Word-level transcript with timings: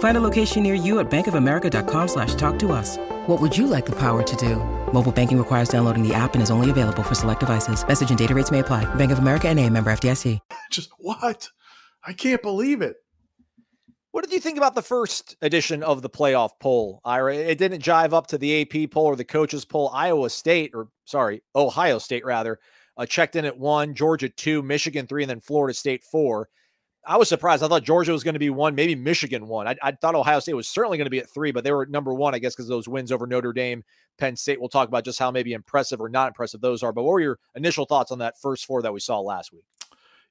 Find 0.00 0.16
a 0.16 0.20
location 0.20 0.62
near 0.62 0.74
you 0.74 0.98
at 0.98 1.10
bankofamerica.com 1.10 2.08
slash 2.08 2.34
talk 2.34 2.58
to 2.60 2.72
us. 2.72 2.96
What 3.26 3.40
would 3.40 3.56
you 3.56 3.66
like 3.66 3.86
the 3.86 3.96
power 3.96 4.22
to 4.22 4.36
do? 4.36 4.56
Mobile 4.92 5.12
banking 5.12 5.38
requires 5.38 5.68
downloading 5.68 6.06
the 6.06 6.12
app 6.12 6.34
and 6.34 6.42
is 6.42 6.50
only 6.50 6.68
available 6.68 7.02
for 7.02 7.14
select 7.14 7.40
devices. 7.40 7.86
Message 7.86 8.10
and 8.10 8.18
data 8.18 8.34
rates 8.34 8.50
may 8.50 8.58
apply. 8.58 8.92
Bank 8.96 9.12
of 9.12 9.18
America 9.18 9.48
and 9.48 9.58
a 9.58 9.68
member 9.70 9.90
FDIC. 9.92 10.38
Just 10.70 10.90
what? 10.98 11.48
I 12.04 12.12
can't 12.12 12.42
believe 12.42 12.82
it. 12.82 12.96
What 14.12 14.24
did 14.24 14.32
you 14.32 14.40
think 14.40 14.56
about 14.56 14.74
the 14.74 14.82
first 14.82 15.36
edition 15.42 15.82
of 15.82 16.02
the 16.02 16.10
playoff 16.10 16.52
poll, 16.58 17.00
Ira? 17.04 17.36
It 17.36 17.58
didn't 17.58 17.82
jive 17.82 18.12
up 18.12 18.26
to 18.28 18.38
the 18.38 18.62
AP 18.62 18.90
poll 18.90 19.06
or 19.06 19.16
the 19.16 19.24
coaches 19.24 19.64
poll. 19.64 19.90
Iowa 19.92 20.30
State, 20.30 20.72
or 20.74 20.88
sorry, 21.04 21.42
Ohio 21.54 21.98
State 21.98 22.24
rather, 22.24 22.58
uh, 22.96 23.06
checked 23.06 23.36
in 23.36 23.44
at 23.44 23.58
one, 23.58 23.94
Georgia 23.94 24.28
two, 24.28 24.62
Michigan 24.62 25.06
three, 25.06 25.22
and 25.22 25.30
then 25.30 25.40
Florida 25.40 25.74
State 25.74 26.02
four. 26.02 26.48
I 27.06 27.16
was 27.16 27.28
surprised. 27.28 27.62
I 27.62 27.68
thought 27.68 27.82
Georgia 27.82 28.12
was 28.12 28.24
going 28.24 28.34
to 28.34 28.40
be 28.40 28.50
one, 28.50 28.74
maybe 28.74 28.94
Michigan 28.94 29.48
one. 29.48 29.66
I, 29.66 29.76
I 29.82 29.92
thought 29.92 30.14
Ohio 30.14 30.38
State 30.40 30.54
was 30.54 30.68
certainly 30.68 30.98
going 30.98 31.06
to 31.06 31.10
be 31.10 31.18
at 31.18 31.30
three, 31.30 31.50
but 31.50 31.64
they 31.64 31.72
were 31.72 31.86
number 31.86 32.12
one, 32.12 32.34
I 32.34 32.38
guess, 32.38 32.54
because 32.54 32.68
those 32.68 32.88
wins 32.88 33.10
over 33.10 33.26
Notre 33.26 33.52
Dame, 33.52 33.84
Penn 34.18 34.36
State. 34.36 34.60
We'll 34.60 34.68
talk 34.68 34.88
about 34.88 35.04
just 35.04 35.18
how 35.18 35.30
maybe 35.30 35.52
impressive 35.52 36.00
or 36.00 36.08
not 36.08 36.28
impressive 36.28 36.60
those 36.60 36.82
are. 36.82 36.92
But 36.92 37.04
what 37.04 37.12
were 37.12 37.20
your 37.20 37.38
initial 37.54 37.86
thoughts 37.86 38.12
on 38.12 38.18
that 38.18 38.38
first 38.40 38.66
four 38.66 38.82
that 38.82 38.92
we 38.92 39.00
saw 39.00 39.20
last 39.20 39.52
week? 39.52 39.64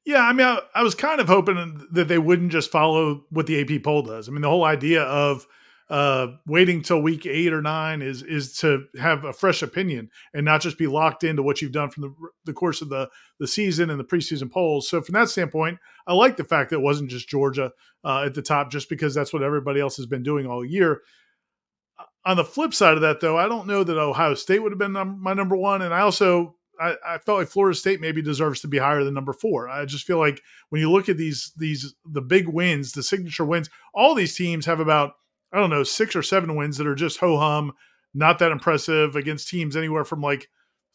Yeah, 0.05 0.21
I 0.21 0.31
mean, 0.33 0.47
I, 0.47 0.59
I 0.75 0.83
was 0.83 0.95
kind 0.95 1.19
of 1.19 1.27
hoping 1.27 1.87
that 1.91 2.07
they 2.07 2.17
wouldn't 2.17 2.51
just 2.51 2.71
follow 2.71 3.25
what 3.29 3.47
the 3.47 3.61
AP 3.61 3.83
poll 3.83 4.03
does. 4.03 4.29
I 4.29 4.31
mean, 4.31 4.41
the 4.41 4.49
whole 4.49 4.63
idea 4.63 5.03
of 5.03 5.47
uh, 5.89 6.27
waiting 6.45 6.83
till 6.83 7.01
week 7.01 7.25
eight 7.25 7.51
or 7.51 7.61
nine 7.61 8.01
is 8.01 8.21
is 8.21 8.57
to 8.57 8.85
have 8.99 9.23
a 9.23 9.33
fresh 9.33 9.63
opinion 9.63 10.09
and 10.33 10.45
not 10.45 10.61
just 10.61 10.77
be 10.77 10.85
locked 10.85 11.23
into 11.23 11.41
what 11.41 11.61
you've 11.61 11.71
done 11.71 11.89
from 11.89 12.03
the, 12.03 12.13
the 12.45 12.53
course 12.53 12.81
of 12.81 12.89
the 12.89 13.09
the 13.39 13.47
season 13.47 13.89
and 13.89 13.99
the 13.99 14.03
preseason 14.03 14.51
polls. 14.51 14.87
So 14.87 15.01
from 15.01 15.13
that 15.13 15.29
standpoint, 15.29 15.79
I 16.05 16.13
like 16.13 16.37
the 16.37 16.43
fact 16.43 16.69
that 16.69 16.77
it 16.77 16.83
wasn't 16.83 17.09
just 17.09 17.27
Georgia 17.27 17.71
uh, 18.03 18.23
at 18.25 18.35
the 18.35 18.41
top, 18.41 18.71
just 18.71 18.87
because 18.87 19.15
that's 19.15 19.33
what 19.33 19.41
everybody 19.41 19.79
else 19.79 19.97
has 19.97 20.05
been 20.05 20.23
doing 20.23 20.45
all 20.45 20.63
year. 20.63 21.01
On 22.25 22.37
the 22.37 22.45
flip 22.45 22.73
side 22.73 22.95
of 22.95 23.01
that, 23.01 23.21
though, 23.21 23.37
I 23.37 23.47
don't 23.47 23.65
know 23.65 23.83
that 23.83 23.97
Ohio 23.97 24.35
State 24.35 24.59
would 24.59 24.71
have 24.71 24.79
been 24.79 24.91
my 24.91 25.33
number 25.33 25.55
one, 25.55 25.81
and 25.81 25.93
I 25.93 26.01
also 26.01 26.55
I, 26.79 27.17
felt 27.25 27.39
like 27.39 27.49
Florida 27.49 27.75
State 27.75 27.99
maybe 27.99 28.21
deserves 28.21 28.61
to 28.61 28.67
be 28.67 28.77
higher 28.77 29.03
than 29.03 29.13
number 29.13 29.33
four. 29.33 29.67
I 29.67 29.85
just 29.85 30.05
feel 30.05 30.17
like 30.17 30.41
when 30.69 30.81
you 30.81 30.91
look 30.91 31.09
at 31.09 31.17
these 31.17 31.51
these 31.57 31.95
the 32.05 32.21
big 32.21 32.47
wins, 32.47 32.93
the 32.93 33.03
signature 33.03 33.45
wins, 33.45 33.69
all 33.93 34.15
these 34.15 34.35
teams 34.35 34.65
have 34.65 34.79
about 34.79 35.13
I 35.51 35.59
don't 35.59 35.69
know, 35.69 35.83
six 35.83 36.15
or 36.15 36.23
seven 36.23 36.55
wins 36.55 36.77
that 36.77 36.87
are 36.87 36.95
just 36.95 37.19
ho 37.19 37.37
hum, 37.37 37.73
not 38.13 38.39
that 38.39 38.51
impressive 38.51 39.15
against 39.15 39.49
teams 39.49 39.75
anywhere 39.75 40.05
from 40.05 40.21
like 40.21 40.47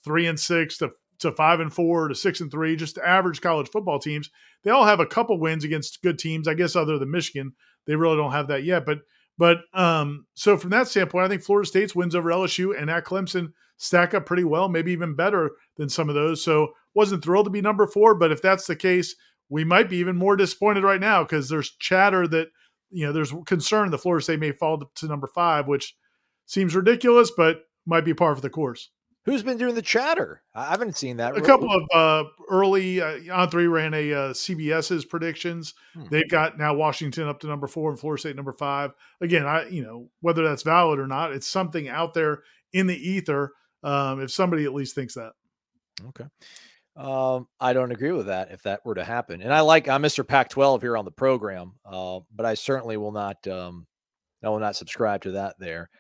three 0.05 0.27
and 0.27 0.39
six 0.39 0.79
to, 0.79 0.91
to 1.21 1.33
five 1.33 1.61
and 1.61 1.73
four 1.73 2.09
to 2.09 2.15
six 2.15 2.41
and 2.41 2.51
three, 2.51 2.77
just 2.77 2.99
average 2.99 3.41
college 3.41 3.69
football 3.69 3.99
teams. 3.99 4.31
They 4.63 4.71
all 4.71 4.85
have 4.85 5.01
a 5.01 5.07
couple 5.07 5.39
wins 5.39 5.65
against 5.65 6.03
good 6.03 6.19
teams, 6.19 6.49
I 6.49 6.55
guess, 6.55 6.77
other 6.77 6.99
than 6.99 7.11
Michigan. 7.11 7.53
They 7.87 7.97
really 7.97 8.17
don't 8.17 8.33
have 8.33 8.49
that 8.49 8.65
yet. 8.65 8.87
But 8.87 8.99
but 9.37 9.59
um, 9.73 10.27
so 10.35 10.57
from 10.57 10.71
that 10.71 10.89
standpoint, 10.89 11.25
I 11.25 11.29
think 11.29 11.43
Florida 11.43 11.67
State's 11.67 11.95
wins 11.95 12.15
over 12.15 12.31
LSU 12.31 12.79
and 12.79 12.89
at 12.91 13.05
Clemson 13.05 13.53
stack 13.77 14.15
up 14.15 14.27
pretty 14.27 14.45
well, 14.45 14.69
maybe 14.69 14.93
even 14.93 15.17
better 15.17 15.51
than 15.77 15.89
some 15.89 16.09
of 16.09 16.15
those. 16.15 16.43
So 16.43 16.69
wasn't 16.95 17.25
thrilled 17.25 17.47
to 17.47 17.51
be 17.51 17.61
number 17.61 17.87
four, 17.87 18.15
but 18.15 18.31
if 18.31 18.41
that's 18.41 18.67
the 18.67 18.77
case, 18.77 19.17
we 19.49 19.65
might 19.65 19.91
be 19.91 19.97
even 19.97 20.17
more 20.17 20.37
disappointed 20.37 20.85
right 20.85 21.01
now 21.01 21.23
because 21.25 21.49
there's 21.49 21.75
chatter 21.79 22.27
that 22.29 22.49
you 22.95 23.07
know, 23.07 23.13
there's 23.13 23.33
concern 23.47 23.91
the 23.91 23.99
Florida 23.99 24.23
State 24.23 24.41
may 24.41 24.53
fall 24.53 24.81
to 24.95 25.07
number 25.07 25.27
five, 25.27 25.67
which 25.67 25.97
seems 26.47 26.75
ridiculous, 26.75 27.31
but 27.37 27.63
might 27.87 28.05
be 28.05 28.15
par 28.15 28.35
for 28.35 28.41
the 28.41 28.51
course. 28.51 28.91
Who's 29.25 29.43
been 29.43 29.57
doing 29.57 29.75
the 29.75 29.83
chatter? 29.83 30.43
I 30.55 30.67
haven't 30.67 30.99
seen 30.99 31.17
that. 31.17 31.37
A 31.37 31.41
couple 31.41 31.71
of 31.71 31.83
uh, 31.95 32.29
early 32.51 33.01
uh, 33.01 33.19
On3 33.21 33.71
ran 33.71 33.95
a 33.95 34.13
uh, 34.13 34.33
CBS's 34.35 35.07
predictions. 35.07 35.73
Hmm. 35.95 36.05
They've 36.11 36.29
got 36.29 36.59
now 36.59 36.75
Washington 36.75 37.27
up 37.27 37.41
to 37.41 37.47
number 37.47 37.67
four 37.67 37.89
and 37.89 37.99
Florida 37.99 38.21
State 38.21 38.37
number 38.37 38.53
five. 38.53 38.93
Again, 39.23 39.47
I 39.47 39.67
you 39.69 39.83
know 39.83 40.09
whether 40.21 40.45
that's 40.45 40.63
valid 40.63 40.99
or 40.99 41.07
not, 41.07 41.33
it's 41.33 41.49
something 41.49 41.89
out 41.89 42.13
there 42.13 42.43
in 42.73 42.87
the 42.87 42.97
ether. 42.97 43.53
Um, 43.83 44.21
if 44.21 44.31
somebody 44.31 44.65
at 44.65 44.75
least 44.75 44.95
thinks 44.95 45.15
that. 45.15 45.33
Okay. 46.09 46.25
Um, 46.97 47.49
I 47.59 47.73
don't 47.73 47.91
agree 47.91 48.13
with 48.13 48.27
that 48.27 48.53
if 48.53 48.63
that 48.63 48.85
were 48.85 48.95
to 48.95 49.05
happen. 49.05 49.43
And 49.43 49.53
I 49.53 49.61
like 49.61 49.89
I'm 49.89 50.03
Mr. 50.03 50.27
Pac-12 50.27 50.81
here 50.81 50.97
on 50.97 51.05
the 51.05 51.11
program, 51.11 51.75
uh, 51.85 52.21
but 52.35 52.47
I 52.47 52.55
certainly 52.55 52.97
will 52.97 53.13
not. 53.13 53.47
Um, 53.49 53.87
I 54.43 54.49
will 54.49 54.61
not 54.61 54.77
subscribe 54.77 55.23
to 55.23 55.33
that. 55.33 55.57
There. 55.59 55.91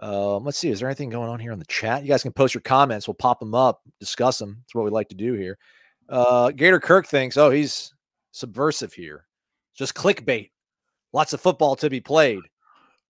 Um, 0.00 0.44
let's 0.44 0.58
see. 0.58 0.70
Is 0.70 0.80
there 0.80 0.88
anything 0.88 1.10
going 1.10 1.28
on 1.28 1.38
here 1.38 1.52
on 1.52 1.58
the 1.58 1.64
chat? 1.66 2.02
You 2.02 2.08
guys 2.08 2.22
can 2.22 2.32
post 2.32 2.54
your 2.54 2.62
comments. 2.62 3.06
We'll 3.06 3.14
pop 3.14 3.38
them 3.38 3.54
up, 3.54 3.82
discuss 4.00 4.38
them. 4.38 4.56
That's 4.60 4.74
what 4.74 4.84
we 4.84 4.90
like 4.90 5.10
to 5.10 5.14
do 5.14 5.34
here. 5.34 5.58
Uh, 6.08 6.50
Gator 6.50 6.80
Kirk 6.80 7.06
thinks, 7.06 7.36
oh, 7.36 7.50
he's 7.50 7.94
subversive 8.32 8.92
here. 8.92 9.26
Just 9.74 9.94
clickbait. 9.94 10.50
Lots 11.12 11.32
of 11.32 11.40
football 11.40 11.76
to 11.76 11.90
be 11.90 12.00
played. 12.00 12.40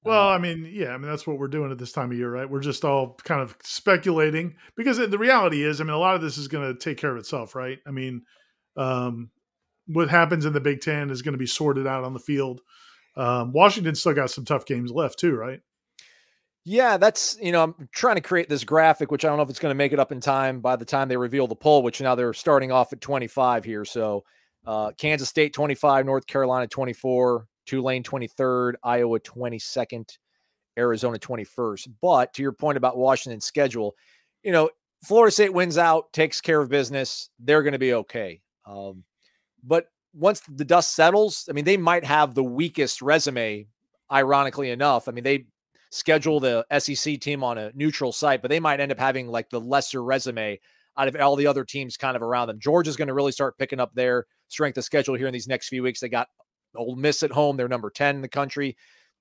Well, 0.02 0.28
uh, 0.28 0.34
I 0.34 0.38
mean, 0.38 0.68
yeah, 0.72 0.90
I 0.90 0.98
mean 0.98 1.10
that's 1.10 1.26
what 1.26 1.38
we're 1.38 1.48
doing 1.48 1.70
at 1.70 1.78
this 1.78 1.92
time 1.92 2.10
of 2.10 2.16
year, 2.16 2.30
right? 2.30 2.48
We're 2.48 2.60
just 2.60 2.84
all 2.84 3.18
kind 3.24 3.42
of 3.42 3.54
speculating 3.62 4.56
because 4.74 4.96
the 4.96 5.18
reality 5.18 5.62
is, 5.62 5.80
I 5.80 5.84
mean, 5.84 5.92
a 5.92 5.98
lot 5.98 6.14
of 6.14 6.22
this 6.22 6.38
is 6.38 6.48
going 6.48 6.72
to 6.72 6.78
take 6.78 6.96
care 6.96 7.10
of 7.10 7.18
itself, 7.18 7.54
right? 7.54 7.78
I 7.86 7.90
mean, 7.90 8.22
um, 8.76 9.30
what 9.86 10.08
happens 10.08 10.46
in 10.46 10.52
the 10.52 10.60
Big 10.60 10.80
Ten 10.80 11.10
is 11.10 11.20
going 11.20 11.34
to 11.34 11.38
be 11.38 11.46
sorted 11.46 11.86
out 11.86 12.04
on 12.04 12.14
the 12.14 12.18
field. 12.18 12.62
Um, 13.16 13.52
Washington 13.52 13.94
still 13.94 14.14
got 14.14 14.30
some 14.30 14.44
tough 14.44 14.64
games 14.64 14.90
left 14.90 15.18
too, 15.18 15.34
right? 15.34 15.60
Yeah, 16.64 16.96
that's 16.98 17.38
you 17.40 17.52
know 17.52 17.62
I'm 17.62 17.88
trying 17.92 18.16
to 18.16 18.20
create 18.20 18.48
this 18.48 18.64
graphic, 18.64 19.10
which 19.10 19.24
I 19.24 19.28
don't 19.28 19.38
know 19.38 19.42
if 19.42 19.50
it's 19.50 19.58
going 19.58 19.70
to 19.70 19.76
make 19.76 19.92
it 19.92 19.98
up 19.98 20.12
in 20.12 20.20
time 20.20 20.60
by 20.60 20.76
the 20.76 20.84
time 20.84 21.08
they 21.08 21.16
reveal 21.16 21.46
the 21.46 21.56
poll, 21.56 21.82
which 21.82 22.00
now 22.00 22.14
they're 22.14 22.34
starting 22.34 22.70
off 22.70 22.92
at 22.92 23.00
25 23.00 23.64
here. 23.64 23.84
So 23.84 24.24
uh, 24.66 24.92
Kansas 24.98 25.28
State 25.28 25.54
25, 25.54 26.04
North 26.04 26.26
Carolina 26.26 26.66
24, 26.66 27.46
Tulane 27.70 28.02
23rd, 28.02 28.74
Iowa 28.82 29.20
22nd, 29.20 30.18
Arizona 30.76 31.18
21st. 31.20 31.88
But 32.02 32.34
to 32.34 32.42
your 32.42 32.50
point 32.50 32.76
about 32.76 32.96
Washington's 32.96 33.44
schedule, 33.44 33.94
you 34.42 34.50
know, 34.50 34.70
Florida 35.04 35.30
State 35.30 35.54
wins 35.54 35.78
out, 35.78 36.12
takes 36.12 36.40
care 36.40 36.60
of 36.60 36.68
business. 36.68 37.30
They're 37.38 37.62
going 37.62 37.74
to 37.74 37.78
be 37.78 37.94
okay. 37.94 38.40
Um, 38.66 39.04
but 39.62 39.86
once 40.12 40.42
the 40.48 40.64
dust 40.64 40.96
settles, 40.96 41.46
I 41.48 41.52
mean, 41.52 41.64
they 41.64 41.76
might 41.76 42.04
have 42.04 42.34
the 42.34 42.42
weakest 42.42 43.02
resume, 43.02 43.68
ironically 44.10 44.70
enough. 44.70 45.06
I 45.06 45.12
mean, 45.12 45.22
they 45.22 45.46
schedule 45.92 46.40
the 46.40 46.66
SEC 46.76 47.20
team 47.20 47.44
on 47.44 47.56
a 47.56 47.70
neutral 47.76 48.10
site, 48.10 48.42
but 48.42 48.48
they 48.48 48.58
might 48.58 48.80
end 48.80 48.90
up 48.90 48.98
having 48.98 49.28
like 49.28 49.48
the 49.48 49.60
lesser 49.60 50.02
resume 50.02 50.58
out 50.98 51.06
of 51.06 51.14
all 51.14 51.36
the 51.36 51.46
other 51.46 51.64
teams 51.64 51.96
kind 51.96 52.16
of 52.16 52.22
around 52.22 52.48
them. 52.48 52.58
Georgia's 52.58 52.96
going 52.96 53.06
to 53.06 53.14
really 53.14 53.30
start 53.30 53.56
picking 53.58 53.78
up 53.78 53.94
their 53.94 54.26
strength 54.48 54.76
of 54.76 54.82
schedule 54.82 55.14
here 55.14 55.28
in 55.28 55.32
these 55.32 55.46
next 55.46 55.68
few 55.68 55.84
weeks. 55.84 56.00
They 56.00 56.08
got 56.08 56.26
Ole 56.74 56.96
Miss 56.96 57.22
at 57.22 57.32
home, 57.32 57.56
they're 57.56 57.68
number 57.68 57.90
10 57.90 58.16
in 58.16 58.22
the 58.22 58.28
country. 58.28 58.76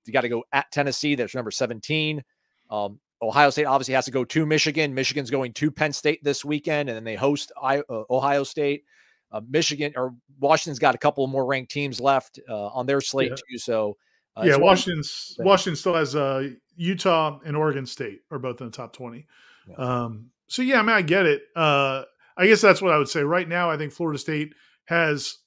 You 0.06 0.12
got 0.12 0.22
to 0.22 0.28
go 0.28 0.44
at 0.52 0.70
Tennessee, 0.72 1.14
that's 1.14 1.34
number 1.34 1.50
17. 1.50 2.22
Um, 2.70 3.00
Ohio 3.22 3.50
State 3.50 3.66
obviously 3.66 3.94
has 3.94 4.06
to 4.06 4.10
go 4.10 4.24
to 4.24 4.46
Michigan. 4.46 4.94
Michigan's 4.94 5.30
going 5.30 5.52
to 5.54 5.70
Penn 5.70 5.92
State 5.92 6.24
this 6.24 6.44
weekend, 6.44 6.88
and 6.88 6.96
then 6.96 7.04
they 7.04 7.16
host 7.16 7.52
I, 7.60 7.80
uh, 7.80 8.04
Ohio 8.10 8.44
State. 8.44 8.84
Uh, 9.32 9.40
Michigan 9.48 9.92
or 9.96 10.14
Washington's 10.40 10.80
got 10.80 10.94
a 10.94 10.98
couple 10.98 11.24
more 11.28 11.46
ranked 11.46 11.70
teams 11.70 12.00
left 12.00 12.40
uh, 12.48 12.66
on 12.68 12.86
their 12.86 13.00
slate 13.00 13.30
yeah. 13.30 13.36
too. 13.36 13.58
So 13.58 13.96
uh, 14.36 14.42
yeah, 14.44 14.56
Washington's 14.56 15.36
Washington 15.38 15.76
still 15.76 15.94
has 15.94 16.16
uh, 16.16 16.48
Utah 16.76 17.38
and 17.44 17.56
Oregon 17.56 17.86
State 17.86 18.22
are 18.32 18.40
both 18.40 18.60
in 18.60 18.66
the 18.66 18.72
top 18.72 18.92
twenty. 18.92 19.26
Yeah. 19.68 19.76
Um, 19.76 20.30
so 20.48 20.62
yeah, 20.62 20.80
I 20.80 20.82
mean 20.82 20.96
I 20.96 21.02
get 21.02 21.26
it. 21.26 21.42
Uh, 21.54 22.02
I 22.36 22.46
guess 22.46 22.60
that's 22.60 22.82
what 22.82 22.92
I 22.92 22.98
would 22.98 23.08
say. 23.08 23.22
Right 23.22 23.48
now, 23.48 23.70
I 23.70 23.76
think 23.76 23.92
Florida 23.92 24.18
State 24.18 24.52
has 24.86 25.38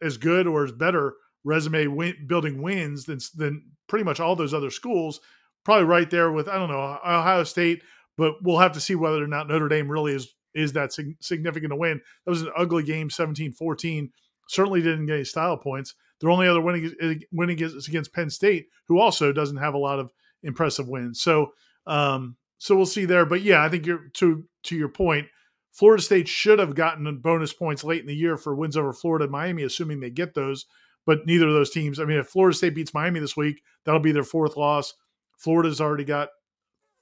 as 0.00 0.18
good 0.18 0.46
or 0.46 0.64
as 0.64 0.72
better 0.72 1.14
resume 1.44 1.86
win, 1.88 2.26
building 2.26 2.62
wins 2.62 3.04
than 3.04 3.18
than 3.34 3.64
pretty 3.88 4.04
much 4.04 4.20
all 4.20 4.36
those 4.36 4.54
other 4.54 4.70
schools. 4.70 5.20
Probably 5.64 5.84
right 5.84 6.10
there 6.10 6.32
with 6.32 6.48
I 6.48 6.56
don't 6.56 6.70
know 6.70 6.98
Ohio 7.04 7.44
State, 7.44 7.82
but 8.16 8.34
we'll 8.42 8.58
have 8.58 8.72
to 8.72 8.80
see 8.80 8.94
whether 8.94 9.22
or 9.22 9.28
not 9.28 9.48
Notre 9.48 9.68
Dame 9.68 9.90
really 9.90 10.14
is 10.14 10.34
is 10.54 10.72
that 10.74 10.92
significant 11.20 11.72
a 11.72 11.76
win. 11.76 12.00
That 12.24 12.30
was 12.30 12.42
an 12.42 12.52
ugly 12.54 12.82
game, 12.82 13.08
17-14. 13.08 14.10
certainly 14.48 14.82
didn't 14.82 15.06
get 15.06 15.14
any 15.14 15.24
style 15.24 15.56
points. 15.56 15.94
Their 16.20 16.30
only 16.30 16.46
other 16.46 16.60
winning 16.60 17.22
winning 17.32 17.58
is 17.58 17.88
against 17.88 18.12
Penn 18.12 18.30
State, 18.30 18.66
who 18.86 18.98
also 18.98 19.32
doesn't 19.32 19.56
have 19.56 19.74
a 19.74 19.78
lot 19.78 19.98
of 19.98 20.12
impressive 20.42 20.88
wins. 20.88 21.20
So 21.20 21.52
um, 21.86 22.36
so 22.58 22.76
we'll 22.76 22.86
see 22.86 23.06
there. 23.06 23.26
But 23.26 23.42
yeah, 23.42 23.62
I 23.62 23.68
think 23.68 23.86
you're 23.86 24.08
to 24.14 24.44
to 24.64 24.76
your 24.76 24.88
point. 24.88 25.26
Florida 25.72 26.02
State 26.02 26.28
should 26.28 26.58
have 26.58 26.74
gotten 26.74 27.18
bonus 27.18 27.52
points 27.52 27.82
late 27.82 28.02
in 28.02 28.06
the 28.06 28.14
year 28.14 28.36
for 28.36 28.54
wins 28.54 28.76
over 28.76 28.92
Florida 28.92 29.24
and 29.24 29.32
Miami, 29.32 29.62
assuming 29.62 30.00
they 30.00 30.10
get 30.10 30.34
those. 30.34 30.66
But 31.06 31.26
neither 31.26 31.48
of 31.48 31.54
those 31.54 31.70
teams. 31.70 31.98
I 31.98 32.04
mean, 32.04 32.18
if 32.18 32.28
Florida 32.28 32.56
State 32.56 32.74
beats 32.74 32.94
Miami 32.94 33.20
this 33.20 33.36
week, 33.36 33.62
that'll 33.84 34.00
be 34.00 34.12
their 34.12 34.22
fourth 34.22 34.56
loss. 34.56 34.94
Florida's 35.36 35.80
already 35.80 36.04
got 36.04 36.28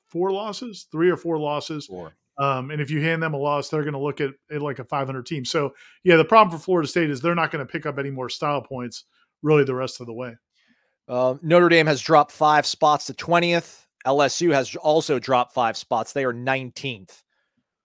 four 0.08 0.32
losses, 0.32 0.86
three 0.90 1.10
or 1.10 1.16
four 1.16 1.38
losses. 1.38 1.86
Four. 1.86 2.14
Um, 2.38 2.70
and 2.70 2.80
if 2.80 2.90
you 2.90 3.02
hand 3.02 3.22
them 3.22 3.34
a 3.34 3.36
loss, 3.36 3.68
they're 3.68 3.82
going 3.82 3.92
to 3.92 3.98
look 3.98 4.20
at 4.20 4.30
it 4.48 4.62
like 4.62 4.78
a 4.78 4.84
500 4.84 5.26
team. 5.26 5.44
So, 5.44 5.74
yeah, 6.04 6.16
the 6.16 6.24
problem 6.24 6.56
for 6.56 6.62
Florida 6.62 6.88
State 6.88 7.10
is 7.10 7.20
they're 7.20 7.34
not 7.34 7.50
going 7.50 7.64
to 7.64 7.70
pick 7.70 7.84
up 7.84 7.98
any 7.98 8.10
more 8.10 8.30
style 8.30 8.62
points 8.62 9.04
really 9.42 9.64
the 9.64 9.74
rest 9.74 10.00
of 10.00 10.06
the 10.06 10.14
way. 10.14 10.36
Uh, 11.06 11.34
Notre 11.42 11.68
Dame 11.68 11.86
has 11.86 12.00
dropped 12.00 12.32
five 12.32 12.64
spots 12.64 13.06
to 13.06 13.14
20th. 13.14 13.86
LSU 14.06 14.54
has 14.54 14.74
also 14.76 15.18
dropped 15.18 15.52
five 15.52 15.76
spots. 15.76 16.12
They 16.12 16.24
are 16.24 16.32
19th. 16.32 17.22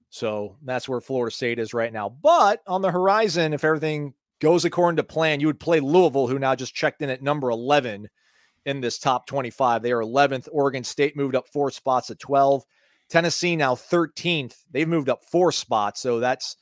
So 0.10 0.56
that's 0.64 0.88
where 0.88 1.02
Florida 1.02 1.36
State 1.36 1.60
is 1.60 1.74
right 1.74 1.92
now. 1.92 2.08
But 2.08 2.62
on 2.68 2.82
the 2.82 2.92
horizon, 2.92 3.52
if 3.52 3.66
everything 3.66 4.14
goes 4.40 4.66
according 4.66 4.98
to 4.98 5.04
plan, 5.04 5.40
you 5.40 5.48
would 5.48 5.60
play 5.60 5.80
Louisville, 5.80 6.28
who 6.28 6.40
now 6.40 6.56
just 6.56 6.76
checked 6.76 7.02
in 7.02 7.10
at 7.10 7.24
number 7.24 7.50
11 7.50 8.10
in 8.66 8.82
this 8.82 9.00
top 9.00 9.28
25. 9.28 9.82
They 9.82 9.92
are 9.92 10.02
11th. 10.02 10.48
Oregon 10.52 10.84
State 10.84 11.16
moved 11.16 11.36
up 11.36 11.48
four 11.48 11.72
spots 11.72 12.08
to 12.08 12.16
12. 12.16 12.64
Tennessee 13.10 13.56
now 13.56 13.76
13th. 13.76 14.56
They've 14.72 14.88
moved 14.88 15.10
up 15.10 15.24
four 15.24 15.52
spots. 15.52 16.02
So 16.02 16.20
that's 16.20 16.58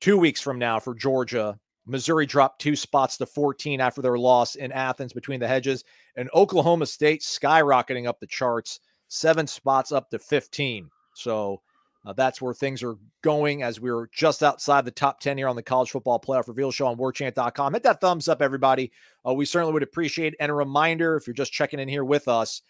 two 0.00 0.18
weeks 0.18 0.40
from 0.40 0.58
now 0.58 0.78
for 0.78 0.94
Georgia. 0.94 1.58
Missouri 1.86 2.26
dropped 2.26 2.60
two 2.60 2.76
spots 2.76 3.16
to 3.16 3.26
14 3.26 3.80
after 3.80 4.02
their 4.02 4.18
loss 4.18 4.56
in 4.56 4.70
Athens 4.72 5.14
between 5.14 5.40
the 5.40 5.48
hedges. 5.48 5.84
And 6.16 6.28
Oklahoma 6.34 6.84
State 6.86 7.22
skyrocketing 7.22 8.06
up 8.06 8.20
the 8.20 8.26
charts, 8.26 8.80
seven 9.08 9.46
spots 9.46 9.90
up 9.90 10.10
to 10.10 10.18
15. 10.18 10.90
So 11.14 11.62
uh, 12.08 12.14
that's 12.14 12.40
where 12.40 12.54
things 12.54 12.82
are 12.82 12.96
going 13.20 13.62
as 13.62 13.80
we're 13.80 14.08
just 14.14 14.42
outside 14.42 14.86
the 14.86 14.90
top 14.90 15.20
10 15.20 15.36
here 15.36 15.46
on 15.46 15.56
the 15.56 15.62
College 15.62 15.90
Football 15.90 16.18
Playoff 16.18 16.48
Reveal 16.48 16.72
Show 16.72 16.86
on 16.86 16.96
warchant.com. 16.96 17.74
Hit 17.74 17.82
that 17.82 18.00
thumbs 18.00 18.28
up, 18.28 18.40
everybody. 18.40 18.90
Uh, 19.28 19.34
we 19.34 19.44
certainly 19.44 19.74
would 19.74 19.82
appreciate 19.82 20.34
And 20.40 20.50
a 20.50 20.54
reminder 20.54 21.16
if 21.16 21.26
you're 21.26 21.34
just 21.34 21.52
checking 21.52 21.78
in 21.78 21.86
here 21.86 22.06
with 22.06 22.26
us, 22.26 22.62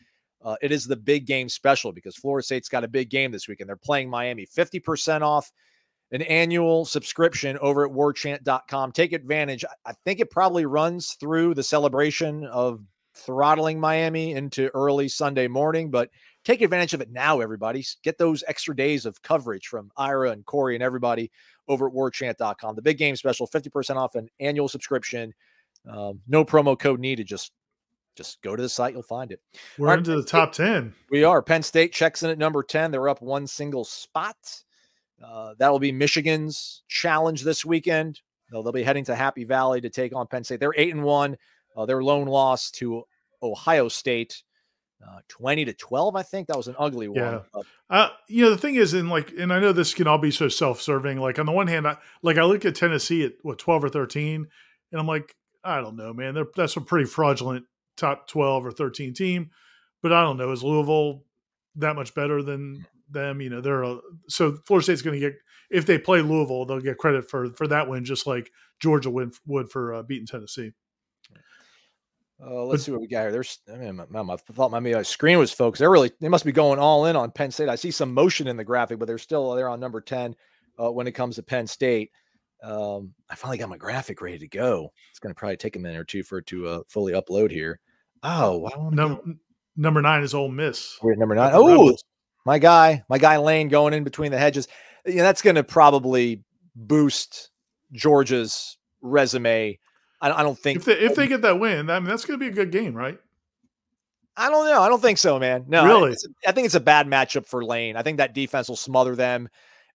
uh, 0.43 0.57
it 0.61 0.73
is 0.73 0.89
the 0.89 0.97
big 0.97 1.25
game 1.25 1.49
special 1.49 1.93
because 1.93 2.17
Florida 2.17 2.45
State's 2.45 2.69
got 2.69 2.83
a 2.83 2.89
big 2.89 3.11
game 3.11 3.31
this 3.31 3.47
week 3.47 3.61
and 3.61 3.69
they're 3.69 3.77
playing 3.77 4.11
Miami. 4.11 4.45
50% 4.45 5.23
off 5.23 5.53
an 6.11 6.23
annual 6.23 6.85
subscription 6.85 7.57
over 7.59 7.87
at 7.87 7.93
warchant.com. 7.93 8.91
Take 8.91 9.13
advantage. 9.13 9.65
I 9.87 9.93
think 10.05 10.19
it 10.19 10.33
probably 10.33 10.67
runs 10.67 11.13
through 11.13 11.55
the 11.55 11.63
celebration 11.63 12.45
of 12.47 12.81
throttling 13.15 13.79
Miami 13.79 14.33
into 14.33 14.69
early 14.75 15.07
Sunday 15.09 15.47
morning, 15.47 15.93
but 15.93 16.11
take 16.49 16.63
advantage 16.63 16.95
of 16.95 17.03
it 17.03 17.13
now, 17.13 17.41
everybody. 17.41 17.85
Get 18.03 18.17
those 18.17 18.43
extra 18.49 18.75
days 18.75 19.05
of 19.05 19.21
coverage 19.21 19.67
from 19.67 19.91
Ira 19.99 20.31
and 20.31 20.47
Corey 20.47 20.75
and 20.75 20.83
everybody 20.83 21.31
over 21.69 21.89
at 21.89 21.93
warchant.com. 21.93 22.75
The 22.75 22.83
big 22.83 22.97
game 22.97 23.17
special, 23.17 23.47
50% 23.47 23.97
off 23.97 24.15
an 24.15 24.29
annual 24.41 24.67
subscription. 24.67 25.35
Um, 25.87 26.21
no 26.27 26.47
promo 26.47 26.79
code 26.79 27.01
needed. 27.01 27.27
Just 27.27 27.53
just 28.17 28.43
go 28.43 28.57
to 28.57 28.63
the 28.63 28.69
site, 28.69 28.95
you'll 28.95 29.03
find 29.03 29.31
it. 29.31 29.41
We're 29.79 29.95
into 29.95 30.17
the 30.17 30.25
top 30.25 30.51
10. 30.51 30.93
We 31.09 31.23
are. 31.23 31.41
Penn 31.41 31.63
State 31.63 31.93
checks 31.93 32.25
in 32.25 32.31
at 32.31 32.39
number 32.39 32.65
10. 32.65 32.91
They're 32.91 33.09
up 33.09 33.23
one 33.23 33.47
single 33.47 33.85
spot. 33.85 34.35
Uh, 35.25 35.55
that 35.59 35.71
will 35.71 35.79
be 35.79 35.93
Michigan's 35.93 36.83
challenge 36.89 37.45
this 37.45 37.65
weekend. 37.65 38.21
They'll, 38.51 38.65
they'll, 38.65 38.73
be 38.73 38.83
heading 38.83 39.05
to 39.05 39.15
Happy 39.15 39.45
Valley 39.45 39.81
to 39.83 39.89
take 39.89 40.17
on 40.17 40.27
Penn 40.27 40.43
State. 40.43 40.59
They're 40.59 40.75
eight 40.77 40.93
and 40.93 41.05
one. 41.05 41.37
Uh, 41.77 41.87
their 41.87 42.03
lone 42.03 42.27
loss 42.27 42.73
to 42.73 43.05
Ohio 43.41 43.87
State, 43.87 44.43
uh, 45.07 45.21
twenty 45.29 45.65
to 45.65 45.73
twelve. 45.73 46.17
I 46.17 46.23
think 46.23 46.49
that 46.49 46.57
was 46.57 46.69
an 46.69 46.77
ugly 46.79 47.09
one. 47.09 47.43
Yeah. 47.55 47.63
Uh, 47.89 48.09
you 48.29 48.45
know 48.45 48.51
the 48.51 48.59
thing 48.59 48.75
is, 48.75 48.95
in 48.95 49.09
like, 49.09 49.33
and 49.39 49.53
I 49.53 49.59
know 49.59 49.73
this 49.73 49.95
can 49.95 50.07
all 50.07 50.19
be 50.19 50.31
so 50.31 50.49
self-serving. 50.49 51.19
Like 51.19 51.39
on 51.39 51.47
the 51.47 51.53
one 51.53 51.67
hand, 51.67 51.87
I 51.87 51.99
like 52.23 52.37
I 52.37 52.45
look 52.45 52.65
at 52.65 52.75
Tennessee 52.75 53.25
at 53.25 53.33
what 53.43 53.59
twelve 53.59 53.85
or 53.85 53.89
thirteen, 53.89 54.49
and 54.93 55.01
I'm 55.01 55.07
like, 55.07 55.35
I 55.65 55.81
don't 55.81 55.97
know, 55.97 56.13
man. 56.13 56.35
They're, 56.35 56.47
that's 56.57 56.77
a 56.77 56.81
pretty 56.81 57.07
fraudulent 57.07 57.67
top 57.97 58.29
12 58.29 58.67
or 58.67 58.71
13 58.71 59.13
team. 59.13 59.51
But 60.03 60.13
I 60.13 60.23
don't 60.23 60.37
know, 60.37 60.53
is 60.53 60.63
Louisville 60.63 61.25
that 61.77 61.97
much 61.97 62.15
better 62.15 62.43
than 62.43 62.87
them? 63.11 63.41
You 63.41 63.51
know, 63.51 63.61
they're 63.61 63.83
a, 63.83 63.99
so 64.29 64.57
Florida 64.65 64.85
State's 64.85 65.03
going 65.03 65.21
to 65.21 65.27
get 65.27 65.35
if 65.71 65.85
they 65.85 65.99
play 65.99 66.23
Louisville, 66.23 66.65
they'll 66.65 66.81
get 66.81 66.99
credit 66.99 67.29
for 67.29 67.53
for 67.53 67.67
that 67.67 67.89
win, 67.89 68.05
just 68.05 68.27
like 68.27 68.51
Georgia 68.81 69.11
win, 69.11 69.33
would 69.47 69.71
for 69.71 69.93
uh, 69.93 70.03
beating 70.03 70.27
Tennessee. 70.27 70.73
Uh, 72.41 72.65
let's 72.65 72.83
but, 72.83 72.87
see 72.87 72.93
what 72.93 73.01
we 73.01 73.09
got 73.09 73.23
here. 73.23 73.33
There's, 73.33 73.59
I 73.73 73.77
mean, 73.77 73.97
my, 74.11 74.23
my, 74.23 74.35
I 74.35 74.37
thought 74.37 74.71
my, 74.71 74.79
my 74.79 75.03
screen 75.03 75.39
was 75.39 75.53
focused. 75.53 75.81
They're 75.81 75.91
really, 75.91 76.13
they 76.21 76.29
must 76.29 76.45
be 76.45 76.53
going 76.53 76.79
all 76.79 77.07
in 77.07 77.17
on 77.17 77.33
Penn 77.33 77.51
State. 77.51 77.69
I 77.69 77.75
see 77.75 77.91
some 77.91 78.15
motion 78.15 78.47
in 78.47 78.57
the 78.57 78.65
graphic, 78.65 78.99
but 78.99 79.07
they're 79.07 79.19
still 79.19 79.53
there 79.55 79.69
on 79.69 79.81
number 79.81 80.01
10 80.01 80.37
uh, 80.81 80.91
when 80.91 81.07
it 81.07 81.13
comes 81.13 81.37
to 81.37 81.43
Penn 81.43 81.67
State. 81.67 82.13
Um, 82.63 83.13
I 83.31 83.35
finally 83.35 83.59
got 83.59 83.69
my 83.69 83.77
graphic 83.77 84.21
ready 84.21 84.39
to 84.39 84.49
go. 84.49 84.93
It's 85.11 85.19
going 85.19 85.35
to 85.35 85.39
probably 85.39 85.57
take 85.57 85.77
a 85.77 85.79
minute 85.79 85.99
or 85.99 86.05
two 86.05 86.23
for 86.23 86.39
it 86.39 86.47
to 86.47 86.67
uh, 86.67 86.81
fully 86.89 87.13
upload 87.13 87.51
here. 87.51 87.81
Oh, 88.23 88.59
wow. 88.59 88.91
Number, 88.93 89.21
number 89.77 90.03
nine 90.03 90.23
is 90.23 90.35
Ole 90.35 90.49
Miss. 90.49 90.99
We're 91.03 91.13
at 91.13 91.19
number 91.19 91.35
nine. 91.35 91.53
Oh, 91.55 91.97
my 92.45 92.59
guy, 92.59 93.03
my 93.09 93.19
guy 93.19 93.37
Lane 93.37 93.69
going 93.69 93.95
in 93.95 94.05
between 94.05 94.33
the 94.33 94.39
hedges. 94.39 94.69
Yeah, 95.05 95.23
that's 95.23 95.43
going 95.43 95.57
to 95.57 95.65
probably 95.65 96.43
boost 96.75 97.51
Georgia's 97.93 98.79
resume. 99.03 99.79
I, 100.21 100.31
I 100.33 100.43
don't 100.43 100.59
think 100.59 100.79
if 100.79 100.85
they, 100.85 100.99
if 100.99 101.15
they 101.15 101.27
get 101.27 101.43
that 101.43 101.61
win, 101.61 101.91
I 101.91 101.99
mean 102.01 102.09
that's 102.09 102.25
going 102.25 102.39
to 102.39 102.45
be 102.45 102.51
a 102.51 102.55
good 102.55 102.73
game, 102.73 102.95
right? 102.95 103.19
I 104.37 104.51
don't 104.51 104.67
know. 104.67 104.81
I 104.81 104.89
don't 104.89 105.03
think 105.03 105.19
so, 105.19 105.39
man. 105.39 105.65
No, 105.67 105.85
really. 105.85 106.13
I, 106.47 106.51
I 106.51 106.53
think 106.53 106.67
it's 106.67 106.77
a 106.77 106.81
bad 106.81 107.07
matchup 107.09 107.47
for 107.47 107.65
Lane. 107.65 107.97
I 107.97 108.03
think 108.03 108.19
that 108.19 108.35
defense 108.35 108.69
will 108.69 108.77
smother 108.77 109.17
them, 109.17 109.49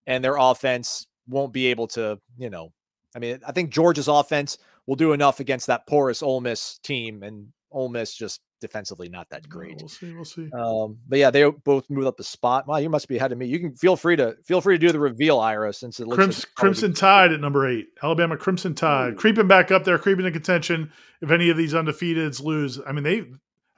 and 0.06 0.22
their 0.22 0.36
offense 0.36 1.06
won't 1.28 1.52
be 1.52 1.66
able 1.66 1.86
to. 1.88 2.20
You 2.36 2.50
know, 2.50 2.72
I 3.16 3.18
mean, 3.18 3.40
I 3.46 3.52
think 3.52 3.70
Georgia's 3.70 4.08
offense 4.08 4.58
will 4.86 4.96
do 4.96 5.12
enough 5.12 5.40
against 5.40 5.66
that 5.68 5.86
porous 5.86 6.22
Ole 6.22 6.42
Miss 6.42 6.78
team, 6.78 7.22
and 7.22 7.48
Ole 7.74 7.88
Miss 7.88 8.14
just 8.14 8.40
defensively 8.60 9.08
not 9.08 9.28
that 9.30 9.46
great. 9.48 9.76
we'll 9.78 9.88
see. 9.88 10.14
We'll 10.14 10.24
see. 10.24 10.48
Um, 10.52 10.98
but 11.06 11.18
yeah, 11.18 11.30
they 11.30 11.48
both 11.50 11.90
moved 11.90 12.06
up 12.06 12.16
the 12.16 12.24
spot. 12.24 12.66
Wow, 12.66 12.78
you 12.78 12.88
must 12.88 13.08
be 13.08 13.16
ahead 13.16 13.32
of 13.32 13.38
me. 13.38 13.46
You 13.46 13.58
can 13.58 13.74
feel 13.74 13.96
free 13.96 14.16
to 14.16 14.36
feel 14.44 14.60
free 14.60 14.76
to 14.76 14.86
do 14.86 14.92
the 14.92 14.98
reveal, 15.00 15.38
Ira, 15.38 15.72
since 15.72 16.00
it 16.00 16.06
looks 16.06 16.16
Crimson, 16.16 16.48
like 16.48 16.54
Crimson 16.54 16.94
Tide 16.94 17.32
at 17.32 17.40
number 17.40 17.68
eight. 17.68 17.88
Alabama 18.02 18.36
Crimson 18.36 18.74
Tide 18.74 19.14
Ooh. 19.14 19.16
creeping 19.16 19.48
back 19.48 19.70
up 19.70 19.84
there, 19.84 19.98
creeping 19.98 20.24
in 20.24 20.32
contention. 20.32 20.92
If 21.20 21.30
any 21.30 21.50
of 21.50 21.56
these 21.56 21.74
undefeateds 21.74 22.42
lose, 22.42 22.80
I 22.86 22.92
mean, 22.92 23.04
they 23.04 23.24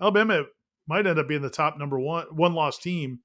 Alabama 0.01 0.45
might 0.87 1.07
end 1.07 1.19
up 1.19 1.29
being 1.29 1.43
the 1.43 1.51
top 1.51 1.79
number 1.79 1.99
one 1.99 2.27
one 2.31 2.55
loss 2.55 2.79
team 2.79 3.21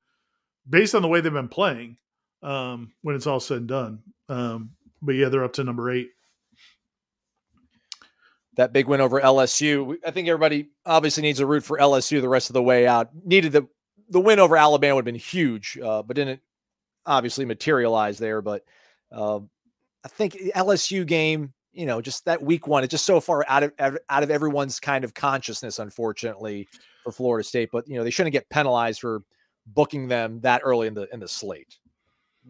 based 0.68 0.96
on 0.96 1.02
the 1.02 1.08
way 1.08 1.22
they've 1.22 1.32
been 1.32 1.48
playing 1.48 1.98
um, 2.42 2.94
when 3.02 3.16
it's 3.16 3.28
all 3.28 3.40
said 3.40 3.58
and 3.58 3.68
done. 3.68 4.00
Um, 4.30 4.72
but 5.02 5.14
yeah, 5.14 5.30
they're 5.30 5.44
up 5.44 5.54
to 5.54 5.64
number 5.64 5.92
eight 5.92 6.10
that 8.62 8.74
big 8.74 8.88
win 8.88 9.02
over 9.02 9.20
LSU. 9.20 9.98
I 10.06 10.12
think 10.12 10.28
everybody 10.28 10.70
obviously 10.86 11.24
needs 11.24 11.40
a 11.40 11.46
root 11.46 11.64
for 11.64 11.80
LSU 11.80 12.22
the 12.22 12.30
rest 12.30 12.50
of 12.50 12.54
the 12.54 12.62
way 12.62 12.86
out. 12.86 13.10
Needed 13.26 13.52
the 13.52 13.68
the 14.10 14.20
win 14.20 14.40
over 14.40 14.56
Alabama 14.56 14.96
would 14.96 15.02
have 15.02 15.14
been 15.14 15.16
huge, 15.16 15.80
uh, 15.84 16.04
but 16.04 16.16
didn't 16.16 16.42
obviously 17.06 17.46
materialize 17.46 18.20
there. 18.20 18.42
But 18.42 18.64
uh, 19.12 19.40
I 20.04 20.08
think 20.10 20.38
LSU 20.56 21.06
game, 21.06 21.54
you 21.74 21.86
know, 21.88 22.02
just 22.02 22.26
that 22.26 22.44
week 22.44 22.68
one, 22.68 22.84
it's 22.84 22.92
just 22.92 23.06
so 23.06 23.20
far 23.20 23.44
out 23.48 23.64
of 23.64 23.98
out 24.10 24.24
of 24.24 24.30
everyone's 24.30 24.80
kind 24.80 25.04
of 25.04 25.14
consciousness, 25.14 25.80
unfortunately, 25.80 26.68
for 27.04 27.12
Florida 27.12 27.48
State. 27.48 27.70
But 27.72 27.88
you 27.88 27.98
know, 27.98 28.04
they 28.04 28.12
shouldn't 28.12 28.34
get 28.34 28.50
penalized 28.50 29.02
for 29.02 29.24
booking 29.66 30.08
them 30.08 30.40
that 30.42 30.62
early 30.64 30.88
in 30.88 30.94
the 30.94 31.12
in 31.12 31.20
the 31.20 31.28
slate. 31.28 31.78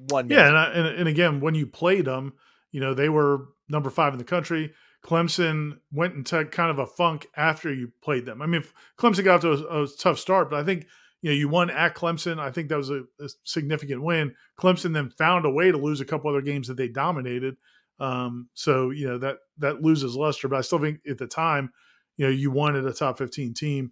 One, 0.10 0.28
minute. 0.28 0.42
yeah, 0.42 0.48
and, 0.48 0.58
I, 0.58 0.66
and 0.72 0.88
and 1.00 1.08
again, 1.08 1.40
when 1.40 1.56
you 1.56 1.68
played 1.68 2.06
them, 2.06 2.34
you 2.72 2.82
know, 2.82 2.94
they 2.94 3.08
were 3.08 3.48
number 3.70 3.90
five 3.90 4.14
in 4.14 4.20
the 4.20 4.26
country 4.26 4.74
Clemson 5.04 5.80
went 5.92 6.16
into 6.16 6.46
kind 6.46 6.70
of 6.70 6.80
a 6.80 6.86
funk 6.86 7.28
after 7.36 7.74
you 7.74 7.92
played 8.04 8.26
them. 8.26 8.42
I 8.42 8.46
mean, 8.46 8.64
Clemson 8.98 9.24
got 9.24 9.42
to 9.42 9.52
a, 9.52 9.84
a, 9.84 9.88
tough 9.88 10.20
start, 10.20 10.50
but 10.50 10.60
I 10.60 10.64
think 10.64 10.86
you 11.22 11.32
know 11.32 11.36
you 11.36 11.50
won 11.50 11.70
at 11.70 11.96
Clemson. 11.96 12.40
I 12.40 12.52
think 12.52 12.70
that 12.70 12.78
was 12.78 12.90
a, 12.90 13.04
a, 13.20 13.30
significant 13.44 14.04
win. 14.04 14.36
Clemson 14.60 14.94
then 14.94 15.10
found 15.10 15.46
a 15.46 15.50
way 15.50 15.72
to 15.72 15.78
lose 15.78 16.02
a 16.02 16.06
couple 16.06 16.30
other 16.30 16.42
games 16.42 16.68
that 16.68 16.78
they 16.78 16.88
dominated. 16.88 17.58
Um, 18.00 18.50
so 18.54 18.92
you 18.92 19.08
know 19.08 19.18
that 19.18 19.38
that 19.58 19.82
loses 19.82 20.16
luster, 20.16 20.48
but 20.48 20.58
I 20.58 20.62
still 20.62 20.80
think 20.80 21.00
at 21.10 21.18
the 21.18 21.28
time, 21.28 21.72
you 22.18 22.26
know, 22.26 22.32
you 22.32 22.52
wanted 22.52 22.86
a 22.86 22.94
top 22.94 23.18
fifteen 23.18 23.54
team. 23.54 23.92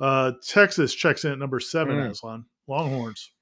Uh, 0.00 0.32
Texas 0.46 0.94
checks 0.94 1.24
in 1.24 1.32
at 1.32 1.38
number 1.38 1.60
seven, 1.60 1.96
mm. 1.96 2.10
Aslan 2.10 2.44
Longhorns. 2.68 3.32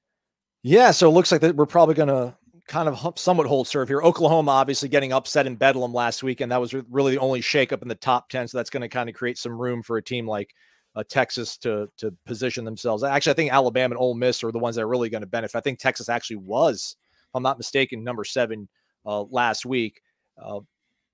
Yeah, 0.63 0.91
so 0.91 1.07
it 1.07 1.13
looks 1.13 1.31
like 1.31 1.41
that 1.41 1.55
we're 1.55 1.65
probably 1.65 1.95
going 1.95 2.09
to 2.09 2.35
kind 2.67 2.89
of 2.89 3.17
somewhat 3.17 3.47
hold 3.47 3.67
serve 3.67 3.87
here. 3.87 4.01
Oklahoma 4.01 4.51
obviously 4.51 4.89
getting 4.89 5.13
upset 5.13 5.47
in 5.47 5.55
Bedlam 5.55 5.93
last 5.93 6.23
week, 6.23 6.41
and 6.41 6.51
that 6.51 6.61
was 6.61 6.73
really 6.73 7.13
the 7.13 7.21
only 7.21 7.41
shakeup 7.41 7.81
in 7.81 7.87
the 7.87 7.95
top 7.95 8.29
10. 8.29 8.47
So 8.47 8.57
that's 8.57 8.69
going 8.69 8.81
to 8.81 8.89
kind 8.89 9.09
of 9.09 9.15
create 9.15 9.37
some 9.37 9.59
room 9.59 9.81
for 9.81 9.97
a 9.97 10.03
team 10.03 10.27
like 10.27 10.53
uh, 10.95 11.03
Texas 11.09 11.57
to 11.57 11.87
to 11.97 12.13
position 12.25 12.65
themselves. 12.65 13.03
Actually, 13.03 13.31
I 13.31 13.35
think 13.35 13.51
Alabama 13.51 13.93
and 13.93 14.01
Ole 14.01 14.15
Miss 14.15 14.43
are 14.43 14.51
the 14.51 14.59
ones 14.59 14.75
that 14.75 14.83
are 14.83 14.87
really 14.87 15.09
going 15.09 15.21
to 15.21 15.27
benefit. 15.27 15.57
I 15.57 15.61
think 15.61 15.79
Texas 15.79 16.09
actually 16.09 16.37
was, 16.37 16.95
if 17.23 17.35
I'm 17.35 17.43
not 17.43 17.57
mistaken, 17.57 18.03
number 18.03 18.23
seven 18.23 18.67
uh, 19.05 19.21
last 19.23 19.65
week. 19.65 20.01
Uh, 20.41 20.59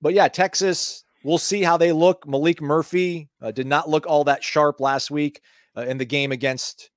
but 0.02 0.14
yeah, 0.14 0.28
Texas 0.28 1.04
we'll 1.24 1.38
see 1.38 1.64
how 1.64 1.78
they 1.78 1.92
look. 1.92 2.26
Maalik 2.26 2.62
Murphy 2.62 3.30
uh, 3.42 3.52
did 3.52 3.68
not 3.68 3.90
look 3.90 4.06
all 4.06 4.26
that 4.26 4.44
sharp 4.44 4.80
last 4.80 5.10
week 5.10 5.42
uh, 5.76 5.82
in 5.82 5.98
the 5.98 6.06
game 6.06 6.32
against 6.32 6.92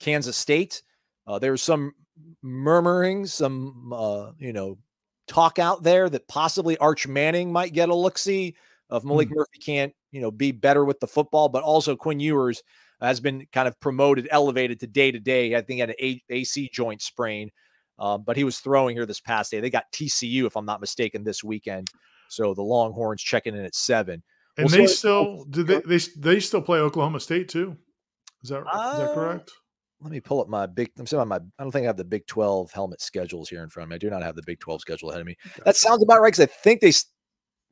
Kansas 0.00 0.36
State. 0.36 0.82
Uh, 1.26 1.38
there 1.38 1.52
was 1.52 1.62
some 1.62 1.92
murmuring, 2.42 3.26
some 3.26 3.92
uh, 3.92 4.32
you 4.38 4.52
know 4.52 4.78
talk 5.28 5.58
out 5.58 5.82
there 5.82 6.08
that 6.08 6.28
possibly 6.28 6.76
Arch 6.78 7.06
Manning 7.06 7.52
might 7.52 7.72
get 7.72 7.88
a 7.88 7.94
look 7.94 8.18
see 8.18 8.56
of 8.90 9.04
Maalik 9.04 9.28
mm. 9.28 9.36
Murphy 9.36 9.58
can't 9.58 9.94
you 10.10 10.20
know 10.20 10.30
be 10.30 10.52
better 10.52 10.84
with 10.84 11.00
the 11.00 11.06
football, 11.06 11.48
but 11.48 11.62
also 11.62 11.96
Quinn 11.96 12.20
Ewers 12.20 12.62
has 13.00 13.20
been 13.20 13.46
kind 13.52 13.66
of 13.66 13.78
promoted, 13.80 14.28
elevated 14.30 14.80
to 14.80 14.86
day 14.86 15.10
to 15.10 15.18
day. 15.18 15.56
I 15.56 15.60
think 15.60 15.80
had 15.80 15.90
an 15.90 15.96
a- 16.00 16.22
AC 16.30 16.70
joint 16.72 17.02
sprain, 17.02 17.50
um, 17.98 18.22
but 18.24 18.36
he 18.36 18.44
was 18.44 18.60
throwing 18.60 18.96
here 18.96 19.06
this 19.06 19.20
past 19.20 19.50
day. 19.50 19.60
They 19.60 19.70
got 19.70 19.90
TCU, 19.92 20.46
if 20.46 20.56
I'm 20.56 20.66
not 20.66 20.80
mistaken, 20.80 21.24
this 21.24 21.42
weekend. 21.42 21.88
So 22.28 22.54
the 22.54 22.62
Longhorns 22.62 23.22
checking 23.22 23.54
in 23.54 23.64
at 23.64 23.74
seven. 23.74 24.22
And 24.56 24.66
well, 24.66 24.76
they 24.76 24.86
still 24.86 25.44
do 25.44 25.62
they, 25.62 25.80
they 25.80 25.98
they 26.16 26.40
still 26.40 26.62
play 26.62 26.78
Oklahoma 26.78 27.20
State 27.20 27.48
too? 27.48 27.76
Is 28.42 28.50
that 28.50 28.62
uh, 28.62 28.92
is 28.92 28.98
that 28.98 29.14
correct? 29.14 29.50
Let 30.02 30.10
me 30.10 30.20
pull 30.20 30.40
up 30.40 30.48
my 30.48 30.66
big. 30.66 30.90
I'm 30.98 31.06
saying 31.06 31.28
my. 31.28 31.36
I 31.36 31.62
don't 31.62 31.70
think 31.70 31.84
I 31.84 31.86
have 31.86 31.96
the 31.96 32.04
Big 32.04 32.26
12 32.26 32.72
helmet 32.72 33.00
schedules 33.00 33.48
here 33.48 33.62
in 33.62 33.68
front 33.68 33.84
of 33.86 33.90
me. 33.90 33.94
I 33.94 33.98
do 33.98 34.10
not 34.10 34.22
have 34.22 34.34
the 34.34 34.42
Big 34.42 34.58
12 34.58 34.80
schedule 34.80 35.10
ahead 35.10 35.20
of 35.20 35.26
me. 35.26 35.36
That 35.64 35.76
sounds 35.76 36.02
about 36.02 36.20
right 36.20 36.32
because 36.32 36.44
I 36.44 36.46
think 36.46 36.80
they 36.80 36.92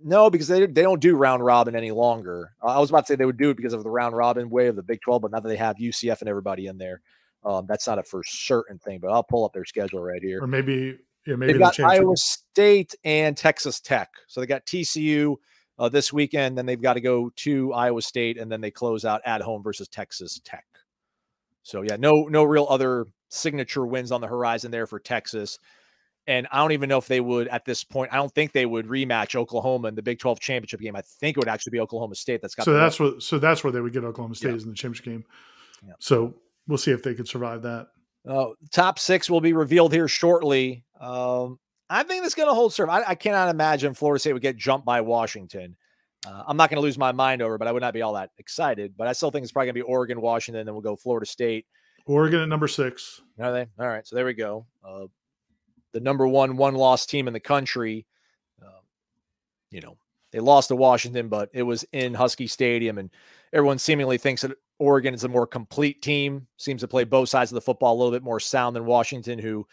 no, 0.02 0.30
because 0.30 0.48
they 0.48 0.66
they 0.66 0.82
don't 0.82 1.00
do 1.00 1.16
round 1.16 1.44
robin 1.44 1.74
any 1.74 1.90
longer. 1.90 2.52
I 2.62 2.78
was 2.78 2.90
about 2.90 3.06
to 3.06 3.12
say 3.12 3.16
they 3.16 3.26
would 3.26 3.36
do 3.36 3.50
it 3.50 3.56
because 3.56 3.72
of 3.72 3.82
the 3.82 3.90
round 3.90 4.16
robin 4.16 4.48
way 4.48 4.68
of 4.68 4.76
the 4.76 4.82
Big 4.82 5.00
12, 5.02 5.22
but 5.22 5.32
now 5.32 5.40
that 5.40 5.48
they 5.48 5.56
have 5.56 5.76
UCF 5.76 6.20
and 6.20 6.28
everybody 6.28 6.68
in 6.68 6.78
there, 6.78 7.02
um, 7.44 7.66
that's 7.68 7.86
not 7.86 7.98
a 7.98 8.02
for 8.02 8.22
certain 8.24 8.78
thing. 8.78 9.00
But 9.00 9.10
I'll 9.10 9.24
pull 9.24 9.44
up 9.44 9.52
their 9.52 9.64
schedule 9.64 10.02
right 10.02 10.22
here. 10.22 10.42
Or 10.42 10.46
maybe 10.46 10.98
yeah, 11.26 11.36
maybe 11.36 11.54
they've 11.54 11.60
got 11.60 11.78
Iowa 11.80 12.16
State 12.16 12.94
and 13.04 13.36
Texas 13.36 13.80
Tech. 13.80 14.08
So 14.28 14.40
they 14.40 14.46
got 14.46 14.64
TCU 14.66 15.36
uh, 15.78 15.88
this 15.88 16.12
weekend, 16.12 16.56
then 16.56 16.66
they've 16.66 16.80
got 16.80 16.94
to 16.94 17.00
go 17.00 17.30
to 17.36 17.72
Iowa 17.72 18.02
State, 18.02 18.38
and 18.38 18.50
then 18.50 18.60
they 18.60 18.70
close 18.70 19.04
out 19.04 19.20
at 19.24 19.40
home 19.40 19.62
versus 19.62 19.88
Texas 19.88 20.40
Tech. 20.44 20.64
So 21.62 21.82
yeah, 21.82 21.96
no 21.96 22.24
no 22.24 22.44
real 22.44 22.66
other 22.68 23.06
signature 23.28 23.86
wins 23.86 24.12
on 24.12 24.20
the 24.20 24.26
horizon 24.26 24.70
there 24.70 24.86
for 24.86 24.98
Texas. 24.98 25.58
And 26.26 26.46
I 26.52 26.58
don't 26.58 26.72
even 26.72 26.88
know 26.88 26.98
if 26.98 27.08
they 27.08 27.20
would 27.20 27.48
at 27.48 27.64
this 27.64 27.82
point. 27.82 28.12
I 28.12 28.16
don't 28.16 28.32
think 28.32 28.52
they 28.52 28.66
would 28.66 28.86
rematch 28.86 29.34
Oklahoma 29.34 29.88
in 29.88 29.94
the 29.94 30.02
Big 30.02 30.18
12 30.18 30.38
championship 30.38 30.80
game. 30.80 30.94
I 30.94 31.00
think 31.00 31.36
it 31.36 31.40
would 31.40 31.48
actually 31.48 31.70
be 31.70 31.80
Oklahoma 31.80 32.14
State. 32.14 32.42
That's 32.42 32.54
got 32.54 32.64
so 32.64 32.74
that's 32.74 33.00
what 33.00 33.22
so 33.22 33.38
that's 33.38 33.64
where 33.64 33.72
they 33.72 33.80
would 33.80 33.92
get 33.92 34.04
Oklahoma 34.04 34.34
State 34.34 34.50
yeah. 34.50 34.56
is 34.56 34.64
in 34.64 34.70
the 34.70 34.76
championship 34.76 35.06
game. 35.06 35.24
Yeah. 35.86 35.94
So 35.98 36.34
we'll 36.68 36.78
see 36.78 36.92
if 36.92 37.02
they 37.02 37.14
could 37.14 37.28
survive 37.28 37.62
that. 37.62 37.88
Uh, 38.28 38.48
top 38.70 38.98
six 38.98 39.30
will 39.30 39.40
be 39.40 39.54
revealed 39.54 39.92
here 39.92 40.08
shortly. 40.08 40.84
Um, 41.00 41.58
I 41.88 42.02
think 42.02 42.24
it's 42.24 42.34
going 42.34 42.48
to 42.48 42.54
hold 42.54 42.72
serve. 42.74 42.90
I, 42.90 43.02
I, 43.08 43.14
cannot 43.14 43.48
imagine 43.48 43.94
Florida 43.94 44.20
State 44.20 44.34
would 44.34 44.42
get 44.42 44.56
jumped 44.56 44.84
by 44.84 45.00
Washington. 45.00 45.76
Uh, 46.26 46.42
I'm 46.46 46.56
not 46.56 46.68
going 46.68 46.76
to 46.76 46.82
lose 46.82 46.98
my 46.98 47.12
mind 47.12 47.40
over, 47.40 47.56
but 47.56 47.66
I 47.66 47.72
would 47.72 47.82
not 47.82 47.94
be 47.94 48.02
all 48.02 48.12
that 48.14 48.30
excited. 48.38 48.94
But 48.96 49.08
I 49.08 49.12
still 49.12 49.30
think 49.30 49.42
it's 49.42 49.52
probably 49.52 49.66
going 49.66 49.74
to 49.74 49.84
be 49.84 49.92
Oregon, 49.92 50.20
Washington, 50.20 50.60
and 50.60 50.68
then 50.68 50.74
we'll 50.74 50.82
go 50.82 50.96
Florida 50.96 51.26
State. 51.26 51.66
Oregon 52.06 52.40
at 52.40 52.48
number 52.48 52.68
six. 52.68 53.20
Are 53.38 53.52
they? 53.52 53.66
All 53.78 53.88
right. 53.88 54.06
So 54.06 54.16
there 54.16 54.26
we 54.26 54.34
go. 54.34 54.66
Uh, 54.84 55.06
the 55.92 56.00
number 56.00 56.26
one 56.26 56.56
one 56.56 56.74
loss 56.74 57.06
team 57.06 57.26
in 57.26 57.32
the 57.32 57.40
country. 57.40 58.06
Uh, 58.62 58.80
you 59.70 59.80
know, 59.80 59.96
they 60.32 60.40
lost 60.40 60.68
to 60.68 60.76
Washington, 60.76 61.28
but 61.28 61.48
it 61.52 61.62
was 61.62 61.84
in 61.92 62.14
Husky 62.14 62.46
Stadium, 62.46 62.98
and 62.98 63.10
everyone 63.52 63.78
seemingly 63.78 64.18
thinks 64.18 64.42
that 64.42 64.56
Oregon 64.78 65.14
is 65.14 65.24
a 65.24 65.28
more 65.28 65.46
complete 65.46 66.02
team. 66.02 66.46
Seems 66.56 66.82
to 66.82 66.88
play 66.88 67.04
both 67.04 67.28
sides 67.28 67.50
of 67.50 67.54
the 67.54 67.60
football 67.60 67.94
a 67.94 67.98
little 67.98 68.12
bit 68.12 68.22
more 68.22 68.40
sound 68.40 68.76
than 68.76 68.86
Washington, 68.86 69.38
who 69.38 69.66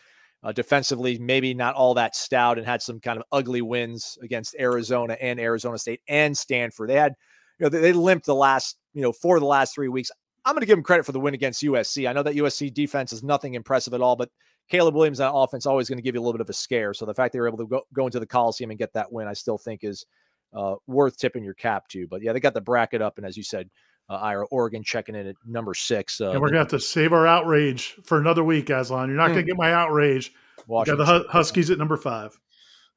uh, 0.44 0.52
defensively 0.52 1.18
maybe 1.18 1.54
not 1.54 1.76
all 1.76 1.94
that 1.96 2.16
stout 2.16 2.58
and 2.58 2.66
had 2.66 2.82
some 2.82 3.00
kind 3.00 3.18
of 3.18 3.24
ugly 3.32 3.62
wins 3.62 4.18
against 4.22 4.56
Arizona 4.60 5.18
and 5.20 5.40
Arizona 5.40 5.78
State 5.78 6.02
and 6.08 6.38
Stanford. 6.38 6.90
They 6.90 6.96
had, 6.96 7.14
you 7.60 7.66
know, 7.66 7.70
they, 7.70 7.80
they 7.80 7.94
limped 7.94 8.26
the 8.26 8.36
last, 8.36 8.78
you 8.94 9.02
know, 9.02 9.12
for 9.12 9.40
the 9.40 9.46
last 9.46 9.74
three 9.74 9.90
weeks. 9.90 10.12
I'm 10.46 10.54
going 10.54 10.62
to 10.62 10.68
give 10.68 10.78
them 10.78 10.84
credit 10.84 11.06
for 11.06 11.12
the 11.12 11.20
win 11.20 11.34
against 11.34 11.64
USC. 11.64 12.08
I 12.08 12.14
know 12.14 12.24
that 12.24 12.36
USC 12.36 12.74
defense 12.74 13.12
is 13.12 13.24
nothing 13.24 13.56
impressive 13.56 13.94
at 13.94 14.02
all, 14.02 14.16
but 14.16 14.30
Caleb 14.70 14.96
Williams 14.96 15.20
on 15.20 15.34
offense 15.34 15.66
always 15.66 15.90
going 15.90 15.98
to 15.98 16.04
give 16.04 16.16
you 16.16 16.22
a 16.22 16.24
little 16.24 16.34
bit 16.34 16.42
of 16.42 16.50
a 16.50 16.54
scare. 16.54 16.94
So 16.94 17.06
the 17.06 17.14
fact 17.14 17.34
they 17.34 17.40
were 17.40 17.48
able 17.48 17.58
to 17.58 17.68
go, 17.68 17.82
go 17.94 18.06
into 18.06 18.20
the 18.20 18.28
Coliseum 18.28 18.70
and 18.70 18.80
get 18.80 18.94
that 18.94 19.12
win, 19.12 19.28
I 19.28 19.34
still 19.34 19.58
think 19.58 19.84
is 19.84 20.06
uh, 20.54 20.76
worth 20.86 21.18
tipping 21.18 21.44
your 21.44 21.54
cap 21.54 21.88
to. 21.90 22.08
But 22.08 22.22
yeah, 22.22 22.34
they 22.34 22.40
got 22.40 22.54
the 22.54 22.62
bracket 22.62 23.02
up, 23.02 23.18
and 23.18 23.26
as 23.26 23.38
you 23.38 23.44
said, 23.44 23.70
uh, 24.10 24.16
Ira 24.16 24.46
Oregon 24.48 24.84
checking 24.84 25.16
in 25.16 25.28
at 25.28 25.36
number 25.46 25.74
six. 25.74 26.22
Uh, 26.22 26.32
and 26.32 26.42
we're 26.42 26.50
gonna 26.50 26.60
have 26.60 26.68
to 26.70 26.80
save 26.80 27.14
our 27.14 27.28
outrage 27.28 27.98
for 28.04 28.20
another 28.20 28.44
week, 28.44 28.70
Aslan. 28.70 29.10
You're 29.10 29.18
not 29.18 29.28
gonna 29.28 29.42
hmm. 29.42 29.48
get 29.48 29.58
my 29.58 29.74
outrage. 29.74 30.34
Washington. 30.68 31.06
Got 31.06 31.24
the 31.24 31.30
Huskies 31.30 31.70
at 31.70 31.78
number 31.78 31.98
five. 31.98 32.38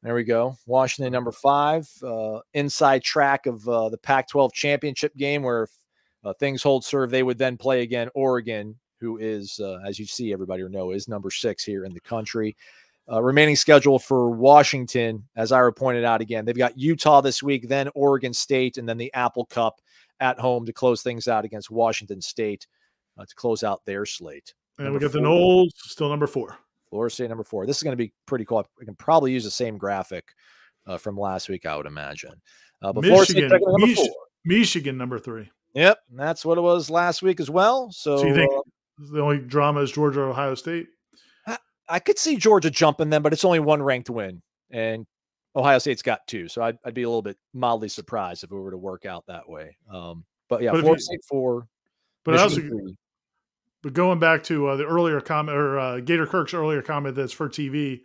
There 0.02 0.14
we 0.14 0.24
go. 0.24 0.56
Washington 0.66 1.12
number 1.12 1.30
five. 1.30 1.88
Uh, 2.02 2.40
inside 2.54 3.02
track 3.02 3.46
of 3.46 3.68
uh, 3.68 3.90
the 3.90 3.98
Pac-12 3.98 4.52
championship 4.52 5.14
game, 5.16 5.42
where 5.42 5.68
uh, 6.24 6.32
things 6.40 6.62
hold 6.62 6.84
serve, 6.84 7.10
they 7.10 7.22
would 7.22 7.38
then 7.38 7.56
play 7.56 7.82
again 7.82 8.08
Oregon 8.14 8.76
who 9.00 9.18
is, 9.18 9.58
uh, 9.60 9.78
as 9.86 9.98
you 9.98 10.06
see, 10.06 10.32
everybody 10.32 10.62
or 10.62 10.68
know, 10.68 10.90
is 10.90 11.08
number 11.08 11.30
six 11.30 11.64
here 11.64 11.84
in 11.84 11.92
the 11.92 12.00
country. 12.00 12.56
Uh, 13.10 13.20
remaining 13.20 13.56
schedule 13.56 13.98
for 13.98 14.30
Washington, 14.30 15.26
as 15.34 15.50
Ira 15.50 15.72
pointed 15.72 16.04
out 16.04 16.20
again, 16.20 16.44
they've 16.44 16.56
got 16.56 16.78
Utah 16.78 17.20
this 17.20 17.42
week, 17.42 17.68
then 17.68 17.88
Oregon 17.94 18.32
State, 18.32 18.78
and 18.78 18.88
then 18.88 18.98
the 18.98 19.12
Apple 19.14 19.46
Cup 19.46 19.80
at 20.20 20.38
home 20.38 20.66
to 20.66 20.72
close 20.72 21.02
things 21.02 21.28
out 21.28 21.44
against 21.44 21.70
Washington 21.70 22.20
State 22.20 22.66
uh, 23.18 23.24
to 23.24 23.34
close 23.34 23.62
out 23.62 23.80
their 23.86 24.06
slate. 24.06 24.54
And 24.78 24.86
number 24.86 24.98
we 24.98 25.04
got 25.04 25.12
the 25.12 25.20
Noles 25.20 25.70
still 25.74 26.08
number 26.08 26.26
four. 26.26 26.56
Florida 26.90 27.12
State 27.12 27.28
number 27.28 27.44
four. 27.44 27.66
This 27.66 27.76
is 27.76 27.82
going 27.82 27.92
to 27.92 28.02
be 28.02 28.12
pretty 28.26 28.44
cool. 28.44 28.66
We 28.78 28.84
can 28.84 28.96
probably 28.96 29.32
use 29.32 29.44
the 29.44 29.50
same 29.50 29.78
graphic 29.78 30.24
uh, 30.86 30.98
from 30.98 31.16
last 31.16 31.48
week, 31.48 31.66
I 31.66 31.76
would 31.76 31.86
imagine. 31.86 32.40
Uh, 32.82 32.92
but 32.92 33.02
Michigan, 33.02 33.48
number 33.48 33.86
Mich- 33.86 34.08
Michigan 34.44 34.96
number 34.96 35.18
three. 35.18 35.50
Yep, 35.74 35.98
that's 36.14 36.44
what 36.44 36.58
it 36.58 36.62
was 36.62 36.90
last 36.90 37.22
week 37.22 37.38
as 37.38 37.48
well. 37.48 37.92
So, 37.92 38.16
so 38.16 38.26
you 38.26 38.34
think 38.34 38.50
uh, 38.52 38.60
the 39.12 39.20
only 39.20 39.38
drama 39.38 39.80
is 39.80 39.92
Georgia 39.92 40.20
or 40.22 40.30
Ohio 40.30 40.54
State. 40.54 40.88
I, 41.46 41.58
I, 41.88 41.98
could 42.00 42.18
see 42.18 42.36
Georgia 42.36 42.70
jumping 42.70 43.10
them, 43.10 43.22
but 43.22 43.32
it's 43.32 43.44
only 43.44 43.60
one 43.60 43.82
ranked 43.82 44.10
win, 44.10 44.42
and 44.70 45.06
Ohio 45.56 45.78
State's 45.78 46.02
got 46.02 46.26
two. 46.26 46.48
So 46.48 46.62
I'd, 46.62 46.78
I'd 46.84 46.94
be 46.94 47.02
a 47.02 47.08
little 47.08 47.22
bit 47.22 47.36
mildly 47.52 47.88
surprised 47.88 48.44
if 48.44 48.50
it 48.50 48.54
were 48.54 48.70
to 48.70 48.78
work 48.78 49.04
out 49.04 49.24
that 49.26 49.48
way. 49.48 49.76
Um, 49.92 50.24
but 50.48 50.62
yeah, 50.62 50.72
Florida 50.72 51.00
State 51.00 51.24
four. 51.28 51.66
But 52.24 52.32
Michigan 52.32 52.72
also, 52.72 52.82
three. 52.82 52.96
but 53.82 53.92
going 53.92 54.18
back 54.18 54.42
to 54.44 54.68
uh, 54.68 54.76
the 54.76 54.84
earlier 54.84 55.20
comment 55.20 55.56
or 55.56 55.78
uh, 55.78 56.00
Gator 56.00 56.26
Kirk's 56.26 56.54
earlier 56.54 56.82
comment 56.82 57.16
that's 57.16 57.32
for 57.32 57.48
TV, 57.48 57.98
I 57.98 58.00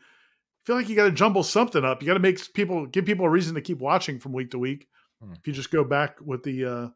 feel 0.65 0.75
like 0.75 0.89
you 0.89 0.95
got 0.95 1.05
to 1.05 1.11
jumble 1.11 1.43
something 1.43 1.83
up. 1.83 2.01
You 2.01 2.07
got 2.07 2.13
to 2.15 2.19
make 2.19 2.53
people 2.53 2.85
give 2.85 3.05
people 3.05 3.25
a 3.25 3.29
reason 3.29 3.55
to 3.55 3.61
keep 3.61 3.79
watching 3.79 4.19
from 4.19 4.33
week 4.33 4.51
to 4.51 4.59
week. 4.59 4.87
Hmm. 5.21 5.33
If 5.33 5.45
you 5.45 5.53
just 5.53 5.71
go 5.71 5.83
back 5.83 6.17
with 6.21 6.43
the 6.43 6.65
uh, 6.65 6.89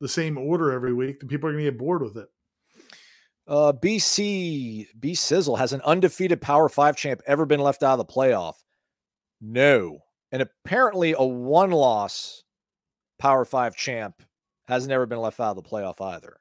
the 0.00 0.08
same 0.08 0.38
order 0.38 0.72
every 0.72 0.94
week, 0.94 1.20
then 1.20 1.28
people 1.28 1.48
are 1.48 1.52
going 1.52 1.64
to 1.64 1.70
get 1.70 1.78
bored 1.78 2.02
with 2.02 2.16
it. 2.16 2.28
Uh, 3.46 3.72
BC 3.72 4.86
B 4.98 5.14
Sizzle 5.14 5.56
has 5.56 5.72
an 5.72 5.82
undefeated 5.82 6.40
Power 6.40 6.68
Five 6.68 6.96
champ 6.96 7.20
ever 7.26 7.44
been 7.44 7.60
left 7.60 7.82
out 7.82 7.98
of 7.98 8.06
the 8.06 8.12
playoff? 8.12 8.54
No, 9.46 9.98
and 10.32 10.40
apparently 10.40 11.14
a 11.16 11.22
one-loss 11.22 12.44
Power 13.18 13.44
Five 13.44 13.76
champ 13.76 14.22
has 14.66 14.86
never 14.86 15.04
been 15.04 15.18
left 15.18 15.38
out 15.38 15.56
of 15.56 15.62
the 15.62 15.68
playoff 15.68 16.00
either. 16.00 16.38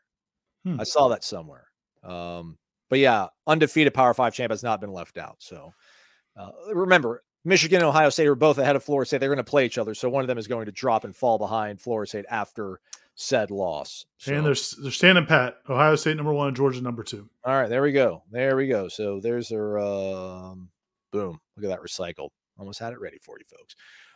Hmm. 0.64 0.80
I 0.80 0.86
saw 0.86 1.10
that 1.10 1.24
somewhere. 1.24 1.68
Um, 2.02 2.58
but 2.90 3.00
yeah, 3.00 3.28
undefeated 3.46 3.94
Power 3.94 4.14
Five 4.14 4.34
champ 4.34 4.52
has 4.52 4.64
not 4.64 4.80
been 4.80 4.94
left 4.94 5.18
out. 5.18 5.36
So 5.40 5.74
uh, 6.38 6.52
remember, 6.74 7.24
Michigan 7.44 7.80
and 7.82 7.88
Ohio 7.88 8.10
State 8.10 8.28
are 8.28 8.36
both 8.36 8.58
ahead 8.58 8.78
of 8.78 8.84
Florida 8.84 9.08
State. 9.08 9.20
They're 9.20 9.30
going 9.30 9.38
to 9.38 9.44
play 9.44 9.66
each 9.66 9.78
other, 9.78 9.94
so 9.94 10.10
one 10.10 10.24
of 10.24 10.28
them 10.28 10.38
is 10.38 10.48
going 10.48 10.66
to 10.66 10.72
drop 10.72 11.04
and 11.04 11.16
fall 11.16 11.38
behind 11.38 11.82
Florida 11.82 12.08
State 12.08 12.26
after 12.30 12.80
said 13.16 13.52
loss. 13.52 14.06
So, 14.18 14.34
and 14.34 14.46
they're, 14.46 14.56
they're 14.82 14.92
standing 14.92 15.26
pat. 15.26 15.58
Ohio 15.70 15.96
State 15.98 16.16
number 16.16 16.34
one, 16.34 16.56
Georgia 16.56 16.82
number 16.82 17.04
two. 17.04 17.30
All 17.44 17.54
right, 17.54 17.70
there 17.70 17.82
we 17.82 17.92
go. 17.92 18.24
There 18.32 18.56
we 18.56 18.68
go. 18.68 18.88
So 18.88 19.20
there's 19.20 19.50
their 19.50 19.78
um, 19.78 20.70
boom. 21.12 21.40
Look 21.58 21.66
at 21.66 21.70
that 21.70 21.82
recycled. 21.82 22.30
Almost 22.58 22.80
had 22.80 22.94
it 22.94 23.00
ready 23.00 23.18
for 23.22 23.38
you 23.40 23.46
folks. 23.46 23.76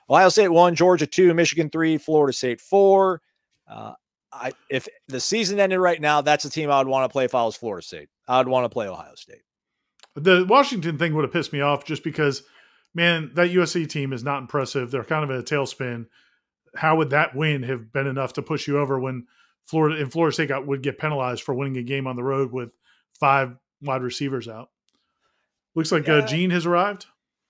Ohio 0.09 0.29
State 0.29 0.49
one, 0.49 0.75
Georgia 0.75 1.07
two, 1.07 1.33
Michigan 1.33 1.69
three, 1.69 1.97
Florida 1.97 2.33
State 2.33 2.61
four. 2.61 3.21
Uh, 3.69 3.93
I 4.31 4.51
if 4.69 4.87
the 5.07 5.19
season 5.19 5.59
ended 5.59 5.79
right 5.79 5.99
now, 5.99 6.21
that's 6.21 6.43
the 6.43 6.49
team 6.49 6.69
I 6.69 6.77
would 6.77 6.87
want 6.87 7.09
to 7.09 7.11
play 7.11 7.25
if 7.25 7.35
I 7.35 7.43
was 7.43 7.55
Florida 7.55 7.85
State. 7.85 8.09
I 8.27 8.37
would 8.37 8.47
want 8.47 8.65
to 8.65 8.69
play 8.69 8.87
Ohio 8.87 9.15
State. 9.15 9.41
The 10.15 10.45
Washington 10.47 10.97
thing 10.97 11.13
would 11.13 11.23
have 11.23 11.33
pissed 11.33 11.53
me 11.53 11.61
off 11.61 11.85
just 11.85 12.03
because, 12.03 12.43
man, 12.95 13.31
that 13.35 13.51
USC 13.51 13.87
team 13.87 14.13
is 14.13 14.23
not 14.23 14.41
impressive. 14.41 14.89
They're 14.89 15.03
kind 15.03 15.23
of 15.23 15.29
in 15.29 15.37
a 15.37 15.43
tailspin 15.43 16.07
how 16.77 16.95
would 16.97 17.09
that 17.09 17.35
win 17.35 17.63
have 17.63 17.91
been 17.91 18.07
enough 18.07 18.33
to 18.33 18.41
push 18.41 18.67
you 18.67 18.77
over 18.77 18.99
when 18.99 19.27
Florida 19.65 20.01
and 20.01 20.11
Florida 20.11 20.33
State 20.33 20.49
got, 20.49 20.67
would 20.67 20.83
get 20.83 20.99
penalized 20.99 21.43
for 21.43 21.53
winning 21.53 21.77
a 21.77 21.83
game 21.83 22.07
on 22.07 22.15
the 22.15 22.23
road 22.23 22.51
with 22.51 22.69
five 23.19 23.55
wide 23.81 24.03
receivers 24.03 24.47
out? 24.47 24.69
Looks 25.75 25.91
like 25.91 26.07
uh, 26.07 26.17
yeah. 26.17 26.23
uh, 26.23 26.27
Gene 26.27 26.49
has 26.51 26.65
arrived. 26.65 27.07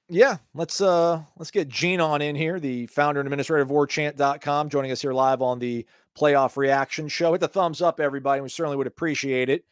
Yeah, 0.09 0.37
let's 0.53 0.79
uh 0.79 1.21
let's 1.37 1.51
get 1.51 1.67
Gene 1.67 1.99
on 1.99 2.21
in 2.21 2.35
here, 2.35 2.59
the 2.59 2.87
founder 2.87 3.19
and 3.19 3.27
administrator 3.27 3.61
of 3.61 3.69
warchant.com, 3.69 4.69
joining 4.69 4.91
us 4.91 5.01
here 5.01 5.11
live 5.11 5.41
on 5.41 5.59
the 5.59 5.85
playoff 6.17 6.55
reaction 6.55 7.09
show. 7.09 7.33
Hit 7.33 7.41
the 7.41 7.47
thumbs 7.47 7.81
up, 7.81 7.99
everybody. 7.99 8.39
We 8.41 8.49
certainly 8.49 8.77
would 8.77 8.87
appreciate 8.87 9.49
it. 9.49 9.65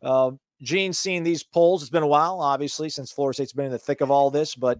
Uh, 0.00 0.32
Gene, 0.62 0.92
seeing 0.92 1.24
these 1.24 1.42
polls, 1.42 1.82
it's 1.82 1.90
been 1.90 2.02
a 2.02 2.08
while, 2.08 2.40
obviously, 2.40 2.88
since 2.88 3.10
Florida 3.10 3.34
State's 3.34 3.52
been 3.52 3.66
in 3.66 3.72
the 3.72 3.78
thick 3.78 4.00
of 4.00 4.10
all 4.10 4.30
this, 4.30 4.54
but 4.54 4.78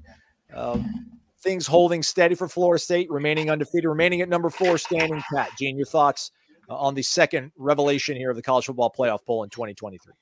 um, 0.54 0.86
things 1.40 1.66
holding 1.66 2.02
steady 2.02 2.34
for 2.34 2.48
Florida 2.48 2.78
State, 2.78 3.10
remaining 3.10 3.50
undefeated, 3.50 3.88
remaining 3.88 4.20
at 4.20 4.28
number 4.28 4.50
four, 4.50 4.78
standing 4.78 5.22
pat. 5.32 5.50
Gene, 5.58 5.76
your 5.76 5.86
thoughts 5.86 6.30
uh, 6.68 6.76
on 6.76 6.94
the 6.94 7.02
second 7.02 7.50
revelation 7.56 8.16
here 8.16 8.30
of 8.30 8.36
the 8.36 8.42
college 8.42 8.66
football 8.66 8.92
playoff 8.96 9.24
poll 9.26 9.42
in 9.42 9.50
2023? 9.50 10.12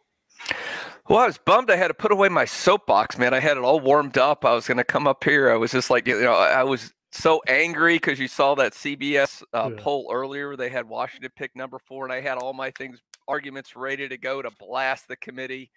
Well, 1.09 1.21
I 1.21 1.27
was 1.27 1.39
bummed 1.39 1.71
I 1.71 1.77
had 1.77 1.89
to 1.89 1.95
put 1.95 2.13
away 2.13 2.29
my 2.29 2.45
soapbox, 2.45 3.17
man. 3.17 3.33
I 3.33 3.41
had 3.41 3.57
it 3.57 3.63
all 3.63 3.81
warmed 3.81 4.19
up. 4.19 4.45
I 4.45 4.53
was 4.53 4.67
going 4.67 4.77
to 4.77 4.85
come 4.85 5.07
up 5.07 5.25
here. 5.25 5.51
I 5.51 5.57
was 5.57 5.73
just 5.73 5.89
like, 5.89 6.07
you 6.07 6.21
know, 6.21 6.35
I 6.35 6.63
was 6.65 6.93
so 7.13 7.41
angry 7.49 7.95
because 7.95 8.19
you 8.19 8.29
saw 8.29 8.55
that 8.57 8.75
CBS 8.75 9.43
uh, 9.55 9.71
yeah. 9.71 9.83
poll 9.83 10.11
earlier. 10.13 10.55
They 10.55 10.69
had 10.69 10.87
Washington 10.87 11.31
pick 11.35 11.57
number 11.57 11.79
four, 11.79 12.05
and 12.05 12.13
I 12.13 12.21
had 12.21 12.37
all 12.37 12.53
my 12.53 12.71
things, 12.73 13.03
arguments 13.27 13.75
ready 13.75 14.07
to 14.07 14.19
go 14.19 14.43
to 14.43 14.51
blast 14.59 15.09
the 15.09 15.17
committee. 15.17 15.71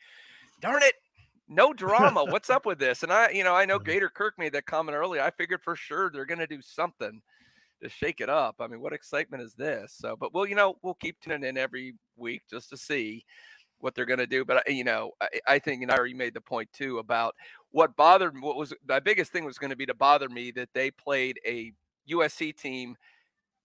Darn 0.59 0.83
it. 0.83 0.95
No 1.47 1.71
drama. 1.71 2.25
What's 2.25 2.49
up 2.49 2.65
with 2.65 2.79
this? 2.79 3.03
And 3.03 3.13
I, 3.13 3.29
you 3.29 3.45
know, 3.45 3.55
I 3.55 3.63
know 3.63 3.79
Gator 3.79 4.09
Kirk 4.09 4.33
made 4.37 4.51
that 4.51 4.65
comment 4.65 4.97
earlier. 4.97 5.21
I 5.21 5.31
figured 5.31 5.61
for 5.63 5.77
sure 5.77 6.09
they're 6.09 6.25
going 6.25 6.39
to 6.39 6.47
do 6.47 6.61
something 6.61 7.21
to 7.81 7.89
shake 7.89 8.19
it 8.19 8.29
up. 8.29 8.55
I 8.59 8.67
mean, 8.67 8.81
what 8.81 8.91
excitement 8.91 9.43
is 9.43 9.53
this? 9.53 9.95
So, 9.97 10.17
but 10.19 10.33
we'll, 10.33 10.45
you 10.45 10.55
know, 10.55 10.75
we'll 10.83 10.93
keep 10.95 11.21
tuning 11.21 11.43
in 11.43 11.57
every 11.57 11.95
week 12.17 12.41
just 12.49 12.69
to 12.71 12.77
see 12.77 13.23
what 13.81 13.95
they're 13.95 14.05
going 14.05 14.19
to 14.19 14.27
do. 14.27 14.45
But 14.45 14.69
you 14.71 14.83
know, 14.83 15.11
I, 15.21 15.27
I 15.47 15.59
think, 15.59 15.81
and 15.81 15.91
I 15.91 15.97
already 15.97 16.13
made 16.13 16.33
the 16.33 16.41
point 16.41 16.71
too 16.73 16.99
about 16.99 17.35
what 17.71 17.95
bothered. 17.95 18.39
What 18.39 18.55
was 18.55 18.73
my 18.87 18.99
biggest 18.99 19.31
thing 19.31 19.45
was 19.45 19.57
going 19.57 19.71
to 19.71 19.75
be 19.75 19.85
to 19.85 19.93
bother 19.93 20.29
me 20.29 20.51
that 20.51 20.69
they 20.73 20.91
played 20.91 21.39
a 21.45 21.71
USC 22.09 22.55
team. 22.55 22.95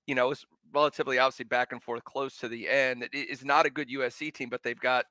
You 0.06 0.14
know, 0.14 0.30
it's 0.30 0.44
relatively 0.74 1.18
obviously 1.18 1.44
back 1.44 1.72
and 1.72 1.82
forth, 1.82 2.04
close 2.04 2.36
to 2.38 2.48
the 2.48 2.68
end. 2.68 3.08
It 3.12 3.14
is 3.14 3.44
not 3.44 3.66
a 3.66 3.70
good 3.70 3.88
USC 3.88 4.32
team, 4.32 4.48
but 4.48 4.62
they've 4.62 4.78
got 4.78 5.06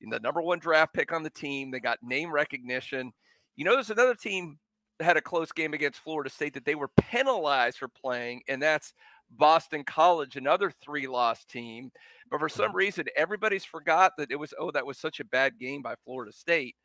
the 0.00 0.20
number 0.20 0.40
one 0.40 0.58
draft 0.58 0.94
pick 0.94 1.12
on 1.12 1.22
the 1.22 1.30
team. 1.30 1.70
They 1.70 1.80
got 1.80 1.98
name 2.02 2.32
recognition. 2.32 3.12
You 3.56 3.64
know, 3.64 3.74
there's 3.74 3.90
another 3.90 4.14
team 4.14 4.58
that 4.98 5.04
had 5.04 5.16
a 5.16 5.22
close 5.22 5.52
game 5.52 5.74
against 5.74 6.00
Florida 6.00 6.30
State 6.30 6.54
that 6.54 6.64
they 6.64 6.74
were 6.74 6.88
penalized 6.88 7.78
for 7.78 7.88
playing, 7.88 8.42
and 8.48 8.62
that's 8.62 8.94
Boston 9.30 9.84
College, 9.84 10.36
another 10.36 10.70
three 10.70 11.06
loss 11.06 11.44
team. 11.44 11.90
But 12.30 12.40
for 12.40 12.48
some 12.48 12.74
reason, 12.74 13.06
everybody's 13.16 13.64
forgot 13.64 14.12
that 14.18 14.30
it 14.30 14.36
was, 14.36 14.54
oh, 14.58 14.70
that 14.70 14.86
was 14.86 14.98
such 14.98 15.20
a 15.20 15.24
bad 15.24 15.58
game 15.58 15.82
by 15.82 15.94
Florida 16.04 16.32
State. 16.32 16.76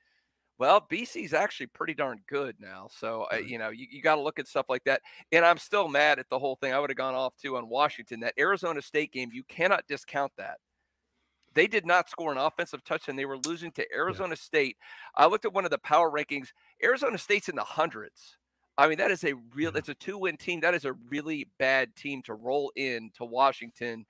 Well, 0.58 0.86
BC's 0.90 1.34
actually 1.34 1.68
pretty 1.68 1.94
darn 1.94 2.22
good 2.30 2.56
now. 2.60 2.88
So, 2.90 3.28
uh, 3.32 3.38
you 3.38 3.58
know, 3.58 3.70
you, 3.70 3.88
you 3.90 4.02
got 4.02 4.16
to 4.16 4.22
look 4.22 4.40
at 4.40 4.48
stuff 4.48 4.68
like 4.70 4.86
that. 4.86 5.02
And 5.32 5.44
I'm 5.44 5.58
still 5.58 5.90
mad 5.90 6.18
at 6.18 6.30
the 6.30 6.40
whole 6.40 6.56
thing. 6.56 6.74
I 6.74 6.80
would 6.80 6.90
have 6.90 6.98
gone 6.98 7.14
off 7.14 7.36
too 7.36 7.58
on 7.58 7.68
Washington. 7.68 8.22
That 8.22 8.36
Arizona 8.40 8.82
State 8.82 9.12
game, 9.12 9.30
you 9.34 9.44
cannot 9.44 9.86
discount 9.88 10.32
that. 10.38 10.58
They 11.54 11.68
did 11.68 11.86
not 11.86 12.10
score 12.10 12.32
an 12.32 12.38
offensive 12.38 12.84
touchdown. 12.84 13.16
They 13.16 13.26
were 13.26 13.38
losing 13.46 13.72
to 13.74 13.86
Arizona 13.94 14.32
yeah. 14.32 14.36
State. 14.36 14.78
I 15.16 15.26
looked 15.26 15.46
at 15.46 15.54
one 15.54 15.66
of 15.66 15.72
the 15.72 15.78
power 15.80 16.10
rankings. 16.10 16.50
Arizona 16.84 17.18
State's 17.18 17.50
in 17.50 17.56
the 17.56 17.64
hundreds. 17.64 18.38
I 18.78 18.88
mean, 18.88 18.98
that 18.98 19.12
is 19.12 19.24
a 19.24 19.34
real, 19.54 19.76
it's 19.76 19.90
a 19.90 19.94
two 19.94 20.18
win 20.18 20.38
team. 20.38 20.60
That 20.62 20.74
is 20.74 20.86
a 20.86 20.94
really 20.94 21.48
bad 21.60 21.96
team 21.96 22.22
to 22.24 22.34
roll 22.34 22.72
in 22.76 23.12
to 23.18 23.26
Washington. 23.26 24.06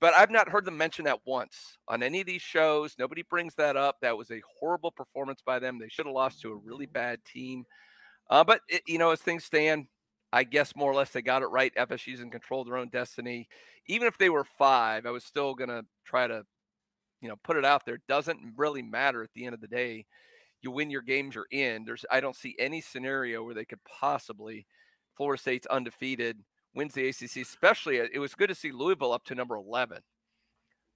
But 0.00 0.14
I've 0.16 0.30
not 0.30 0.48
heard 0.48 0.64
them 0.64 0.76
mention 0.76 1.04
that 1.06 1.20
once 1.26 1.76
on 1.88 2.04
any 2.04 2.20
of 2.20 2.26
these 2.26 2.42
shows. 2.42 2.94
Nobody 2.98 3.22
brings 3.22 3.56
that 3.56 3.76
up. 3.76 3.96
That 4.00 4.16
was 4.16 4.30
a 4.30 4.40
horrible 4.60 4.92
performance 4.92 5.42
by 5.44 5.58
them. 5.58 5.78
They 5.78 5.88
should 5.88 6.06
have 6.06 6.14
lost 6.14 6.40
to 6.42 6.52
a 6.52 6.56
really 6.56 6.86
bad 6.86 7.24
team. 7.24 7.64
Uh, 8.30 8.44
but, 8.44 8.60
it, 8.68 8.82
you 8.86 8.98
know, 8.98 9.10
as 9.10 9.20
things 9.20 9.44
stand, 9.44 9.86
I 10.32 10.44
guess 10.44 10.76
more 10.76 10.90
or 10.90 10.94
less 10.94 11.10
they 11.10 11.22
got 11.22 11.42
it 11.42 11.46
right. 11.46 11.74
FSU's 11.74 12.20
in 12.20 12.30
control 12.30 12.60
of 12.60 12.68
their 12.68 12.76
own 12.76 12.90
destiny. 12.90 13.48
Even 13.86 14.06
if 14.06 14.18
they 14.18 14.28
were 14.28 14.44
five, 14.44 15.06
I 15.06 15.10
was 15.10 15.24
still 15.24 15.54
going 15.54 15.70
to 15.70 15.84
try 16.04 16.28
to, 16.28 16.44
you 17.20 17.28
know, 17.28 17.36
put 17.42 17.56
it 17.56 17.64
out 17.64 17.84
there. 17.84 17.98
Doesn't 18.06 18.38
really 18.56 18.82
matter 18.82 19.24
at 19.24 19.30
the 19.34 19.46
end 19.46 19.54
of 19.54 19.60
the 19.60 19.66
day 19.66 20.06
you 20.62 20.70
win 20.70 20.90
your 20.90 21.02
games 21.02 21.34
you're 21.34 21.46
in. 21.50 21.84
There's 21.84 22.04
I 22.10 22.20
don't 22.20 22.36
see 22.36 22.56
any 22.58 22.80
scenario 22.80 23.42
where 23.42 23.54
they 23.54 23.64
could 23.64 23.82
possibly 23.84 24.66
Florida 25.16 25.40
State's 25.40 25.66
undefeated, 25.66 26.38
wins 26.74 26.94
the 26.94 27.08
ACC. 27.08 27.36
Especially, 27.38 28.00
uh, 28.00 28.06
it 28.12 28.18
was 28.18 28.34
good 28.34 28.48
to 28.48 28.54
see 28.54 28.72
Louisville 28.72 29.12
up 29.12 29.24
to 29.24 29.34
number 29.34 29.56
11. 29.56 29.98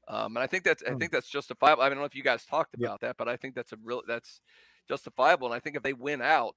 Um, 0.09 0.37
and 0.37 0.43
I 0.43 0.47
think 0.47 0.65
that's 0.65 0.83
I 0.87 0.93
hmm. 0.93 0.99
think 0.99 1.13
that's 1.13 1.29
justifiable. 1.29 1.83
I 1.83 1.89
don't 1.89 1.99
know 1.99 2.05
if 2.05 2.15
you 2.15 2.23
guys 2.23 2.45
talked 2.45 2.75
about 2.75 3.01
that, 3.01 3.17
but 3.17 3.29
I 3.29 3.37
think 3.37 3.55
that's 3.55 3.73
a 3.73 3.77
real 3.83 4.03
that's 4.07 4.41
justifiable. 4.89 5.47
And 5.47 5.55
I 5.55 5.61
think 5.61 5.77
if 5.77 5.83
they 5.83 5.93
win 5.93 6.21
out, 6.21 6.57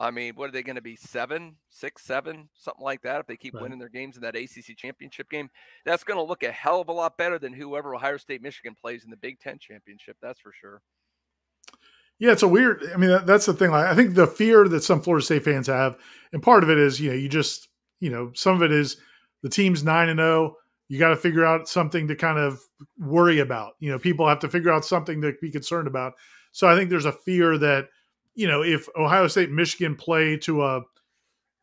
I 0.00 0.10
mean, 0.10 0.34
what 0.36 0.48
are 0.48 0.52
they 0.52 0.62
going 0.62 0.76
to 0.76 0.82
be? 0.82 0.96
Seven, 0.96 1.56
six, 1.70 2.04
seven, 2.04 2.48
something 2.54 2.84
like 2.84 3.02
that. 3.02 3.20
If 3.20 3.26
they 3.26 3.36
keep 3.36 3.54
right. 3.54 3.62
winning 3.62 3.80
their 3.80 3.88
games 3.88 4.16
in 4.16 4.22
that 4.22 4.36
ACC 4.36 4.76
championship 4.76 5.28
game, 5.28 5.50
that's 5.84 6.04
going 6.04 6.18
to 6.18 6.22
look 6.22 6.44
a 6.44 6.52
hell 6.52 6.80
of 6.80 6.88
a 6.88 6.92
lot 6.92 7.18
better 7.18 7.38
than 7.38 7.52
whoever 7.52 7.94
Ohio 7.94 8.16
State, 8.16 8.40
Michigan 8.40 8.76
plays 8.80 9.04
in 9.04 9.10
the 9.10 9.16
Big 9.16 9.40
Ten 9.40 9.58
championship. 9.58 10.16
That's 10.22 10.40
for 10.40 10.52
sure. 10.52 10.82
Yeah, 12.18 12.32
it's 12.32 12.42
a 12.42 12.48
weird. 12.48 12.84
I 12.92 12.96
mean, 12.96 13.10
that, 13.10 13.26
that's 13.26 13.46
the 13.46 13.54
thing. 13.54 13.70
Like, 13.70 13.86
I 13.86 13.94
think 13.94 14.14
the 14.14 14.26
fear 14.26 14.66
that 14.68 14.82
some 14.82 15.00
Florida 15.00 15.24
State 15.24 15.44
fans 15.44 15.68
have, 15.68 15.96
and 16.32 16.42
part 16.42 16.64
of 16.64 16.70
it 16.70 16.78
is, 16.78 17.00
you 17.00 17.10
know, 17.10 17.16
you 17.16 17.28
just, 17.28 17.68
you 18.00 18.10
know, 18.10 18.32
some 18.34 18.56
of 18.56 18.62
it 18.62 18.72
is 18.72 18.96
the 19.42 19.48
team's 19.48 19.84
nine 19.84 20.08
and 20.08 20.18
zero. 20.18 20.28
Oh, 20.28 20.56
you 20.88 20.98
got 20.98 21.10
to 21.10 21.16
figure 21.16 21.44
out 21.44 21.68
something 21.68 22.08
to 22.08 22.16
kind 22.16 22.38
of 22.38 22.60
worry 22.98 23.38
about. 23.40 23.74
You 23.78 23.90
know, 23.90 23.98
people 23.98 24.26
have 24.26 24.40
to 24.40 24.48
figure 24.48 24.72
out 24.72 24.84
something 24.84 25.20
to 25.20 25.34
be 25.40 25.50
concerned 25.50 25.86
about. 25.86 26.14
So 26.52 26.66
I 26.66 26.74
think 26.74 26.88
there's 26.90 27.04
a 27.04 27.12
fear 27.12 27.58
that, 27.58 27.88
you 28.34 28.48
know, 28.48 28.62
if 28.62 28.88
Ohio 28.96 29.28
State, 29.28 29.50
Michigan 29.50 29.94
play 29.94 30.36
to 30.38 30.64
a 30.64 30.80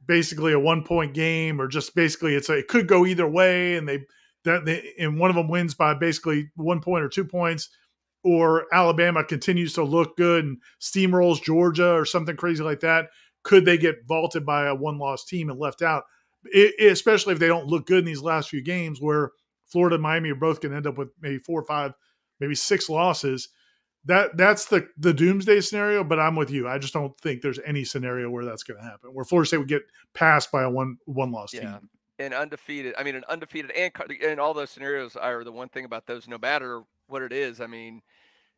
basically 0.05 0.53
a 0.53 0.59
one 0.59 0.83
point 0.83 1.13
game, 1.13 1.59
or 1.59 1.67
just 1.67 1.95
basically 1.95 2.35
it's 2.35 2.49
a, 2.49 2.59
it 2.59 2.67
could 2.67 2.87
go 2.87 3.05
either 3.05 3.27
way, 3.27 3.75
and 3.75 3.89
they 3.89 4.05
that 4.43 4.63
they 4.63 4.93
and 4.99 5.19
one 5.19 5.31
of 5.31 5.35
them 5.35 5.49
wins 5.49 5.73
by 5.73 5.93
basically 5.93 6.51
one 6.55 6.79
point 6.79 7.03
or 7.03 7.09
two 7.09 7.25
points 7.25 7.69
or 8.25 8.65
Alabama 8.73 9.23
continues 9.23 9.73
to 9.73 9.83
look 9.83 10.17
good 10.17 10.43
and 10.43 10.57
steamrolls 10.81 11.43
Georgia 11.43 11.93
or 11.93 12.05
something 12.05 12.35
crazy 12.35 12.63
like 12.63 12.79
that, 12.79 13.09
could 13.43 13.65
they 13.65 13.77
get 13.77 14.07
vaulted 14.07 14.43
by 14.43 14.65
a 14.65 14.73
one 14.73 14.97
loss 14.97 15.23
team 15.23 15.51
and 15.51 15.59
left 15.59 15.83
out? 15.83 16.05
It, 16.45 16.73
especially 16.91 17.33
if 17.33 17.39
they 17.39 17.47
don't 17.47 17.67
look 17.67 17.85
good 17.85 17.99
in 17.99 18.05
these 18.05 18.23
last 18.23 18.49
few 18.49 18.63
games 18.63 18.99
where 18.99 19.29
Florida 19.67 19.95
and 19.95 20.03
Miami 20.03 20.31
are 20.31 20.35
both 20.35 20.59
going 20.59 20.71
to 20.71 20.77
end 20.77 20.87
up 20.87 20.97
with 20.97 21.09
maybe 21.21 21.37
four 21.37 21.61
or 21.61 21.65
five, 21.65 21.93
maybe 22.39 22.55
six 22.55 22.89
losses. 22.89 23.49
That 24.05 24.37
that's 24.37 24.65
the 24.65 24.87
the 24.97 25.13
doomsday 25.13 25.61
scenario, 25.61 26.03
but 26.03 26.19
I'm 26.19 26.35
with 26.35 26.49
you. 26.49 26.67
I 26.67 26.79
just 26.79 26.93
don't 26.93 27.15
think 27.19 27.41
there's 27.41 27.59
any 27.63 27.83
scenario 27.83 28.31
where 28.31 28.45
that's 28.45 28.63
going 28.63 28.79
to 28.79 28.83
happen. 28.83 29.11
Where 29.13 29.25
Florida 29.25 29.47
State 29.47 29.57
would 29.57 29.67
get 29.67 29.83
passed 30.15 30.51
by 30.51 30.63
a 30.63 30.69
one 30.69 30.97
one 31.05 31.31
loss 31.31 31.53
yeah. 31.53 31.61
team 31.61 31.89
and 32.17 32.33
undefeated. 32.33 32.95
I 32.97 33.03
mean, 33.03 33.15
an 33.15 33.23
undefeated 33.29 33.71
and 33.71 33.91
and 34.23 34.39
all 34.39 34.53
those 34.53 34.71
scenarios 34.71 35.15
are 35.15 35.43
the 35.43 35.51
one 35.51 35.69
thing 35.69 35.85
about 35.85 36.07
those. 36.07 36.27
No 36.27 36.37
matter 36.37 36.81
what 37.07 37.21
it 37.21 37.33
is, 37.33 37.61
I 37.61 37.67
mean, 37.67 38.01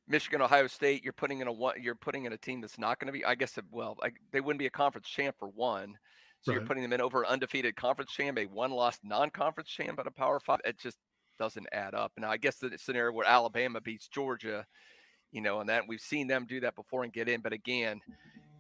Michigan, 0.08 0.42
Ohio 0.42 0.68
State, 0.68 1.04
you're 1.04 1.14
putting 1.14 1.42
in 1.42 1.48
a 1.48 1.52
one, 1.52 1.76
you're 1.82 1.96
putting 1.96 2.26
in 2.26 2.34
a 2.34 2.38
team 2.38 2.62
that's 2.62 2.80
not 2.80 3.00
going 3.00 3.08
to 3.08 3.12
be. 3.12 3.26
I 3.26 3.36
guess 3.36 3.58
well, 3.72 3.98
they 4.32 4.42
wouldn't 4.42 4.60
be 4.60 4.68
a 4.68 4.72
conference 4.72 5.08
champ 5.08 5.36
for 5.38 5.50
one, 5.50 5.98
so 6.42 6.52
right. 6.52 6.60
you're 6.60 6.68
putting 6.68 6.84
them 6.84 6.94
in 6.94 7.02
over 7.02 7.24
an 7.24 7.30
undefeated 7.30 7.76
conference 7.76 8.12
champ, 8.12 8.38
a 8.38 8.46
one-loss 8.46 9.00
non-conference 9.04 9.70
champ 9.70 10.00
at 10.00 10.08
a 10.08 10.12
Power 10.12 10.40
Five. 10.40 10.62
It 10.64 10.80
just 10.80 10.98
doesn't 11.38 11.68
add 11.72 11.94
up. 11.94 12.14
Now, 12.18 12.32
I 12.32 12.38
guess 12.38 12.58
the 12.58 12.78
scenario 12.78 13.12
where 13.12 13.28
Alabama 13.28 13.82
beats 13.82 14.08
Georgia, 14.08 14.66
you 15.32 15.42
know, 15.42 15.60
and 15.60 15.70
that 15.70 15.84
we've 15.88 16.00
seen 16.00 16.28
them 16.28 16.46
do 16.48 16.62
that 16.62 16.76
before 16.76 17.04
and 17.04 17.14
get 17.14 17.30
in, 17.30 17.42
but 17.42 17.54
again, 17.54 18.00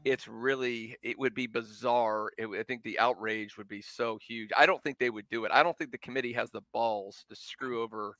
it's 0.06 0.28
really 0.28 0.96
it 1.02 1.18
would 1.18 1.34
be 1.34 1.48
bizarre. 1.48 2.32
It, 2.38 2.48
I 2.48 2.64
think 2.64 2.84
the 2.84 3.00
outrage 3.00 3.58
would 3.58 3.68
be 3.68 3.82
so 3.82 4.18
huge. 4.26 4.50
I 4.58 4.66
don't 4.66 4.82
think 4.84 5.00
they 5.00 5.10
would 5.10 5.30
do 5.30 5.46
it. 5.46 5.52
I 5.54 5.64
don't 5.64 5.78
think 5.78 5.92
the 5.92 5.98
committee 5.98 6.34
has 6.34 6.52
the 6.52 6.62
balls 6.74 7.26
to 7.30 7.36
screw 7.36 7.82
over 7.82 8.16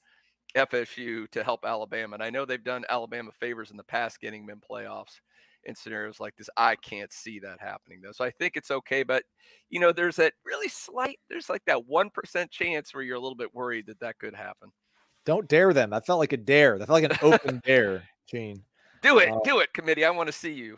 FSU 0.56 1.30
to 1.32 1.44
help 1.44 1.66
Alabama. 1.66 2.16
And 2.16 2.24
I 2.24 2.30
know 2.30 2.46
they've 2.46 2.64
done 2.64 2.86
Alabama 2.90 3.32
favors 3.40 3.72
in 3.72 3.78
the 3.78 3.84
past 3.84 4.20
getting 4.20 4.46
them 4.46 4.58
in 4.58 4.76
playoffs 4.76 5.20
in 5.64 5.76
scenarios 5.76 6.20
like 6.20 6.36
this. 6.36 6.50
I 6.58 6.76
can't 6.76 7.12
see 7.12 7.40
that 7.40 7.60
happening 7.60 8.00
though. 8.02 8.12
So 8.12 8.26
I 8.26 8.32
think 8.32 8.56
it's 8.56 8.72
okay. 8.72 9.04
But, 9.04 9.24
you 9.70 9.80
know, 9.80 9.92
there's 9.92 10.16
that 10.18 10.34
really 10.46 10.70
slight, 10.70 11.20
there's 11.30 11.50
like 11.50 11.64
that 11.66 11.88
1% 11.90 12.52
chance 12.52 12.94
where 12.94 13.04
you're 13.04 13.18
a 13.18 13.20
little 13.20 13.36
bit 13.36 13.54
worried 13.54 13.88
that 13.88 14.00
that 14.00 14.18
could 14.20 14.36
happen. 14.36 14.72
Don't 15.26 15.48
dare 15.50 15.74
them. 15.74 15.90
That 15.90 16.06
felt 16.06 16.20
like 16.20 16.34
a 16.34 16.38
dare. 16.38 16.80
That 16.80 16.88
felt 16.88 17.02
like 17.02 17.12
an 17.12 17.18
open 17.22 17.62
dare, 17.66 18.04
Gene. 18.32 18.64
Do 19.02 19.20
it. 19.20 19.30
Uh, 19.30 19.40
do 19.44 19.60
it, 19.60 19.74
committee. 19.74 20.06
I 20.06 20.10
want 20.10 20.28
to 20.28 20.34
see 20.34 20.54
you. 20.54 20.78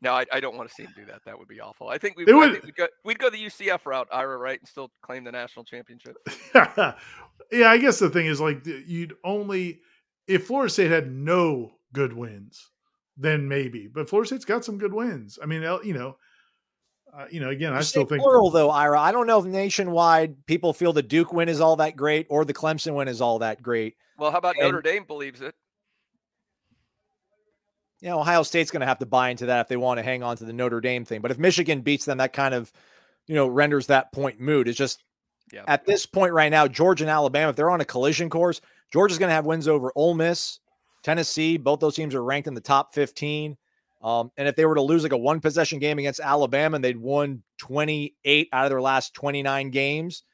No, 0.00 0.12
I, 0.12 0.24
I 0.32 0.40
don't 0.40 0.56
want 0.56 0.68
to 0.68 0.74
see 0.74 0.82
him 0.82 0.92
do 0.94 1.04
that. 1.06 1.24
That 1.24 1.38
would 1.38 1.48
be 1.48 1.60
awful. 1.60 1.88
I 1.88 1.98
think 1.98 2.16
we 2.16 2.24
would. 2.24 2.62
We'd 2.62 2.76
go, 2.76 2.86
we'd 3.04 3.18
go 3.18 3.30
the 3.30 3.38
UCF 3.38 3.86
route, 3.86 4.06
Ira, 4.12 4.36
right, 4.36 4.58
and 4.58 4.68
still 4.68 4.90
claim 5.02 5.24
the 5.24 5.32
national 5.32 5.64
championship. 5.64 6.16
yeah, 7.54 7.70
I 7.70 7.78
guess 7.78 7.98
the 7.98 8.10
thing 8.10 8.26
is 8.26 8.40
like 8.40 8.66
you'd 8.66 9.14
only 9.24 9.80
if 10.26 10.46
Florida 10.46 10.72
State 10.72 10.90
had 10.90 11.10
no 11.10 11.72
good 11.92 12.12
wins, 12.12 12.70
then 13.16 13.48
maybe. 13.48 13.86
But 13.86 14.08
Florida 14.08 14.28
State's 14.28 14.44
got 14.44 14.64
some 14.64 14.78
good 14.78 14.92
wins. 14.92 15.38
I 15.42 15.46
mean, 15.46 15.62
you 15.84 15.94
know, 15.94 16.16
uh, 17.16 17.26
you 17.30 17.40
know, 17.40 17.50
again, 17.50 17.72
you 17.72 17.78
I 17.78 17.82
still 17.82 18.04
think 18.04 18.22
plural 18.22 18.50
though, 18.50 18.70
Ira. 18.70 19.00
I 19.00 19.12
don't 19.12 19.26
know 19.26 19.38
if 19.38 19.44
nationwide 19.44 20.46
people 20.46 20.72
feel 20.72 20.92
the 20.92 21.02
Duke 21.02 21.32
win 21.32 21.48
is 21.48 21.60
all 21.60 21.76
that 21.76 21.96
great 21.96 22.26
or 22.28 22.44
the 22.44 22.54
Clemson 22.54 22.94
win 22.94 23.08
is 23.08 23.20
all 23.20 23.40
that 23.40 23.62
great. 23.62 23.94
Well, 24.18 24.30
how 24.30 24.38
about 24.38 24.56
and, 24.56 24.64
Notre 24.64 24.82
Dame 24.82 25.04
believes 25.04 25.40
it? 25.40 25.54
you 28.04 28.10
know, 28.10 28.20
Ohio 28.20 28.42
State's 28.42 28.70
going 28.70 28.82
to 28.82 28.86
have 28.86 28.98
to 28.98 29.06
buy 29.06 29.30
into 29.30 29.46
that 29.46 29.60
if 29.60 29.68
they 29.68 29.78
want 29.78 29.96
to 29.96 30.02
hang 30.02 30.22
on 30.22 30.36
to 30.36 30.44
the 30.44 30.52
Notre 30.52 30.82
Dame 30.82 31.06
thing. 31.06 31.22
But 31.22 31.30
if 31.30 31.38
Michigan 31.38 31.80
beats 31.80 32.04
them, 32.04 32.18
that 32.18 32.34
kind 32.34 32.52
of, 32.52 32.70
you 33.26 33.34
know, 33.34 33.46
renders 33.46 33.86
that 33.86 34.12
point 34.12 34.38
moot. 34.38 34.68
It's 34.68 34.76
just 34.76 35.02
yeah. 35.54 35.64
at 35.68 35.84
this 35.86 36.06
point 36.06 36.32
right 36.32 36.50
now, 36.50 36.66
Georgia 36.66 37.04
and 37.04 37.10
Alabama, 37.10 37.50
if 37.50 37.56
they're 37.56 37.70
on 37.70 37.80
a 37.80 37.84
collision 37.84 38.28
course, 38.28 38.60
Georgia's 38.92 39.18
going 39.18 39.28
to 39.28 39.34
have 39.34 39.46
wins 39.46 39.68
over 39.68 39.92
Ole 39.94 40.14
Miss, 40.14 40.60
Tennessee. 41.02 41.56
Both 41.56 41.80
those 41.80 41.94
teams 41.94 42.14
are 42.14 42.22
ranked 42.22 42.48
in 42.48 42.54
the 42.54 42.60
top 42.60 42.94
15. 42.94 43.56
Um, 44.02 44.30
and 44.36 44.46
if 44.46 44.56
they 44.56 44.66
were 44.66 44.74
to 44.74 44.82
lose 44.82 45.02
like 45.02 45.12
a 45.12 45.18
one 45.18 45.40
possession 45.40 45.78
game 45.78 45.98
against 45.98 46.20
Alabama 46.20 46.76
and 46.76 46.84
they'd 46.84 46.96
won 46.96 47.42
28 47.58 48.48
out 48.52 48.64
of 48.64 48.70
their 48.70 48.82
last 48.82 49.14
29 49.14 49.70
games, 49.70 50.24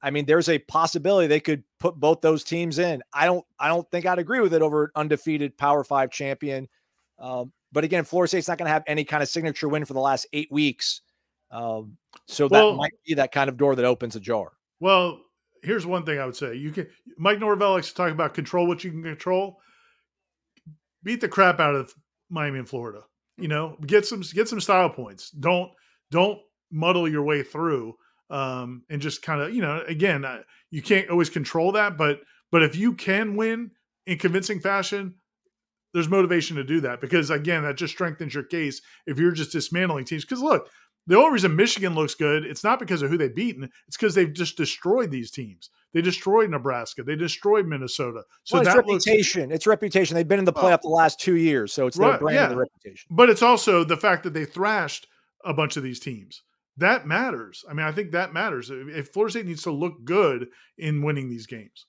I 0.00 0.10
mean, 0.10 0.26
there's 0.26 0.48
a 0.48 0.58
possibility 0.58 1.26
they 1.26 1.40
could 1.40 1.64
put 1.80 1.96
both 1.96 2.20
those 2.20 2.44
teams 2.44 2.78
in. 2.78 3.02
I 3.12 3.26
don't, 3.26 3.44
I 3.58 3.68
don't 3.68 3.90
think 3.90 4.06
I'd 4.06 4.20
agree 4.20 4.40
with 4.40 4.54
it 4.54 4.62
over 4.62 4.84
an 4.84 4.90
undefeated 4.94 5.58
Power 5.58 5.82
Five 5.82 6.10
champion. 6.12 6.68
Um, 7.18 7.52
but 7.72 7.82
again, 7.82 8.04
Florida 8.04 8.28
State's 8.28 8.46
not 8.46 8.58
going 8.58 8.68
to 8.68 8.72
have 8.72 8.84
any 8.86 9.04
kind 9.04 9.22
of 9.22 9.28
signature 9.28 9.68
win 9.68 9.84
for 9.84 9.94
the 9.94 10.00
last 10.00 10.26
eight 10.32 10.50
weeks. 10.52 11.02
Um, 11.50 11.96
so 12.26 12.46
well, 12.46 12.70
that 12.70 12.76
might 12.76 12.92
be 13.06 13.14
that 13.14 13.32
kind 13.32 13.48
of 13.48 13.56
door 13.56 13.74
that 13.74 13.84
opens 13.84 14.14
a 14.14 14.20
jar. 14.20 14.52
Well, 14.80 15.20
here's 15.62 15.86
one 15.86 16.04
thing 16.04 16.18
I 16.18 16.26
would 16.26 16.36
say: 16.36 16.54
you 16.54 16.70
can 16.70 16.88
Mike 17.16 17.38
Norvell 17.38 17.72
likes 17.72 17.88
to 17.88 17.94
talk 17.94 18.12
about 18.12 18.34
control 18.34 18.66
what 18.66 18.84
you 18.84 18.90
can 18.90 19.02
control. 19.02 19.58
Beat 21.02 21.20
the 21.20 21.28
crap 21.28 21.60
out 21.60 21.74
of 21.74 21.92
Miami 22.28 22.58
and 22.58 22.68
Florida. 22.68 23.02
You 23.36 23.48
know, 23.48 23.76
get 23.86 24.06
some 24.06 24.22
get 24.34 24.48
some 24.48 24.60
style 24.60 24.90
points. 24.90 25.30
Don't 25.30 25.70
don't 26.10 26.38
muddle 26.70 27.08
your 27.08 27.22
way 27.22 27.42
through 27.42 27.94
um, 28.30 28.82
and 28.90 29.00
just 29.00 29.22
kind 29.22 29.40
of 29.40 29.54
you 29.54 29.62
know 29.62 29.82
again 29.86 30.24
uh, 30.24 30.42
you 30.70 30.82
can't 30.82 31.10
always 31.10 31.30
control 31.30 31.72
that, 31.72 31.96
but 31.96 32.20
but 32.50 32.62
if 32.62 32.76
you 32.76 32.94
can 32.94 33.36
win 33.36 33.70
in 34.06 34.18
convincing 34.18 34.60
fashion, 34.60 35.14
there's 35.94 36.08
motivation 36.08 36.56
to 36.56 36.64
do 36.64 36.80
that 36.80 37.00
because 37.00 37.30
again 37.30 37.62
that 37.62 37.76
just 37.76 37.94
strengthens 37.94 38.34
your 38.34 38.44
case 38.44 38.80
if 39.06 39.18
you're 39.18 39.32
just 39.32 39.52
dismantling 39.52 40.04
teams. 40.04 40.24
Because 40.24 40.42
look, 40.42 40.68
the 41.08 41.16
only 41.16 41.32
reason 41.32 41.56
Michigan 41.56 41.94
looks 41.94 42.14
good, 42.14 42.44
it's 42.44 42.62
not 42.62 42.78
because 42.78 43.02
of 43.02 43.10
who 43.10 43.16
they've 43.16 43.34
beaten. 43.34 43.70
It's 43.88 43.96
because 43.96 44.14
they've 44.14 44.32
just 44.32 44.56
destroyed 44.56 45.10
these 45.10 45.30
teams. 45.30 45.70
They 45.94 46.02
destroyed 46.02 46.50
Nebraska. 46.50 47.02
They 47.02 47.16
destroyed 47.16 47.66
Minnesota. 47.66 48.22
So 48.44 48.58
well, 48.58 48.66
it's 48.66 48.76
reputation. 48.76 49.42
Looks, 49.42 49.54
it's 49.54 49.66
reputation. 49.66 50.14
They've 50.14 50.28
been 50.28 50.38
in 50.38 50.44
the 50.44 50.52
playoff 50.52 50.82
the 50.82 50.88
last 50.88 51.18
two 51.18 51.36
years, 51.36 51.72
so 51.72 51.86
it's 51.86 51.96
right, 51.96 52.10
their 52.10 52.18
brand 52.18 52.34
yeah. 52.36 52.50
and 52.50 52.58
reputation. 52.58 53.08
But 53.10 53.30
it's 53.30 53.42
also 53.42 53.84
the 53.84 53.96
fact 53.96 54.22
that 54.24 54.34
they 54.34 54.44
thrashed 54.44 55.06
a 55.44 55.54
bunch 55.54 55.78
of 55.78 55.82
these 55.82 55.98
teams. 55.98 56.42
That 56.76 57.06
matters. 57.06 57.64
I 57.68 57.72
mean, 57.72 57.86
I 57.86 57.92
think 57.92 58.12
that 58.12 58.34
matters. 58.34 58.70
If 58.70 59.08
Florida 59.08 59.32
State 59.32 59.46
needs 59.46 59.62
to 59.62 59.72
look 59.72 60.04
good 60.04 60.48
in 60.76 61.02
winning 61.02 61.30
these 61.30 61.46
games. 61.46 61.86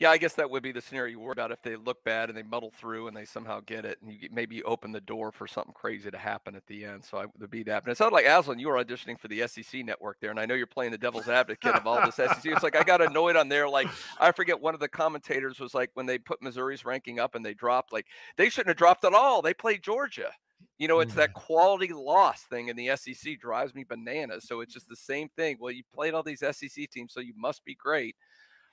Yeah, 0.00 0.10
I 0.10 0.16
guess 0.16 0.32
that 0.36 0.50
would 0.50 0.62
be 0.62 0.72
the 0.72 0.80
scenario 0.80 1.10
you 1.10 1.20
worry 1.20 1.32
about 1.32 1.52
if 1.52 1.60
they 1.60 1.76
look 1.76 2.02
bad 2.04 2.30
and 2.30 2.38
they 2.38 2.42
muddle 2.42 2.72
through 2.74 3.06
and 3.06 3.14
they 3.14 3.26
somehow 3.26 3.60
get 3.60 3.84
it, 3.84 3.98
and 4.00 4.10
you 4.10 4.30
maybe 4.32 4.62
open 4.62 4.92
the 4.92 5.00
door 5.00 5.30
for 5.30 5.46
something 5.46 5.74
crazy 5.74 6.10
to 6.10 6.16
happen 6.16 6.56
at 6.56 6.66
the 6.66 6.86
end. 6.86 7.04
So 7.04 7.18
I 7.18 7.26
would 7.38 7.50
be 7.50 7.62
that. 7.64 7.84
But 7.84 7.90
it 7.90 7.98
sounded 7.98 8.14
like 8.14 8.24
Aslan, 8.24 8.58
you 8.58 8.68
were 8.68 8.82
auditioning 8.82 9.18
for 9.18 9.28
the 9.28 9.46
SEC 9.46 9.84
network 9.84 10.16
there, 10.18 10.30
and 10.30 10.40
I 10.40 10.46
know 10.46 10.54
you're 10.54 10.66
playing 10.66 10.92
the 10.92 10.98
devil's 10.98 11.28
advocate 11.28 11.74
of 11.74 11.86
all 11.86 12.02
this 12.02 12.14
SEC. 12.14 12.46
It's 12.46 12.62
like 12.62 12.76
I 12.76 12.82
got 12.82 13.02
annoyed 13.02 13.36
on 13.36 13.50
there. 13.50 13.68
Like 13.68 13.88
I 14.18 14.32
forget 14.32 14.58
one 14.58 14.72
of 14.72 14.80
the 14.80 14.88
commentators 14.88 15.60
was 15.60 15.74
like 15.74 15.90
when 15.92 16.06
they 16.06 16.16
put 16.16 16.40
Missouri's 16.40 16.86
ranking 16.86 17.20
up 17.20 17.34
and 17.34 17.44
they 17.44 17.52
dropped, 17.52 17.92
like 17.92 18.06
they 18.38 18.48
shouldn't 18.48 18.68
have 18.68 18.78
dropped 18.78 19.04
at 19.04 19.12
all. 19.12 19.42
They 19.42 19.52
played 19.52 19.82
Georgia. 19.82 20.30
You 20.78 20.88
know, 20.88 21.00
it's 21.00 21.14
that 21.14 21.34
quality 21.34 21.92
loss 21.92 22.44
thing 22.44 22.68
in 22.68 22.76
the 22.76 22.96
SEC 22.96 23.38
drives 23.38 23.74
me 23.74 23.84
bananas. 23.84 24.48
So 24.48 24.62
it's 24.62 24.72
just 24.72 24.88
the 24.88 24.96
same 24.96 25.28
thing. 25.36 25.58
Well, 25.60 25.72
you 25.72 25.82
played 25.94 26.14
all 26.14 26.22
these 26.22 26.40
SEC 26.40 26.88
teams, 26.90 27.12
so 27.12 27.20
you 27.20 27.34
must 27.36 27.66
be 27.66 27.74
great. 27.74 28.16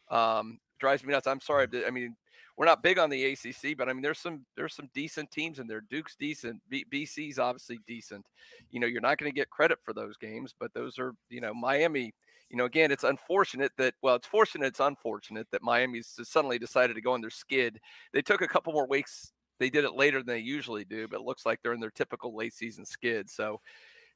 Um, 0.09 0.59
drives 0.79 1.03
me 1.03 1.13
nuts. 1.13 1.27
I'm 1.27 1.41
sorry. 1.41 1.67
I 1.85 1.91
mean, 1.91 2.15
we're 2.57 2.65
not 2.65 2.81
big 2.81 2.97
on 2.97 3.09
the 3.09 3.23
ACC, 3.23 3.77
but 3.77 3.87
I 3.87 3.93
mean, 3.93 4.01
there's 4.01 4.19
some 4.19 4.45
there's 4.55 4.73
some 4.73 4.89
decent 4.93 5.29
teams 5.31 5.59
in 5.59 5.67
there. 5.67 5.81
Duke's 5.81 6.15
decent. 6.15 6.59
B- 6.69 6.85
BC's 6.91 7.37
obviously 7.37 7.79
decent. 7.87 8.25
You 8.71 8.79
know, 8.79 8.87
you're 8.87 9.01
not 9.01 9.19
going 9.19 9.31
to 9.31 9.35
get 9.35 9.49
credit 9.51 9.77
for 9.83 9.93
those 9.93 10.17
games, 10.17 10.55
but 10.59 10.73
those 10.73 10.97
are 10.97 11.13
you 11.29 11.39
know 11.39 11.53
Miami. 11.53 12.13
You 12.49 12.57
know, 12.57 12.65
again, 12.65 12.91
it's 12.91 13.03
unfortunate 13.03 13.71
that 13.77 13.93
well, 14.01 14.15
it's 14.15 14.27
fortunate, 14.27 14.67
it's 14.67 14.79
unfortunate 14.79 15.47
that 15.51 15.61
Miami's 15.61 16.19
suddenly 16.23 16.57
decided 16.57 16.95
to 16.95 17.01
go 17.01 17.13
on 17.13 17.21
their 17.21 17.29
skid. 17.29 17.79
They 18.13 18.21
took 18.21 18.41
a 18.41 18.47
couple 18.47 18.73
more 18.73 18.87
weeks. 18.87 19.33
They 19.59 19.69
did 19.69 19.85
it 19.85 19.95
later 19.95 20.19
than 20.19 20.27
they 20.27 20.39
usually 20.39 20.85
do, 20.85 21.07
but 21.07 21.19
it 21.19 21.25
looks 21.25 21.45
like 21.45 21.59
they're 21.61 21.73
in 21.73 21.79
their 21.79 21.91
typical 21.91 22.35
late 22.35 22.53
season 22.53 22.85
skid. 22.85 23.29
So 23.29 23.59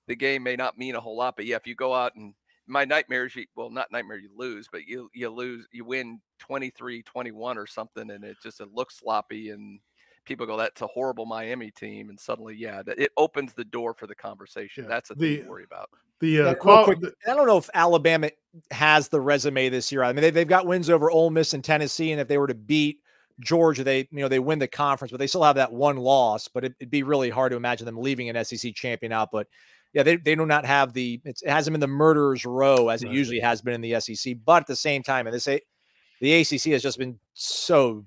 the 0.07 0.15
game 0.15 0.43
may 0.43 0.55
not 0.55 0.77
mean 0.77 0.95
a 0.95 0.99
whole 0.99 1.17
lot, 1.17 1.35
but 1.35 1.45
yeah, 1.45 1.55
if 1.55 1.67
you 1.67 1.75
go 1.75 1.93
out 1.93 2.15
and 2.15 2.33
my 2.67 2.85
nightmares 2.85 3.35
you 3.35 3.45
well 3.55 3.69
not 3.69 3.91
nightmare 3.91 4.17
you 4.17 4.29
lose 4.35 4.67
but 4.71 4.85
you 4.85 5.09
you 5.13 5.29
lose 5.29 5.67
you 5.71 5.83
win 5.83 6.19
23 6.39 7.01
21 7.03 7.57
or 7.57 7.67
something 7.67 8.11
and 8.11 8.23
it 8.23 8.37
just 8.41 8.61
it 8.61 8.69
looks 8.73 8.97
sloppy 8.97 9.49
and 9.49 9.79
people 10.25 10.45
go 10.45 10.57
that's 10.57 10.81
a 10.81 10.87
horrible 10.87 11.25
miami 11.25 11.71
team 11.71 12.09
and 12.09 12.19
suddenly 12.19 12.55
yeah 12.55 12.83
that 12.83 12.99
it 12.99 13.11
opens 13.17 13.53
the 13.53 13.65
door 13.65 13.93
for 13.93 14.07
the 14.07 14.15
conversation 14.15 14.83
yeah, 14.83 14.89
that's 14.89 15.09
a 15.09 15.15
the, 15.15 15.37
thing 15.37 15.45
to 15.45 15.49
worry 15.49 15.63
about 15.63 15.89
the 16.21 16.39
uh, 16.39 16.45
yeah, 16.45 16.53
qual- 16.53 16.85
quick, 16.85 16.99
I 17.27 17.33
don't 17.33 17.47
know 17.47 17.57
if 17.57 17.69
Alabama 17.73 18.29
has 18.69 19.09
the 19.09 19.19
resume 19.19 19.69
this 19.69 19.91
year. 19.91 20.03
I 20.03 20.13
mean, 20.13 20.21
they, 20.21 20.29
they've 20.29 20.47
got 20.47 20.67
wins 20.67 20.87
over 20.87 21.09
Ole 21.09 21.31
Miss 21.31 21.55
and 21.55 21.63
Tennessee, 21.63 22.11
and 22.11 22.21
if 22.21 22.27
they 22.27 22.37
were 22.37 22.45
to 22.45 22.53
beat 22.53 22.99
Georgia, 23.39 23.83
they 23.83 24.07
you 24.11 24.19
know 24.19 24.27
they 24.27 24.39
win 24.39 24.59
the 24.59 24.67
conference, 24.67 25.11
but 25.11 25.17
they 25.17 25.25
still 25.25 25.43
have 25.43 25.55
that 25.55 25.73
one 25.73 25.97
loss. 25.97 26.47
But 26.47 26.65
it, 26.65 26.75
would 26.79 26.91
be 26.91 27.01
really 27.01 27.31
hard 27.31 27.51
to 27.51 27.57
imagine 27.57 27.85
them 27.85 27.97
leaving 27.97 28.29
an 28.29 28.45
SEC 28.45 28.75
champion 28.75 29.11
out. 29.11 29.29
But 29.31 29.47
yeah, 29.93 30.03
they, 30.03 30.15
they 30.15 30.35
do 30.35 30.45
not 30.45 30.65
have 30.65 30.93
the 30.93 31.21
it 31.25 31.41
hasn't 31.45 31.73
been 31.73 31.81
the 31.81 31.87
murderer's 31.87 32.45
row 32.45 32.89
as 32.89 33.03
it 33.03 33.11
usually 33.11 33.39
has 33.39 33.61
been 33.61 33.73
in 33.73 33.81
the 33.81 33.99
SEC. 33.99 34.35
But 34.45 34.63
at 34.63 34.67
the 34.67 34.75
same 34.75 35.03
time, 35.03 35.27
and 35.27 35.35
this 35.35 35.45
the 35.45 36.33
ACC 36.33 36.71
has 36.71 36.83
just 36.83 36.99
been 36.99 37.19
so 37.33 38.05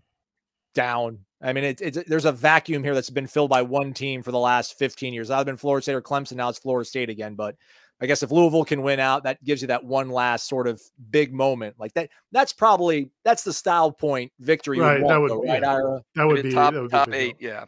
down. 0.74 1.18
I 1.42 1.52
mean, 1.52 1.64
it, 1.64 1.80
it's 1.82 1.98
there's 2.08 2.24
a 2.24 2.32
vacuum 2.32 2.82
here 2.82 2.94
that's 2.94 3.10
been 3.10 3.26
filled 3.26 3.50
by 3.50 3.62
one 3.62 3.92
team 3.92 4.22
for 4.22 4.32
the 4.32 4.38
last 4.38 4.78
15 4.78 5.12
years. 5.12 5.30
I've 5.30 5.46
been 5.46 5.56
Florida 5.56 5.82
State 5.82 5.94
or 5.94 6.00
Clemson. 6.00 6.36
Now 6.36 6.48
it's 6.48 6.58
Florida 6.58 6.88
State 6.88 7.10
again. 7.10 7.34
But 7.34 7.56
I 8.00 8.06
guess 8.06 8.22
if 8.22 8.30
Louisville 8.30 8.64
can 8.64 8.82
win 8.82 8.98
out, 8.98 9.24
that 9.24 9.42
gives 9.44 9.60
you 9.60 9.68
that 9.68 9.84
one 9.84 10.08
last 10.08 10.48
sort 10.48 10.66
of 10.66 10.80
big 11.10 11.32
moment 11.32 11.76
like 11.78 11.92
that. 11.94 12.08
That's 12.32 12.52
probably 12.52 13.10
that's 13.24 13.44
the 13.44 13.52
style 13.52 13.92
point 13.92 14.32
victory. 14.40 14.78
Right. 14.78 15.02
Want, 15.02 15.08
that 15.08 15.20
would, 15.20 15.30
though, 15.30 15.42
right. 15.42 15.64
Ira? 15.64 16.02
That 16.14 16.26
would 16.26 16.42
be 16.42 16.52
top, 16.52 16.72
that 16.72 16.82
would 16.82 16.90
top 16.90 17.10
be 17.10 17.16
eight. 17.16 17.36
Yeah. 17.40 17.64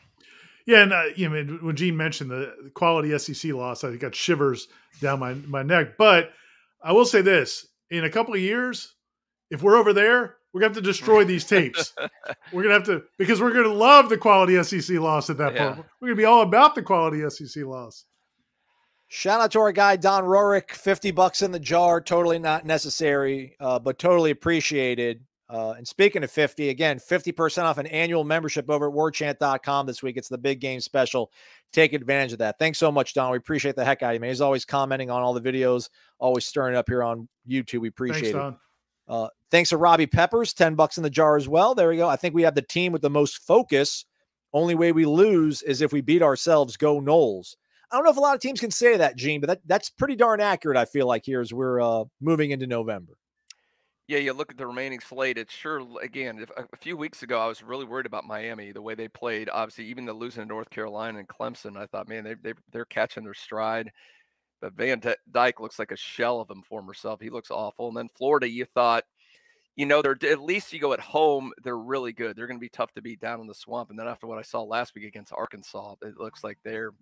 Yeah, 0.67 0.83
and 0.83 0.93
uh, 0.93 1.05
you 1.15 1.29
know, 1.29 1.59
when 1.63 1.77
Gene 1.77 1.97
mentioned 1.97 2.31
the 2.31 2.71
quality 2.75 3.17
SEC 3.19 3.53
loss, 3.53 3.85
I 3.85 3.95
got 3.97 4.15
shivers 4.15 4.67
down 5.01 5.21
my 5.21 5.35
my 5.35 5.63
neck. 5.63 5.97
But 5.97 6.33
I 6.83 6.93
will 6.93 7.05
say 7.05 7.23
this: 7.23 7.67
in 7.89 8.05
a 8.05 8.11
couple 8.11 8.35
of 8.35 8.41
years, 8.41 8.95
if 9.51 9.63
we're 9.63 9.77
over 9.77 9.93
there, 9.93 10.37
we're 10.53 10.61
gonna 10.61 10.71
have 10.71 10.83
to 10.83 10.83
destroy 10.83 11.25
these 11.25 11.45
tapes. 11.45 11.95
we're 12.53 12.63
gonna 12.63 12.75
have 12.75 12.85
to 12.85 13.05
because 13.17 13.41
we're 13.41 13.53
gonna 13.53 13.69
love 13.73 14.09
the 14.09 14.19
quality 14.19 14.61
SEC 14.63 14.99
loss 14.99 15.31
at 15.31 15.39
that 15.39 15.55
yeah. 15.55 15.75
point. 15.75 15.87
We're 16.01 16.09
gonna 16.09 16.17
be 16.17 16.25
all 16.25 16.43
about 16.43 16.75
the 16.75 16.83
quality 16.83 17.29
SEC 17.31 17.65
loss. 17.65 18.05
Shout 19.09 19.41
out 19.41 19.53
to 19.53 19.61
our 19.61 19.71
guy 19.71 19.95
Don 19.95 20.25
Rorick, 20.25 20.73
fifty 20.73 21.13
bucks 21.13 21.43
in 21.43 21.53
the 21.53 21.61
jar, 21.61 22.01
totally 22.01 22.41
not 22.41 22.67
necessary, 22.67 23.55
uh, 23.61 23.79
but 23.79 24.01
totally 24.01 24.33
appreciated. 24.33 25.21
Uh, 25.49 25.75
and 25.77 25.87
speaking 25.87 26.25
of 26.25 26.31
50, 26.31 26.71
again, 26.71 26.99
50% 26.99 27.63
off 27.63 27.79
an 27.79 27.87
annual 27.87 28.25
membership 28.25 28.69
over 28.69 28.89
at 28.89 28.95
warchant.com 28.95 29.87
this 29.87 30.03
week. 30.03 30.17
It's 30.17 30.29
the 30.29 30.39
big 30.39 30.61
game 30.61 30.81
special. 30.81 31.31
Take 31.73 31.93
advantage 31.93 32.33
of 32.33 32.39
that. 32.39 32.59
Thanks 32.59 32.79
so 32.79 32.91
much, 32.91 33.15
Don. 33.15 33.31
We 33.31 33.39
appreciate 33.39 33.77
the 33.77 33.85
heck 33.85 34.03
out 34.03 34.11
of 34.11 34.15
you, 34.15 34.21
man. 34.21 34.31
He's 34.31 34.41
always 34.41 34.65
commenting 34.65 35.11
on 35.11 35.23
all 35.23 35.35
the 35.35 35.41
videos, 35.41 35.89
always 36.19 36.47
stirring 36.47 36.75
up 36.75 36.89
here 36.89 37.03
on 37.03 37.29
YouTube. 37.49 37.81
We 37.81 37.89
appreciate 37.89 38.33
thanks, 38.33 38.57
it. 38.57 39.13
Uh, 39.13 39.29
thanks 39.53 39.71
to 39.71 39.77
Robbie 39.77 40.07
Peppers, 40.07 40.53
10 40.53 40.75
bucks 40.75 40.97
in 40.97 41.05
the 41.05 41.11
jar 41.11 41.37
as 41.37 41.49
well. 41.49 41.75
There 41.75 41.89
we 41.89 41.97
go. 41.97 42.09
I 42.09 42.17
think 42.17 42.35
we 42.35 42.43
have 42.43 42.57
the 42.57 42.63
team 42.63 42.93
with 42.93 43.03
the 43.03 43.11
most 43.11 43.39
focus. 43.39 44.05
Only 44.53 44.75
way 44.75 44.91
we 44.91 45.07
lose 45.07 45.63
is 45.63 45.81
if 45.81 45.93
we 45.93 46.01
beat 46.01 46.23
ourselves. 46.23 46.77
Go 46.77 47.01
Noles. 47.01 47.55
I 47.93 47.97
don't 47.97 48.05
know 48.05 48.11
if 48.11 48.17
a 48.17 48.21
lot 48.21 48.35
of 48.35 48.41
teams 48.41 48.59
can 48.59 48.73
say 48.73 48.97
that, 48.97 49.17
Gene, 49.17 49.41
but 49.41 49.47
that, 49.47 49.61
that's 49.67 49.91
pretty 49.91 50.17
darn 50.17 50.41
accurate, 50.41 50.77
I 50.77 50.87
feel 50.87 51.07
like, 51.07 51.25
here 51.25 51.41
as 51.41 51.53
we're 51.53 51.81
uh, 51.81 52.05
moving 52.21 52.51
into 52.51 52.67
November. 52.67 53.13
Yeah, 54.09 54.19
you 54.19 54.33
look 54.33 54.53
at 54.53 54.57
the 54.57 54.67
remaining 54.67 55.01
slate. 55.01 55.37
It's 55.37 55.53
sure 55.53 55.85
again. 56.01 56.39
If, 56.39 56.51
a 56.51 56.77
few 56.77 56.97
weeks 56.97 57.25
ago, 57.25 57.41
I 57.41 57.47
was 57.47 57.63
really 57.63 57.85
worried 57.85 58.07
about 58.07 58.25
Miami, 58.25 58.71
the 58.71 58.83
way 58.83 58.95
they 58.95 59.09
played. 59.09 59.49
Obviously, 59.53 59.87
even 59.87 60.05
the 60.05 60.13
losing 60.13 60.45
to 60.45 60.49
North 60.49 60.71
Carolina 60.71 61.19
and 61.19 61.29
Clemson, 61.29 61.77
I 61.77 61.87
thought, 61.87 62.09
man, 62.09 62.23
they 62.23 62.35
they 62.35 62.55
they're 62.71 62.85
catching 62.85 63.25
their 63.25 63.35
stride. 63.35 63.91
But 64.61 64.75
Van 64.75 65.03
Dyke 65.33 65.61
looks 65.61 65.79
like 65.79 65.91
a 65.91 65.97
shell 65.97 66.41
of 66.41 66.51
him 66.51 66.63
former 66.63 66.95
self. 66.95 67.21
He 67.21 67.31
looks 67.31 67.51
awful. 67.51 67.89
And 67.89 67.97
then 67.97 68.09
Florida, 68.09 68.49
you 68.49 68.65
thought, 68.65 69.05
you 69.75 69.87
know, 69.87 70.03
they're 70.03 70.17
at 70.31 70.41
least 70.41 70.73
you 70.73 70.79
go 70.79 70.93
at 70.93 71.01
home, 71.01 71.53
they're 71.65 71.77
really 71.77 72.13
good. 72.13 72.37
They're 72.37 72.47
going 72.47 72.59
to 72.59 72.65
be 72.65 72.69
tough 72.71 72.93
to 72.93 73.03
beat 73.03 73.21
down 73.21 73.41
in 73.41 73.47
the 73.49 73.55
swamp. 73.55 73.91
And 73.91 73.99
then 73.99 74.09
after 74.09 74.27
what 74.27 74.39
I 74.39 74.43
saw 74.43 74.63
last 74.63 74.95
week 74.95 75.05
against 75.05 75.33
Arkansas, 75.33 75.97
it 76.03 76.17
looks 76.19 76.45
like 76.45 76.59
they're 76.65 76.93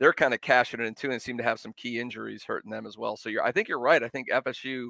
they're 0.00 0.12
kind 0.12 0.34
of 0.34 0.40
cashing 0.40 0.80
it 0.80 0.86
in 0.86 0.94
too, 0.94 1.12
and 1.12 1.22
seem 1.22 1.38
to 1.38 1.44
have 1.44 1.60
some 1.60 1.72
key 1.72 2.00
injuries 2.00 2.42
hurting 2.44 2.70
them 2.70 2.86
as 2.86 2.98
well. 2.98 3.16
So 3.16 3.28
you're, 3.28 3.44
I 3.44 3.52
think 3.52 3.68
you're 3.68 3.78
right. 3.78 4.02
I 4.02 4.08
think 4.08 4.28
FSU 4.30 4.88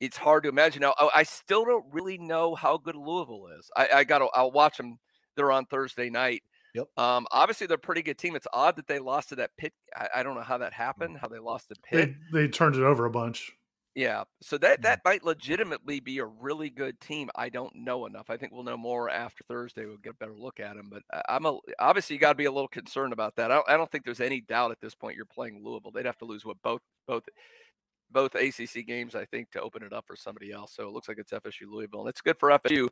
it's 0.00 0.16
hard 0.16 0.42
to 0.42 0.48
imagine. 0.48 0.82
Now, 0.82 0.94
I 1.14 1.22
still 1.22 1.64
don't 1.64 1.86
really 1.92 2.18
know 2.18 2.54
how 2.54 2.78
good 2.78 2.96
Louisville 2.96 3.48
is. 3.58 3.70
I, 3.76 3.88
I 3.94 4.04
got 4.04 4.18
to, 4.18 4.28
I'll 4.34 4.52
watch 4.52 4.76
them. 4.76 4.98
They're 5.36 5.52
on 5.52 5.66
Thursday 5.66 6.10
night. 6.10 6.42
Yep. 6.74 6.88
Um, 6.98 7.26
obviously, 7.30 7.66
they're 7.66 7.76
a 7.76 7.78
pretty 7.78 8.02
good 8.02 8.18
team. 8.18 8.36
It's 8.36 8.46
odd 8.52 8.76
that 8.76 8.86
they 8.86 8.98
lost 8.98 9.30
to 9.30 9.36
that 9.36 9.50
Pitt. 9.56 9.72
I, 9.94 10.08
I 10.16 10.22
don't 10.22 10.34
know 10.34 10.42
how 10.42 10.58
that 10.58 10.72
mm. 10.72 10.76
happened, 10.76 11.18
how 11.18 11.28
they 11.28 11.38
lost 11.38 11.68
the 11.68 11.76
Pitt. 11.82 12.14
They, 12.32 12.42
they 12.42 12.48
turned 12.48 12.76
it 12.76 12.82
over 12.82 13.06
a 13.06 13.10
bunch. 13.10 13.52
Yeah. 13.94 14.24
So 14.42 14.58
that 14.58 14.82
that 14.82 15.00
might 15.06 15.24
legitimately 15.24 16.00
be 16.00 16.18
a 16.18 16.26
really 16.26 16.68
good 16.68 17.00
team. 17.00 17.30
I 17.34 17.48
don't 17.48 17.74
know 17.74 18.04
enough. 18.04 18.28
I 18.28 18.36
think 18.36 18.52
we'll 18.52 18.62
know 18.62 18.76
more 18.76 19.08
after 19.08 19.42
Thursday. 19.44 19.86
We'll 19.86 19.96
get 19.96 20.12
a 20.12 20.16
better 20.16 20.36
look 20.36 20.60
at 20.60 20.76
them. 20.76 20.90
But 20.90 21.02
I'm 21.30 21.46
a, 21.46 21.56
obviously 21.78 22.14
you 22.14 22.20
got 22.20 22.32
to 22.32 22.34
be 22.34 22.44
a 22.44 22.52
little 22.52 22.68
concerned 22.68 23.14
about 23.14 23.36
that. 23.36 23.50
I 23.50 23.54
don't, 23.54 23.70
I 23.70 23.76
don't 23.78 23.90
think 23.90 24.04
there's 24.04 24.20
any 24.20 24.42
doubt 24.42 24.70
at 24.70 24.82
this 24.82 24.94
point 24.94 25.16
you're 25.16 25.24
playing 25.24 25.64
Louisville. 25.64 25.92
They'd 25.92 26.04
have 26.04 26.18
to 26.18 26.26
lose 26.26 26.44
what 26.44 26.60
both 26.62 26.82
both 27.06 27.22
both 28.10 28.34
ACC 28.34 28.86
games, 28.86 29.14
I 29.14 29.24
think, 29.24 29.50
to 29.52 29.60
open 29.60 29.82
it 29.82 29.92
up 29.92 30.06
for 30.06 30.16
somebody 30.16 30.52
else. 30.52 30.72
So 30.74 30.88
it 30.88 30.92
looks 30.92 31.08
like 31.08 31.18
it's 31.18 31.32
FSU 31.32 31.70
Louisville, 31.70 32.00
and 32.00 32.08
it's 32.08 32.20
good 32.20 32.38
for 32.38 32.50
FSU. 32.50 32.88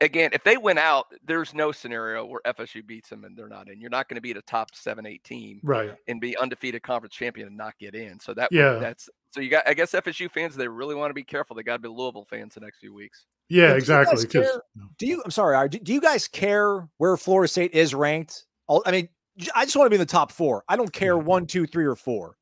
again, 0.00 0.30
if 0.32 0.42
they 0.44 0.56
win 0.56 0.78
out, 0.78 1.06
there's 1.24 1.54
no 1.54 1.72
scenario 1.72 2.24
where 2.26 2.40
FSU 2.46 2.86
beats 2.86 3.08
them 3.08 3.24
and 3.24 3.36
they're 3.36 3.48
not 3.48 3.68
in. 3.68 3.80
You're 3.80 3.90
not 3.90 4.08
going 4.08 4.16
to 4.16 4.20
beat 4.20 4.36
a 4.36 4.42
top 4.42 4.74
seven, 4.74 5.06
eight 5.06 5.22
team, 5.24 5.60
right, 5.62 5.94
and 6.08 6.20
be 6.20 6.36
undefeated 6.36 6.82
conference 6.82 7.14
champion 7.14 7.48
and 7.48 7.56
not 7.56 7.78
get 7.78 7.94
in. 7.94 8.18
So 8.18 8.34
that 8.34 8.48
yeah, 8.50 8.74
that's 8.74 9.08
so 9.30 9.40
you 9.40 9.48
got. 9.48 9.66
I 9.66 9.74
guess 9.74 9.92
FSU 9.92 10.30
fans 10.30 10.56
they 10.56 10.68
really 10.68 10.94
want 10.94 11.10
to 11.10 11.14
be 11.14 11.24
careful. 11.24 11.56
They 11.56 11.62
got 11.62 11.74
to 11.74 11.78
be 11.78 11.88
Louisville 11.88 12.24
fans 12.24 12.54
the 12.54 12.60
next 12.60 12.78
few 12.78 12.92
weeks. 12.92 13.26
Yeah, 13.48 13.74
exactly. 13.74 14.24
Do 14.26 14.38
you, 14.40 14.60
do 14.98 15.06
you, 15.06 15.22
I'm 15.24 15.30
sorry, 15.30 15.68
do 15.68 15.92
you 15.92 16.00
guys 16.00 16.26
care 16.26 16.88
where 16.96 17.16
Florida 17.18 17.48
State 17.48 17.72
is 17.74 17.94
ranked? 17.94 18.46
I 18.86 18.90
mean, 18.90 19.08
I 19.54 19.64
just 19.64 19.76
want 19.76 19.86
to 19.86 19.90
be 19.90 19.96
in 19.96 20.00
the 20.00 20.06
top 20.06 20.32
four. 20.32 20.64
I 20.68 20.76
don't 20.76 20.92
care 20.92 21.18
one, 21.18 21.46
two, 21.46 21.66
three, 21.66 21.84
or 21.84 21.96
four. 21.96 22.36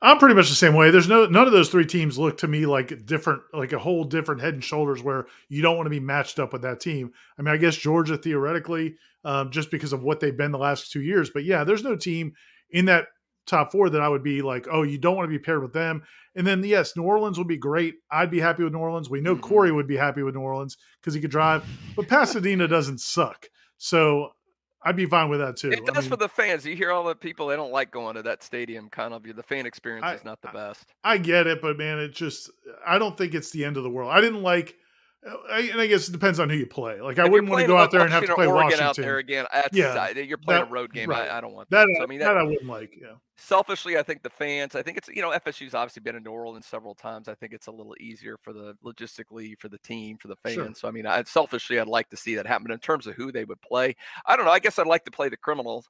I'm 0.00 0.18
pretty 0.18 0.34
much 0.36 0.48
the 0.48 0.54
same 0.54 0.74
way. 0.74 0.90
There's 0.90 1.08
no 1.08 1.26
none 1.26 1.46
of 1.46 1.52
those 1.52 1.70
three 1.70 1.86
teams 1.86 2.18
look 2.18 2.38
to 2.38 2.48
me 2.48 2.66
like 2.66 3.04
different, 3.04 3.42
like 3.52 3.72
a 3.72 3.78
whole 3.78 4.04
different 4.04 4.40
head 4.40 4.54
and 4.54 4.62
shoulders 4.62 5.02
where 5.02 5.26
you 5.48 5.60
don't 5.60 5.76
want 5.76 5.86
to 5.86 5.90
be 5.90 6.00
matched 6.00 6.38
up 6.38 6.52
with 6.52 6.62
that 6.62 6.80
team. 6.80 7.12
I 7.38 7.42
mean, 7.42 7.52
I 7.52 7.56
guess 7.56 7.76
Georgia 7.76 8.16
theoretically, 8.16 8.96
um, 9.24 9.50
just 9.50 9.70
because 9.70 9.92
of 9.92 10.04
what 10.04 10.20
they've 10.20 10.36
been 10.36 10.52
the 10.52 10.58
last 10.58 10.92
two 10.92 11.02
years, 11.02 11.30
but 11.30 11.44
yeah, 11.44 11.64
there's 11.64 11.82
no 11.82 11.96
team 11.96 12.34
in 12.70 12.84
that 12.84 13.06
top 13.46 13.72
four 13.72 13.90
that 13.90 14.00
I 14.00 14.08
would 14.08 14.22
be 14.22 14.42
like, 14.42 14.68
oh, 14.70 14.82
you 14.82 14.98
don't 14.98 15.16
want 15.16 15.28
to 15.28 15.36
be 15.36 15.42
paired 15.42 15.62
with 15.62 15.72
them. 15.72 16.02
And 16.36 16.46
then 16.46 16.62
yes, 16.62 16.96
New 16.96 17.02
Orleans 17.02 17.38
would 17.38 17.48
be 17.48 17.56
great. 17.56 17.96
I'd 18.10 18.30
be 18.30 18.40
happy 18.40 18.62
with 18.62 18.74
New 18.74 18.78
Orleans. 18.78 19.10
We 19.10 19.20
know 19.20 19.34
mm-hmm. 19.34 19.42
Corey 19.42 19.72
would 19.72 19.88
be 19.88 19.96
happy 19.96 20.22
with 20.22 20.34
New 20.34 20.42
Orleans 20.42 20.76
because 21.00 21.14
he 21.14 21.20
could 21.20 21.30
drive, 21.30 21.64
but 21.96 22.06
Pasadena 22.06 22.68
doesn't 22.68 23.00
suck. 23.00 23.48
So 23.78 24.30
I'd 24.82 24.96
be 24.96 25.06
fine 25.06 25.28
with 25.28 25.40
that 25.40 25.56
too. 25.56 25.70
It 25.70 25.84
does 25.84 25.96
I 25.96 26.00
mean, 26.00 26.10
for 26.10 26.16
the 26.16 26.28
fans. 26.28 26.64
You 26.64 26.76
hear 26.76 26.92
all 26.92 27.04
the 27.04 27.14
people 27.14 27.48
they 27.48 27.56
don't 27.56 27.72
like 27.72 27.90
going 27.90 28.14
to 28.14 28.22
that 28.22 28.42
stadium. 28.42 28.88
Kind 28.88 29.12
of 29.12 29.22
the 29.22 29.42
fan 29.42 29.66
experience 29.66 30.06
I, 30.06 30.14
is 30.14 30.24
not 30.24 30.40
the 30.40 30.48
best. 30.48 30.94
I, 31.02 31.18
get 31.18 31.46
it, 31.46 31.60
but 31.60 31.76
man, 31.76 31.98
it 31.98 32.14
just 32.14 32.50
I 32.86 32.98
don't 32.98 33.16
think 33.16 33.34
it's 33.34 33.50
the 33.50 33.64
end 33.64 33.76
of 33.76 33.82
the 33.82 33.90
world. 33.90 34.12
I 34.12 34.20
didn't 34.20 34.42
like 34.42 34.76
uh, 35.26 35.34
I, 35.50 35.60
and 35.62 35.80
I 35.80 35.86
guess 35.86 36.08
it 36.08 36.12
depends 36.12 36.38
on 36.38 36.48
who 36.48 36.56
you 36.56 36.66
play. 36.66 37.00
Like, 37.00 37.18
if 37.18 37.24
I 37.24 37.28
wouldn't 37.28 37.50
want 37.50 37.62
to 37.62 37.66
go 37.66 37.76
out 37.76 37.90
there 37.90 38.02
and 38.02 38.12
have 38.12 38.24
to 38.24 38.34
play 38.34 38.46
Oregon 38.46 38.64
Washington 38.64 38.86
out 38.86 38.96
there 38.96 39.18
again. 39.18 39.46
yeah, 39.72 40.10
you're 40.10 40.38
playing 40.38 40.62
that, 40.62 40.68
a 40.68 40.72
road 40.72 40.92
game. 40.92 41.10
Right. 41.10 41.28
I, 41.28 41.38
I, 41.38 41.40
don't 41.40 41.54
want 41.54 41.70
that. 41.70 41.86
that. 41.86 41.94
So, 41.98 42.02
I 42.02 42.06
mean, 42.06 42.20
that, 42.20 42.34
that, 42.34 42.36
I 42.36 42.42
wouldn't 42.44 42.66
like. 42.66 42.96
Yeah. 43.00 43.14
Selfishly, 43.40 43.96
I 43.96 44.02
think 44.02 44.24
the 44.24 44.30
fans. 44.30 44.74
I 44.74 44.82
think 44.82 44.98
it's 44.98 45.08
you 45.08 45.22
know 45.22 45.30
FSU's 45.30 45.72
obviously 45.72 46.00
been 46.00 46.16
in 46.16 46.24
New 46.24 46.32
Orleans 46.32 46.66
several 46.66 46.96
times. 46.96 47.28
I 47.28 47.34
think 47.34 47.52
it's 47.52 47.68
a 47.68 47.70
little 47.70 47.94
easier 48.00 48.36
for 48.42 48.52
the 48.52 48.74
logistically 48.84 49.56
for 49.56 49.68
the 49.68 49.78
team 49.78 50.16
for 50.18 50.26
the 50.26 50.34
fans. 50.34 50.54
Sure. 50.54 50.74
So 50.74 50.88
I 50.88 50.90
mean, 50.90 51.06
I, 51.06 51.22
selfishly, 51.22 51.78
I'd 51.78 51.86
like 51.86 52.10
to 52.10 52.16
see 52.16 52.34
that 52.34 52.48
happen. 52.48 52.72
In 52.72 52.78
terms 52.80 53.06
of 53.06 53.14
who 53.14 53.30
they 53.30 53.44
would 53.44 53.62
play, 53.62 53.94
I 54.26 54.34
don't 54.34 54.44
know. 54.44 54.50
I 54.50 54.58
guess 54.58 54.80
I'd 54.80 54.88
like 54.88 55.04
to 55.04 55.12
play 55.12 55.28
the 55.28 55.36
criminals. 55.36 55.88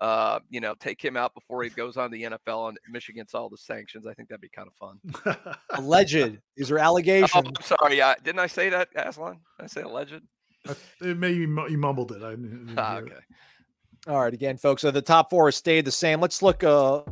Uh, 0.00 0.40
you 0.50 0.60
know, 0.60 0.74
take 0.80 1.00
him 1.00 1.16
out 1.16 1.34
before 1.34 1.62
he 1.62 1.70
goes 1.70 1.96
on 1.96 2.10
the 2.10 2.24
NFL 2.24 2.70
and 2.70 2.78
Michigan's 2.90 3.32
all 3.32 3.48
the 3.48 3.56
sanctions. 3.56 4.04
I 4.04 4.14
think 4.14 4.28
that'd 4.28 4.40
be 4.40 4.48
kind 4.48 4.68
of 4.68 4.74
fun. 4.74 5.56
Alleged. 5.70 6.38
These 6.56 6.70
are 6.72 6.78
allegations. 6.78 7.30
Oh, 7.34 7.48
I'm 7.48 7.62
sorry. 7.62 7.98
Yeah, 7.98 8.14
didn't 8.24 8.40
I 8.40 8.48
say 8.48 8.70
that, 8.70 8.88
Aslan? 8.96 9.38
Did 9.58 9.64
I 9.64 9.66
say 9.68 9.82
alleged? 9.82 10.20
it 10.64 11.16
Maybe 11.16 11.36
you 11.36 11.78
mumbled 11.78 12.10
it. 12.10 12.22
I 12.22 12.34
ah, 12.76 12.96
okay. 12.98 13.12
It. 13.12 13.36
All 14.08 14.22
right, 14.22 14.32
again, 14.32 14.56
folks. 14.56 14.80
So 14.80 14.90
the 14.90 15.02
top 15.02 15.28
four 15.28 15.48
has 15.48 15.56
stayed 15.56 15.84
the 15.84 15.92
same. 15.92 16.18
Let's 16.18 16.40
look. 16.40 16.64
Uh, 16.64 17.02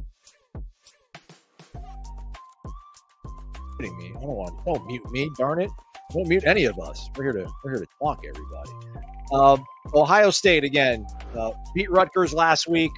me. 3.79 3.91
I 4.09 4.13
don't 4.13 4.23
want. 4.23 4.65
Don't 4.65 4.87
mute 4.87 5.11
me. 5.11 5.31
Darn 5.37 5.61
it. 5.61 5.71
Don't 6.15 6.27
mute 6.27 6.45
any 6.47 6.65
of 6.65 6.79
us. 6.79 7.11
We're 7.15 7.25
here 7.25 7.33
to. 7.45 7.53
We're 7.63 7.73
here 7.73 7.81
to 7.81 7.87
talk, 8.03 8.25
everybody. 8.27 8.71
Uh, 9.31 9.59
Ohio 9.95 10.31
State 10.31 10.65
again 10.65 11.07
uh, 11.37 11.51
beat 11.75 11.91
Rutgers 11.91 12.33
last 12.33 12.67
week. 12.67 12.93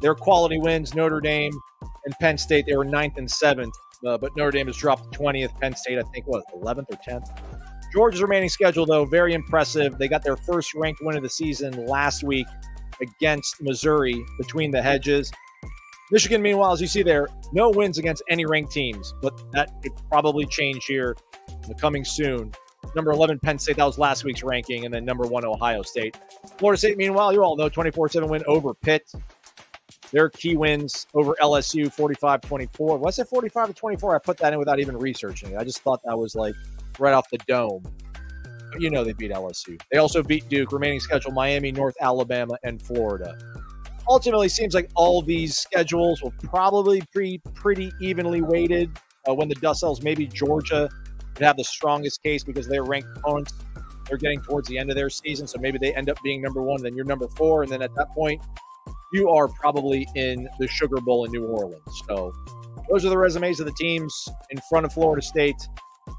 Their 0.00 0.14
quality 0.14 0.56
wins. 0.56 0.94
Notre 0.94 1.20
Dame 1.20 1.52
and 2.06 2.14
Penn 2.20 2.38
State. 2.38 2.64
They 2.66 2.76
were 2.76 2.86
ninth 2.86 3.18
and 3.18 3.30
seventh, 3.30 3.74
uh, 4.06 4.16
but 4.16 4.34
Notre 4.34 4.52
Dame 4.52 4.68
has 4.68 4.78
dropped 4.78 5.12
twentieth. 5.12 5.52
Penn 5.60 5.76
State, 5.76 5.98
I 5.98 6.02
think, 6.14 6.26
was 6.26 6.42
eleventh 6.54 6.88
or 6.90 6.96
tenth. 7.04 7.28
Georgia's 7.92 8.22
remaining 8.22 8.48
schedule, 8.48 8.86
though, 8.86 9.04
very 9.04 9.34
impressive. 9.34 9.98
They 9.98 10.08
got 10.08 10.24
their 10.24 10.38
first 10.38 10.72
ranked 10.72 11.02
win 11.02 11.18
of 11.18 11.22
the 11.22 11.28
season 11.28 11.84
last 11.84 12.24
week 12.24 12.46
against 13.02 13.60
Missouri 13.60 14.24
between 14.38 14.70
the 14.70 14.80
hedges. 14.80 15.30
Michigan, 16.10 16.42
meanwhile, 16.42 16.72
as 16.72 16.80
you 16.80 16.86
see 16.86 17.02
there, 17.02 17.28
no 17.52 17.70
wins 17.70 17.98
against 17.98 18.22
any 18.28 18.44
ranked 18.46 18.72
teams, 18.72 19.14
but 19.22 19.38
that 19.52 19.70
could 19.82 19.92
probably 20.08 20.46
change 20.46 20.84
here 20.84 21.16
coming 21.78 22.04
soon. 22.04 22.52
Number 22.94 23.12
11, 23.12 23.38
Penn 23.38 23.58
State, 23.58 23.76
that 23.76 23.84
was 23.84 23.98
last 23.98 24.24
week's 24.24 24.42
ranking, 24.42 24.84
and 24.84 24.92
then 24.92 25.04
number 25.04 25.26
one, 25.26 25.44
Ohio 25.44 25.82
State. 25.82 26.16
Florida 26.58 26.78
State, 26.78 26.98
meanwhile, 26.98 27.32
you 27.32 27.42
all 27.42 27.56
know 27.56 27.68
24 27.68 28.10
7 28.10 28.28
win 28.28 28.42
over 28.46 28.74
Pitt. 28.74 29.10
Their 30.12 30.28
key 30.28 30.56
wins 30.56 31.06
over 31.14 31.34
LSU 31.40 31.90
45 31.90 32.42
24. 32.42 32.98
Was 32.98 33.18
it 33.18 33.28
45 33.28 33.68
to 33.68 33.72
24? 33.72 34.14
I 34.14 34.18
put 34.18 34.36
that 34.38 34.52
in 34.52 34.58
without 34.58 34.78
even 34.78 34.98
researching 34.98 35.52
it. 35.52 35.56
I 35.56 35.64
just 35.64 35.80
thought 35.80 36.02
that 36.04 36.18
was 36.18 36.34
like 36.34 36.54
right 36.98 37.14
off 37.14 37.30
the 37.30 37.38
dome. 37.46 37.82
But 38.72 38.80
you 38.80 38.90
know 38.90 39.04
they 39.04 39.12
beat 39.12 39.30
LSU. 39.30 39.80
They 39.90 39.98
also 39.98 40.22
beat 40.22 40.48
Duke, 40.48 40.72
remaining 40.72 41.00
schedule 41.00 41.32
Miami, 41.32 41.72
North 41.72 41.94
Alabama, 42.00 42.56
and 42.64 42.80
Florida. 42.80 43.36
Ultimately, 44.08 44.48
seems 44.48 44.74
like 44.74 44.90
all 44.96 45.22
these 45.22 45.56
schedules 45.56 46.22
will 46.22 46.34
probably 46.42 47.02
be 47.14 47.40
pretty 47.54 47.92
evenly 48.00 48.40
weighted. 48.40 48.90
Uh, 49.28 49.34
when 49.34 49.48
the 49.48 49.54
dust 49.56 49.80
settles, 49.80 50.02
maybe 50.02 50.26
Georgia 50.26 50.88
would 51.34 51.44
have 51.44 51.56
the 51.56 51.64
strongest 51.64 52.22
case 52.22 52.42
because 52.42 52.66
they're 52.66 52.82
ranked 52.82 53.08
opponents. 53.18 53.52
They're 54.08 54.18
getting 54.18 54.42
towards 54.42 54.68
the 54.68 54.78
end 54.78 54.90
of 54.90 54.96
their 54.96 55.10
season, 55.10 55.46
so 55.46 55.58
maybe 55.60 55.78
they 55.78 55.94
end 55.94 56.10
up 56.10 56.18
being 56.24 56.42
number 56.42 56.62
one. 56.62 56.82
Then 56.82 56.96
you're 56.96 57.04
number 57.04 57.28
four, 57.28 57.62
and 57.62 57.70
then 57.70 57.82
at 57.82 57.94
that 57.94 58.10
point, 58.10 58.42
you 59.12 59.28
are 59.28 59.48
probably 59.48 60.08
in 60.14 60.48
the 60.58 60.66
Sugar 60.66 61.00
Bowl 61.00 61.24
in 61.24 61.30
New 61.30 61.46
Orleans. 61.46 62.02
So 62.08 62.32
those 62.90 63.04
are 63.04 63.10
the 63.10 63.18
resumes 63.18 63.60
of 63.60 63.66
the 63.66 63.72
teams 63.72 64.28
in 64.50 64.58
front 64.68 64.86
of 64.86 64.92
Florida 64.92 65.22
State. 65.22 65.68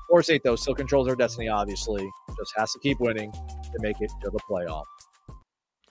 Florida 0.08 0.23
State, 0.23 0.41
though, 0.43 0.56
still 0.56 0.75
controls 0.75 1.08
their 1.08 1.15
destiny, 1.15 1.47
obviously. 1.47 2.08
Just 2.38 2.53
has 2.56 2.71
to 2.73 2.79
keep 2.79 2.99
winning 2.99 3.32
to 3.32 3.79
make 3.79 4.01
it 4.01 4.12
to 4.23 4.29
the 4.29 4.39
playoff. 4.49 4.84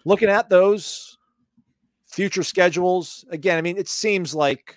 Looking 0.04 0.28
at 0.28 0.48
those 0.48 1.16
future 2.06 2.42
schedules, 2.42 3.24
again, 3.30 3.58
I 3.58 3.62
mean, 3.62 3.76
it 3.76 3.88
seems 3.88 4.34
like 4.34 4.76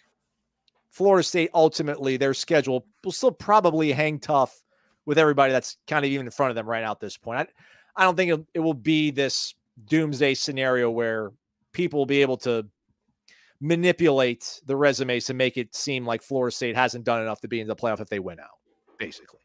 Florida 0.91 1.23
State 1.23 1.49
ultimately, 1.53 2.17
their 2.17 2.33
schedule 2.33 2.85
will 3.03 3.11
still 3.11 3.31
probably 3.31 3.91
hang 3.91 4.19
tough 4.19 4.63
with 5.05 5.17
everybody 5.17 5.51
that's 5.51 5.77
kind 5.87 6.05
of 6.05 6.11
even 6.11 6.25
in 6.25 6.31
front 6.31 6.51
of 6.51 6.55
them 6.55 6.67
right 6.67 6.81
now 6.83 6.91
at 6.91 6.99
this 6.99 7.17
point. 7.17 7.39
I, 7.39 8.01
I 8.01 8.03
don't 8.03 8.15
think 8.15 8.47
it 8.53 8.59
will 8.59 8.73
be 8.73 9.11
this 9.11 9.55
doomsday 9.87 10.33
scenario 10.33 10.89
where 10.89 11.31
people 11.73 11.99
will 11.99 12.05
be 12.05 12.21
able 12.21 12.37
to 12.37 12.65
manipulate 13.61 14.61
the 14.65 14.75
resumes 14.75 15.25
to 15.25 15.33
make 15.33 15.57
it 15.57 15.75
seem 15.75 16.05
like 16.05 16.21
Florida 16.21 16.55
State 16.55 16.75
hasn't 16.75 17.05
done 17.05 17.21
enough 17.21 17.41
to 17.41 17.47
be 17.47 17.59
in 17.59 17.67
the 17.67 17.75
playoff 17.75 17.99
if 17.99 18.09
they 18.09 18.19
win 18.19 18.39
out, 18.39 18.57
basically. 18.97 19.39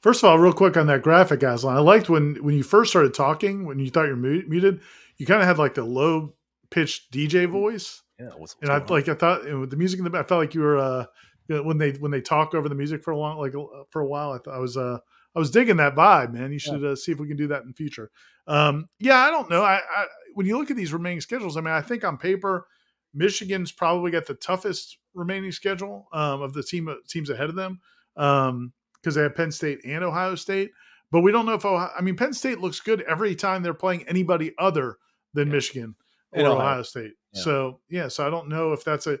First 0.00 0.22
of 0.22 0.30
all, 0.30 0.38
real 0.38 0.52
quick 0.52 0.76
on 0.76 0.86
that 0.86 1.02
graphic, 1.02 1.42
Aslan, 1.42 1.76
I 1.76 1.80
liked 1.80 2.08
when 2.08 2.36
when 2.36 2.54
you 2.54 2.62
first 2.62 2.90
started 2.90 3.14
talking, 3.14 3.64
when 3.66 3.78
you 3.78 3.90
thought 3.90 4.06
you're 4.06 4.16
muted, 4.16 4.80
you 5.16 5.26
kind 5.26 5.40
of 5.40 5.48
had 5.48 5.58
like 5.58 5.74
the 5.74 5.84
low 5.84 6.34
pitched 6.70 7.12
DJ 7.12 7.48
voice. 7.50 8.02
Yeah, 8.18 8.26
what's, 8.36 8.54
what's 8.54 8.56
and 8.62 8.70
I 8.70 8.78
like 8.86 9.08
I 9.08 9.14
thought 9.14 9.44
with 9.44 9.70
the 9.70 9.76
music 9.76 9.98
in 9.98 10.04
the 10.04 10.10
back, 10.10 10.26
I 10.26 10.28
felt 10.28 10.40
like 10.40 10.54
you 10.54 10.60
were 10.60 10.78
uh 10.78 11.06
when 11.48 11.78
they 11.78 11.92
when 11.92 12.10
they 12.10 12.20
talk 12.20 12.54
over 12.54 12.68
the 12.68 12.74
music 12.74 13.02
for 13.02 13.10
a 13.10 13.18
long 13.18 13.38
like 13.38 13.54
uh, 13.54 13.84
for 13.90 14.00
a 14.00 14.06
while. 14.06 14.32
I 14.32 14.38
thought 14.38 14.54
I 14.54 14.60
was 14.60 14.76
uh 14.76 14.98
I 15.34 15.38
was 15.38 15.50
digging 15.50 15.76
that 15.76 15.94
vibe, 15.94 16.32
man. 16.32 16.52
You 16.52 16.58
should 16.58 16.82
yeah. 16.82 16.90
uh, 16.90 16.96
see 16.96 17.12
if 17.12 17.18
we 17.18 17.28
can 17.28 17.36
do 17.36 17.48
that 17.48 17.62
in 17.62 17.68
the 17.68 17.74
future. 17.74 18.10
Um, 18.46 18.88
yeah, 18.98 19.18
I 19.18 19.30
don't 19.30 19.50
know. 19.50 19.62
I, 19.62 19.76
I 19.76 20.06
when 20.34 20.46
you 20.46 20.58
look 20.58 20.70
at 20.70 20.76
these 20.76 20.92
remaining 20.92 21.20
schedules, 21.20 21.56
I 21.56 21.60
mean, 21.60 21.74
I 21.74 21.80
think 21.80 22.04
on 22.04 22.18
paper, 22.18 22.66
Michigan's 23.14 23.72
probably 23.72 24.10
got 24.10 24.26
the 24.26 24.34
toughest 24.34 24.98
remaining 25.14 25.52
schedule 25.52 26.08
um, 26.12 26.42
of 26.42 26.54
the 26.54 26.62
team 26.62 26.88
teams 27.08 27.30
ahead 27.30 27.48
of 27.48 27.56
them. 27.56 27.80
Um, 28.18 28.72
because 29.00 29.14
they 29.14 29.22
have 29.22 29.34
Penn 29.34 29.52
State 29.52 29.80
and 29.84 30.04
Ohio 30.04 30.34
State. 30.34 30.72
But 31.10 31.20
we 31.20 31.32
don't 31.32 31.46
know 31.46 31.54
if 31.54 31.64
Ohio, 31.64 31.90
I 31.96 32.02
mean 32.02 32.16
Penn 32.16 32.32
State 32.32 32.58
looks 32.58 32.80
good 32.80 33.02
every 33.02 33.34
time 33.34 33.62
they're 33.62 33.74
playing 33.74 34.06
anybody 34.08 34.54
other 34.58 34.98
than 35.34 35.48
yeah. 35.48 35.54
Michigan 35.54 35.94
or 36.32 36.40
Ohio. 36.40 36.56
Ohio. 36.56 36.82
State. 36.82 37.12
Yeah. 37.32 37.42
So 37.42 37.80
yeah, 37.88 38.08
so 38.08 38.26
I 38.26 38.30
don't 38.30 38.48
know 38.48 38.72
if 38.72 38.84
that's 38.84 39.06
a 39.06 39.18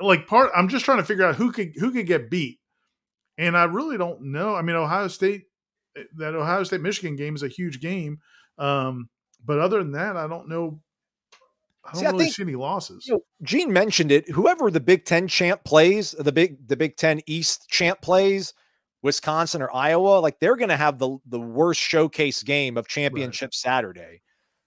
like 0.00 0.26
part. 0.26 0.50
I'm 0.54 0.68
just 0.68 0.84
trying 0.84 0.98
to 0.98 1.04
figure 1.04 1.24
out 1.24 1.36
who 1.36 1.52
could 1.52 1.72
who 1.76 1.92
could 1.92 2.06
get 2.06 2.30
beat, 2.30 2.60
and 3.38 3.56
I 3.56 3.64
really 3.64 3.96
don't 3.96 4.22
know. 4.22 4.54
I 4.54 4.62
mean 4.62 4.76
Ohio 4.76 5.08
State, 5.08 5.44
eh, 5.96 6.02
that 6.18 6.34
Ohio 6.34 6.64
State 6.64 6.82
Michigan 6.82 7.16
game 7.16 7.34
is 7.34 7.42
a 7.42 7.48
huge 7.48 7.80
game, 7.80 8.18
um, 8.58 9.08
but 9.44 9.58
other 9.58 9.78
than 9.78 9.92
that, 9.92 10.16
I 10.16 10.26
don't 10.26 10.48
know 10.48 10.80
I 11.84 11.92
don't 11.92 12.00
see, 12.00 12.06
really 12.06 12.16
I 12.16 12.24
think, 12.24 12.34
see 12.36 12.42
any 12.42 12.54
losses. 12.54 13.06
You 13.06 13.14
know, 13.14 13.20
Gene 13.42 13.72
mentioned 13.72 14.12
it. 14.12 14.28
Whoever 14.30 14.70
the 14.70 14.80
Big 14.80 15.04
Ten 15.04 15.28
champ 15.28 15.64
plays, 15.64 16.12
the 16.12 16.32
big 16.32 16.68
the 16.68 16.76
Big 16.76 16.96
Ten 16.96 17.20
East 17.26 17.68
champ 17.68 18.00
plays, 18.00 18.54
Wisconsin 19.02 19.62
or 19.62 19.74
Iowa, 19.74 20.20
like 20.20 20.38
they're 20.38 20.56
going 20.56 20.68
to 20.68 20.76
have 20.76 20.98
the 20.98 21.18
the 21.26 21.40
worst 21.40 21.80
showcase 21.80 22.42
game 22.42 22.76
of 22.76 22.88
championship 22.88 23.48
right. 23.48 23.54
Saturday. 23.54 24.22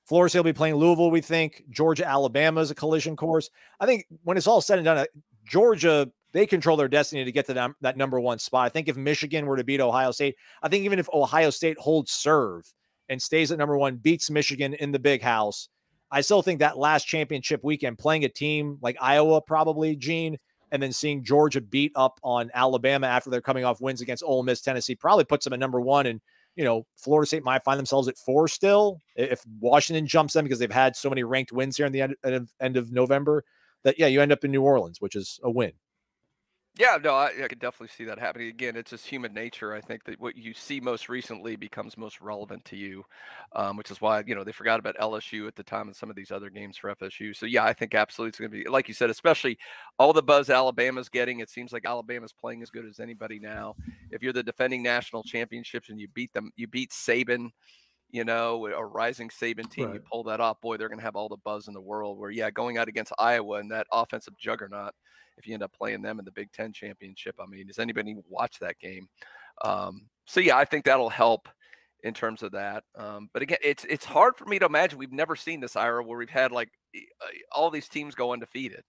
Florida 0.06 0.30
State 0.30 0.39
will 0.39 0.43
be 0.43 0.54
playing 0.54 0.75
Louisville. 0.75 1.10
We 1.10 1.21
think 1.21 1.63
Georgia, 1.71 2.06
Alabama 2.06 2.62
is 2.62 2.69
a 2.69 2.75
collision 2.75 3.15
course. 3.15 3.49
I 3.80 3.88
think 3.88 4.06
when 4.23 4.38
it's 4.38 4.45
all 4.45 4.62
said 4.62 4.78
and 4.78 4.86
done, 4.86 4.99
uh, 4.99 5.06
Georgia 5.47 6.12
they 6.36 6.45
control 6.45 6.75
their 6.75 6.89
destiny 6.89 7.23
to 7.23 7.32
get 7.32 7.45
to 7.45 7.54
that, 7.54 7.71
that 7.80 7.95
number 7.95 8.19
one 8.19 8.38
spot. 8.39 8.65
I 8.65 8.69
think 8.69 8.89
if 8.89 8.97
Michigan 8.97 9.45
were 9.45 9.56
to 9.56 9.63
beat 9.63 9.80
Ohio 9.80 10.12
State, 10.12 10.36
I 10.62 10.67
think 10.67 10.84
even 10.84 10.99
if 10.99 11.08
Ohio 11.13 11.49
State 11.49 11.80
holds 11.80 12.12
serve 12.12 12.65
and 13.08 13.21
stays 13.21 13.54
at 13.54 13.58
number 13.58 13.78
one, 13.78 13.95
beats 13.95 14.30
Michigan 14.30 14.73
in 14.73 14.91
the 14.91 14.99
big 14.99 15.21
house, 15.21 15.69
I 16.11 16.21
still 16.21 16.41
think 16.41 16.59
that 16.59 16.77
last 16.77 17.05
championship 17.05 17.63
weekend, 17.63 17.97
playing 17.97 18.25
a 18.25 18.29
team 18.29 18.77
like 18.81 18.97
Iowa, 19.01 19.41
probably 19.41 19.95
Gene, 19.95 20.37
and 20.71 20.81
then 20.81 20.91
seeing 20.91 21.23
Georgia 21.23 21.61
beat 21.61 21.91
up 21.95 22.19
on 22.23 22.51
Alabama 22.53 23.07
after 23.07 23.29
they're 23.29 23.41
coming 23.41 23.65
off 23.65 23.81
wins 23.81 24.01
against 24.01 24.23
Ole 24.23 24.43
Miss, 24.43 24.61
Tennessee 24.61 24.95
probably 24.95 25.23
puts 25.23 25.43
them 25.43 25.53
at 25.53 25.59
number 25.59 25.81
one. 25.81 26.05
And 26.05 26.21
you 26.55 26.63
know, 26.63 26.85
Florida 26.95 27.27
State 27.27 27.43
might 27.43 27.63
find 27.63 27.77
themselves 27.77 28.07
at 28.07 28.17
four 28.17 28.47
still 28.47 28.99
if 29.15 29.41
Washington 29.59 30.07
jumps 30.07 30.33
them 30.33 30.45
because 30.45 30.59
they've 30.59 30.71
had 30.71 30.95
so 30.95 31.09
many 31.09 31.23
ranked 31.23 31.51
wins 31.51 31.77
here 31.77 31.85
in 31.85 31.91
the 31.91 32.01
end, 32.01 32.15
of, 32.23 32.51
end 32.61 32.77
of 32.77 32.91
November. 32.91 33.43
That 33.83 33.99
yeah, 33.99 34.07
you 34.07 34.21
end 34.21 34.31
up 34.31 34.43
in 34.43 34.51
New 34.51 34.63
Orleans, 34.63 34.99
which 34.99 35.15
is 35.15 35.39
a 35.43 35.51
win. 35.51 35.73
Yeah, 36.77 36.97
no, 37.01 37.15
I, 37.15 37.31
I 37.41 37.47
could 37.47 37.59
definitely 37.59 37.88
see 37.95 38.03
that 38.03 38.19
happening. 38.19 38.49
Again, 38.49 38.75
it's 38.75 38.91
just 38.91 39.07
human 39.07 39.33
nature. 39.33 39.73
I 39.73 39.79
think 39.79 40.03
that 40.05 40.19
what 40.19 40.35
you 40.35 40.53
see 40.53 40.81
most 40.81 41.07
recently 41.07 41.55
becomes 41.55 41.97
most 41.97 42.19
relevant 42.19 42.65
to 42.65 42.75
you, 42.75 43.05
um, 43.53 43.77
which 43.77 43.91
is 43.91 44.01
why 44.01 44.21
you 44.27 44.35
know 44.35 44.43
they 44.43 44.51
forgot 44.51 44.79
about 44.79 44.97
LSU 44.97 45.47
at 45.47 45.55
the 45.55 45.63
time 45.63 45.88
and 45.88 45.95
some 45.95 46.09
of 46.09 46.17
these 46.17 46.31
other 46.31 46.49
games 46.49 46.75
for 46.75 46.93
FSU. 46.93 47.33
So 47.33 47.45
yeah, 47.45 47.63
I 47.63 47.71
think 47.71 47.95
absolutely 47.95 48.29
it's 48.29 48.39
going 48.39 48.51
to 48.51 48.63
be 48.63 48.69
like 48.69 48.89
you 48.89 48.93
said, 48.93 49.09
especially 49.09 49.57
all 49.99 50.11
the 50.11 50.21
buzz 50.21 50.49
Alabama's 50.49 51.07
getting. 51.07 51.39
It 51.39 51.49
seems 51.49 51.71
like 51.71 51.85
Alabama's 51.85 52.33
playing 52.33 52.61
as 52.61 52.69
good 52.69 52.85
as 52.85 52.99
anybody 52.99 53.39
now. 53.39 53.75
If 54.11 54.21
you're 54.21 54.33
the 54.33 54.43
defending 54.43 54.83
national 54.83 55.23
championships 55.23 55.89
and 55.89 55.99
you 55.99 56.09
beat 56.09 56.33
them, 56.33 56.51
you 56.57 56.67
beat 56.67 56.91
Saban 56.91 57.51
you 58.11 58.23
know, 58.23 58.65
a 58.67 58.85
rising 58.85 59.27
Saban 59.27 59.69
team, 59.69 59.88
right. 59.88 59.95
you 59.95 60.01
pull 60.09 60.23
that 60.23 60.39
off, 60.39 60.61
boy, 60.61 60.77
they're 60.77 60.88
going 60.88 60.99
to 60.99 61.03
have 61.03 61.17
all 61.17 61.27
the 61.27 61.35
buzz 61.43 61.67
in 61.67 61.73
the 61.73 61.81
world. 61.81 62.17
Where, 62.17 62.29
yeah, 62.29 62.49
going 62.49 62.77
out 62.77 62.88
against 62.88 63.11
Iowa 63.19 63.57
and 63.57 63.69
that 63.71 63.88
offensive 63.91 64.38
juggernaut, 64.38 64.93
if 65.38 65.48
you 65.48 65.54
end 65.54 65.63
up 65.63 65.74
playing 65.74 66.02
them 66.02 66.19
in 66.19 66.26
the 66.26 66.32
Big 66.32 66.52
Ten 66.52 66.71
championship. 66.71 67.36
I 67.39 67.45
mean, 67.45 67.67
does 67.67 67.80
anybody 67.80 68.15
watch 68.30 68.60
that 68.60 68.80
game? 68.80 69.08
Um, 69.63 70.08
so 70.26 70.39
yeah, 70.39 70.58
I 70.58 70.65
think 70.65 70.86
that'll 70.86 71.10
help 71.10 71.48
in 72.04 72.13
terms 72.13 72.43
of 72.43 72.52
that. 72.52 72.84
Um, 72.95 73.30
but 73.34 73.41
again, 73.41 73.58
it's 73.63 73.86
it's 73.89 74.06
hard 74.06 74.38
for 74.38 74.45
me 74.45 74.60
to 74.60 74.65
imagine. 74.65 75.00
We've 75.00 75.12
never 75.12 75.36
seen 75.36 75.60
this 75.60 75.76
era 75.76 76.04
where 76.04 76.17
we've 76.17 76.30
had 76.30 76.52
like 76.52 76.69
uh, 76.95 77.28
all 77.52 77.69
these 77.71 77.89
teams 77.89 78.15
go 78.15 78.32
undefeated. 78.34 78.84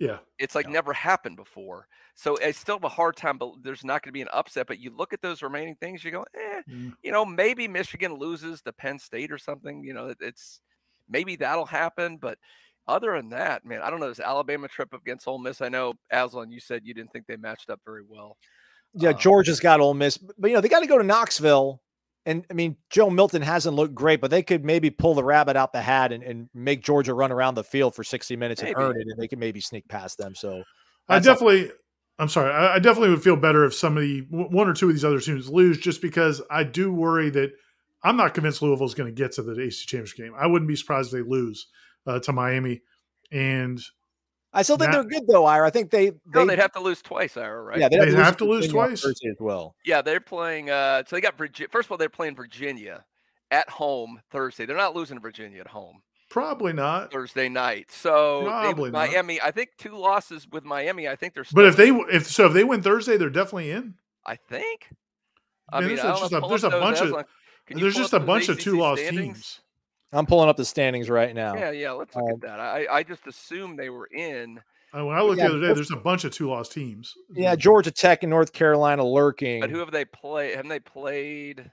Yeah, 0.00 0.18
it's 0.38 0.54
like 0.54 0.66
yeah. 0.66 0.72
never 0.72 0.92
happened 0.92 1.36
before. 1.36 1.86
So 2.14 2.38
I 2.42 2.50
still 2.50 2.76
have 2.76 2.84
a 2.84 2.88
hard 2.88 3.16
time. 3.16 3.38
But 3.38 3.62
there's 3.62 3.84
not 3.84 4.02
going 4.02 4.08
to 4.08 4.12
be 4.12 4.22
an 4.22 4.28
upset. 4.32 4.66
But 4.66 4.80
you 4.80 4.90
look 4.90 5.12
at 5.12 5.22
those 5.22 5.42
remaining 5.42 5.76
things, 5.76 6.02
you 6.02 6.10
go, 6.10 6.24
eh, 6.34 6.62
mm. 6.68 6.92
you 7.02 7.12
know, 7.12 7.24
maybe 7.24 7.68
Michigan 7.68 8.14
loses 8.14 8.62
to 8.62 8.72
Penn 8.72 8.98
State 8.98 9.30
or 9.30 9.38
something. 9.38 9.84
You 9.84 9.94
know, 9.94 10.14
it's 10.20 10.60
maybe 11.08 11.36
that'll 11.36 11.66
happen. 11.66 12.16
But 12.16 12.38
other 12.88 13.16
than 13.16 13.30
that, 13.30 13.64
man, 13.64 13.80
I 13.82 13.90
don't 13.90 14.00
know. 14.00 14.08
This 14.08 14.20
Alabama 14.20 14.68
trip 14.68 14.92
against 14.92 15.28
Ole 15.28 15.38
Miss, 15.38 15.60
I 15.60 15.68
know 15.68 15.94
Aslan, 16.10 16.50
you 16.50 16.60
said 16.60 16.82
you 16.84 16.94
didn't 16.94 17.12
think 17.12 17.26
they 17.26 17.36
matched 17.36 17.70
up 17.70 17.80
very 17.84 18.02
well. 18.06 18.36
Yeah, 18.94 19.10
um, 19.10 19.18
Georgia's 19.18 19.60
got 19.60 19.80
Ole 19.80 19.94
Miss, 19.94 20.18
but 20.18 20.48
you 20.48 20.54
know 20.54 20.60
they 20.60 20.68
got 20.68 20.80
to 20.80 20.86
go 20.86 20.98
to 20.98 21.04
Knoxville, 21.04 21.80
and 22.26 22.44
I 22.50 22.54
mean 22.54 22.76
Joe 22.90 23.10
Milton 23.10 23.42
hasn't 23.42 23.76
looked 23.76 23.94
great, 23.94 24.20
but 24.20 24.30
they 24.30 24.42
could 24.42 24.64
maybe 24.64 24.90
pull 24.90 25.14
the 25.14 25.24
rabbit 25.24 25.56
out 25.56 25.72
the 25.72 25.80
hat 25.80 26.12
and, 26.12 26.22
and 26.22 26.48
make 26.54 26.82
Georgia 26.82 27.14
run 27.14 27.32
around 27.32 27.54
the 27.54 27.64
field 27.64 27.94
for 27.94 28.04
sixty 28.04 28.36
minutes 28.36 28.62
maybe. 28.62 28.74
and 28.74 28.82
earn 28.82 29.00
it, 29.00 29.06
and 29.08 29.18
they 29.18 29.28
can 29.28 29.38
maybe 29.38 29.60
sneak 29.60 29.88
past 29.88 30.18
them. 30.18 30.34
So 30.34 30.62
I 31.08 31.18
definitely. 31.18 31.70
I'm 32.18 32.28
sorry. 32.28 32.52
I, 32.52 32.74
I 32.74 32.78
definitely 32.78 33.08
would 33.08 33.22
feel 33.22 33.36
better 33.36 33.64
if 33.64 33.74
somebody, 33.74 34.20
one 34.28 34.68
or 34.68 34.74
two 34.74 34.88
of 34.88 34.94
these 34.94 35.04
other 35.04 35.18
teams 35.18 35.48
lose, 35.48 35.78
just 35.78 36.02
because 36.02 36.42
I 36.50 36.62
do 36.62 36.92
worry 36.92 37.30
that 37.30 37.52
I'm 38.04 38.16
not 38.16 38.34
convinced 38.34 38.60
Louisville 38.60 38.86
is 38.86 38.94
going 38.94 39.12
to 39.12 39.18
get 39.18 39.32
to 39.32 39.42
the 39.42 39.52
ACC 39.52 39.86
Championship 39.86 40.18
game. 40.18 40.34
I 40.38 40.46
wouldn't 40.46 40.68
be 40.68 40.76
surprised 40.76 41.12
if 41.12 41.24
they 41.24 41.28
lose 41.28 41.68
uh, 42.06 42.18
to 42.20 42.32
Miami. 42.32 42.82
And 43.30 43.80
I 44.52 44.62
still 44.62 44.76
think 44.76 44.92
that, 44.92 45.08
they're 45.08 45.20
good 45.20 45.26
though, 45.26 45.46
Ira. 45.46 45.66
I 45.66 45.70
think 45.70 45.90
they, 45.90 46.10
they 46.10 46.16
no, 46.34 46.46
they'd 46.46 46.58
have 46.58 46.72
to 46.72 46.80
lose 46.80 47.00
twice, 47.00 47.36
Ira, 47.36 47.62
right? 47.62 47.78
Yeah, 47.78 47.88
they 47.88 47.96
have, 47.96 48.08
to, 48.10 48.16
have 48.16 48.36
to 48.38 48.44
lose 48.44 48.68
twice 48.68 49.04
as 49.04 49.16
well. 49.40 49.74
Yeah, 49.84 50.02
they're 50.02 50.20
playing. 50.20 50.70
Uh, 50.70 51.04
so 51.06 51.16
they 51.16 51.20
got 51.20 51.38
Virginia. 51.38 51.68
First 51.70 51.86
of 51.86 51.92
all, 51.92 51.98
they're 51.98 52.10
playing 52.10 52.36
Virginia 52.36 53.04
at 53.50 53.68
home 53.70 54.20
Thursday. 54.30 54.66
They're 54.66 54.76
not 54.76 54.94
losing 54.94 55.16
to 55.16 55.20
Virginia 55.20 55.60
at 55.60 55.68
home. 55.68 56.02
Probably 56.28 56.72
not 56.72 57.12
Thursday 57.12 57.48
night. 57.48 57.90
So 57.90 58.44
Probably 58.44 58.90
they, 58.90 58.92
Miami. 58.92 59.40
I 59.40 59.50
think 59.50 59.70
two 59.76 59.96
losses 59.96 60.46
with 60.50 60.64
Miami. 60.64 61.06
I 61.06 61.14
think 61.14 61.34
they're. 61.34 61.44
But 61.52 61.66
if 61.66 61.76
they 61.76 61.90
if 61.90 62.26
so 62.26 62.46
if 62.46 62.54
they 62.54 62.64
win 62.64 62.82
Thursday, 62.82 63.18
they're 63.18 63.30
definitely 63.30 63.70
in. 63.70 63.94
I 64.24 64.36
think. 64.36 64.88
I 65.70 65.80
mean, 65.80 65.96
there's, 65.96 66.02
just 66.02 66.32
a, 66.32 66.40
there's 66.40 66.64
a 66.64 66.70
bunch 66.70 67.00
of 67.00 67.24
there's 67.68 67.94
just 67.94 68.12
a 68.12 68.20
bunch 68.20 68.48
of 68.48 68.58
two 68.58 68.78
loss 68.78 68.98
teams. 68.98 69.60
I'm 70.12 70.26
pulling 70.26 70.48
up 70.48 70.56
the 70.56 70.64
standings 70.64 71.08
right 71.08 71.34
now. 71.34 71.54
Yeah, 71.54 71.70
yeah. 71.70 71.92
Let's 71.92 72.14
look 72.14 72.24
um, 72.24 72.32
at 72.32 72.40
that. 72.42 72.60
I, 72.60 72.86
I 72.90 73.02
just 73.02 73.26
assumed 73.26 73.78
they 73.78 73.90
were 73.90 74.06
in. 74.06 74.60
Uh, 74.94 75.06
when 75.06 75.16
I 75.16 75.22
looked 75.22 75.38
yeah, 75.38 75.48
the 75.48 75.54
other 75.56 75.68
day, 75.68 75.72
there's 75.72 75.90
a 75.90 75.96
bunch 75.96 76.24
of 76.24 76.32
two 76.32 76.50
loss 76.50 76.68
teams. 76.68 77.14
Yeah, 77.32 77.56
Georgia 77.56 77.90
Tech 77.90 78.22
and 78.22 78.30
North 78.30 78.52
Carolina 78.52 79.04
lurking. 79.04 79.60
But 79.60 79.70
who 79.70 79.78
have 79.78 79.90
they 79.90 80.04
played? 80.04 80.54
Haven't 80.54 80.68
they 80.68 80.80
played? 80.80 81.70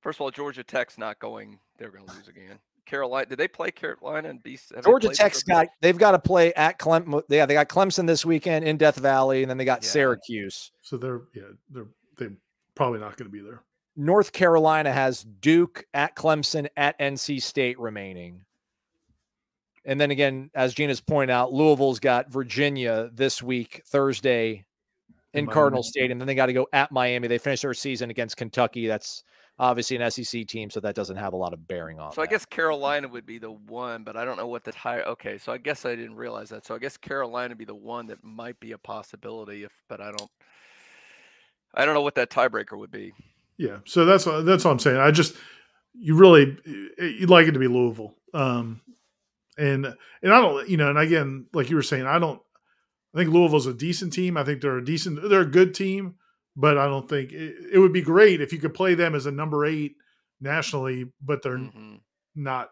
First 0.00 0.16
of 0.16 0.22
all, 0.22 0.30
Georgia 0.32 0.64
Tech's 0.64 0.98
not 0.98 1.20
going. 1.20 1.58
They're 1.78 1.90
going 1.90 2.06
to 2.06 2.12
lose 2.12 2.28
again. 2.28 2.58
Carolina, 2.86 3.26
did 3.26 3.38
they 3.38 3.48
play 3.48 3.70
Carolina 3.70 4.28
and 4.28 4.42
be? 4.42 4.58
Georgia 4.82 5.08
Tech's 5.08 5.42
got. 5.42 5.68
They've 5.80 5.96
got 5.96 6.10
to 6.10 6.18
play 6.18 6.52
at 6.54 6.78
Clemson. 6.78 7.22
Yeah, 7.28 7.46
they 7.46 7.54
got 7.54 7.68
Clemson 7.68 8.06
this 8.06 8.26
weekend 8.26 8.64
in 8.64 8.76
Death 8.76 8.96
Valley, 8.96 9.42
and 9.42 9.50
then 9.50 9.56
they 9.56 9.64
got 9.64 9.82
yeah. 9.82 9.90
Syracuse. 9.90 10.72
So 10.82 10.96
they're 10.96 11.22
yeah 11.34 11.44
they're 11.70 11.86
they 12.18 12.28
probably 12.74 13.00
not 13.00 13.16
going 13.16 13.30
to 13.30 13.32
be 13.32 13.40
there. 13.40 13.62
North 13.96 14.32
Carolina 14.32 14.92
has 14.92 15.22
Duke 15.22 15.84
at 15.94 16.16
Clemson 16.16 16.68
at 16.76 16.98
NC 16.98 17.40
State 17.42 17.78
remaining. 17.78 18.42
And 19.84 20.00
then 20.00 20.10
again, 20.10 20.50
as 20.54 20.74
Gina's 20.74 21.00
pointed 21.00 21.32
out, 21.32 21.52
Louisville's 21.52 22.00
got 22.00 22.30
Virginia 22.30 23.10
this 23.12 23.42
week, 23.42 23.82
Thursday 23.86 24.64
in 25.34 25.46
Cardinal 25.46 25.82
Stadium. 25.82 26.12
And 26.12 26.20
then 26.20 26.26
they 26.26 26.34
got 26.34 26.46
to 26.46 26.52
go 26.52 26.66
at 26.72 26.90
Miami. 26.90 27.28
They 27.28 27.38
finish 27.38 27.60
their 27.60 27.74
season 27.74 28.10
against 28.10 28.36
Kentucky. 28.36 28.86
That's 28.86 29.24
obviously 29.58 29.96
an 29.96 30.10
SEC 30.10 30.46
team, 30.46 30.70
so 30.70 30.80
that 30.80 30.94
doesn't 30.94 31.16
have 31.16 31.32
a 31.32 31.36
lot 31.36 31.52
of 31.52 31.66
bearing 31.68 32.00
on. 32.00 32.12
So 32.12 32.20
that. 32.20 32.28
I 32.28 32.30
guess 32.30 32.44
Carolina 32.44 33.08
would 33.08 33.26
be 33.26 33.38
the 33.38 33.50
one, 33.50 34.04
but 34.04 34.16
I 34.16 34.24
don't 34.24 34.36
know 34.36 34.46
what 34.46 34.64
the 34.64 34.72
high. 34.72 35.02
Okay, 35.02 35.38
so 35.38 35.52
I 35.52 35.58
guess 35.58 35.84
I 35.84 35.94
didn't 35.94 36.16
realize 36.16 36.48
that. 36.48 36.64
So 36.64 36.74
I 36.74 36.78
guess 36.78 36.96
Carolina 36.96 37.50
would 37.50 37.58
be 37.58 37.64
the 37.64 37.74
one 37.74 38.06
that 38.06 38.24
might 38.24 38.58
be 38.60 38.72
a 38.72 38.78
possibility. 38.78 39.64
If, 39.64 39.72
but 39.88 40.00
I 40.00 40.10
don't. 40.10 40.30
I 41.74 41.84
don't 41.84 41.94
know 41.94 42.02
what 42.02 42.14
that 42.14 42.30
tiebreaker 42.30 42.78
would 42.78 42.92
be. 42.92 43.12
Yeah, 43.56 43.78
so 43.84 44.04
that's 44.04 44.24
that's 44.24 44.64
all 44.64 44.72
I'm 44.72 44.78
saying. 44.78 44.96
I 44.96 45.10
just 45.10 45.34
you 45.94 46.16
really 46.16 46.56
you'd 46.98 47.30
like 47.30 47.46
it 47.46 47.52
to 47.52 47.58
be 47.58 47.68
Louisville, 47.68 48.14
um, 48.32 48.80
and 49.56 49.86
and 50.22 50.32
I 50.32 50.40
don't 50.40 50.68
you 50.68 50.76
know, 50.76 50.90
and 50.90 50.98
again, 50.98 51.46
like 51.52 51.70
you 51.70 51.76
were 51.76 51.82
saying, 51.82 52.06
I 52.06 52.18
don't. 52.18 52.40
I 53.14 53.18
think 53.18 53.30
Louisville's 53.30 53.68
a 53.68 53.74
decent 53.74 54.12
team. 54.12 54.36
I 54.36 54.42
think 54.42 54.60
they're 54.60 54.78
a 54.78 54.84
decent, 54.84 55.20
they're 55.28 55.42
a 55.42 55.46
good 55.46 55.72
team, 55.72 56.16
but 56.56 56.76
I 56.76 56.86
don't 56.86 57.08
think 57.08 57.30
it, 57.30 57.54
it 57.74 57.78
would 57.78 57.92
be 57.92 58.02
great 58.02 58.40
if 58.40 58.52
you 58.52 58.58
could 58.58 58.74
play 58.74 58.94
them 58.96 59.14
as 59.14 59.26
a 59.26 59.30
number 59.30 59.64
eight 59.64 59.94
nationally, 60.40 61.06
but 61.22 61.40
they're 61.40 61.58
mm-hmm. 61.58 61.96
not 62.34 62.70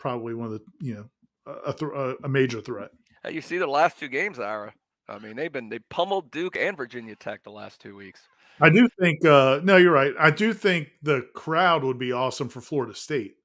probably 0.00 0.34
one 0.34 0.46
of 0.46 0.52
the 0.54 0.60
you 0.80 0.94
know 0.94 1.54
a, 1.66 1.72
th- 1.72 2.16
a 2.24 2.28
major 2.28 2.60
threat. 2.60 2.90
You 3.30 3.40
see 3.40 3.58
the 3.58 3.66
last 3.66 3.98
two 3.98 4.08
games, 4.08 4.40
Ira. 4.40 4.72
I 5.08 5.18
mean, 5.18 5.36
they've 5.36 5.52
been 5.52 5.68
they 5.68 5.78
pummeled 5.78 6.30
Duke 6.30 6.56
and 6.56 6.76
Virginia 6.76 7.16
Tech 7.16 7.42
the 7.42 7.50
last 7.50 7.80
two 7.80 7.96
weeks. 7.96 8.28
I 8.60 8.70
do 8.70 8.88
think. 9.00 9.24
Uh, 9.24 9.60
no, 9.62 9.76
you're 9.76 9.92
right. 9.92 10.14
I 10.18 10.30
do 10.30 10.52
think 10.52 10.88
the 11.02 11.26
crowd 11.34 11.84
would 11.84 11.98
be 11.98 12.12
awesome 12.12 12.48
for 12.48 12.60
Florida 12.60 12.94
State 12.94 13.36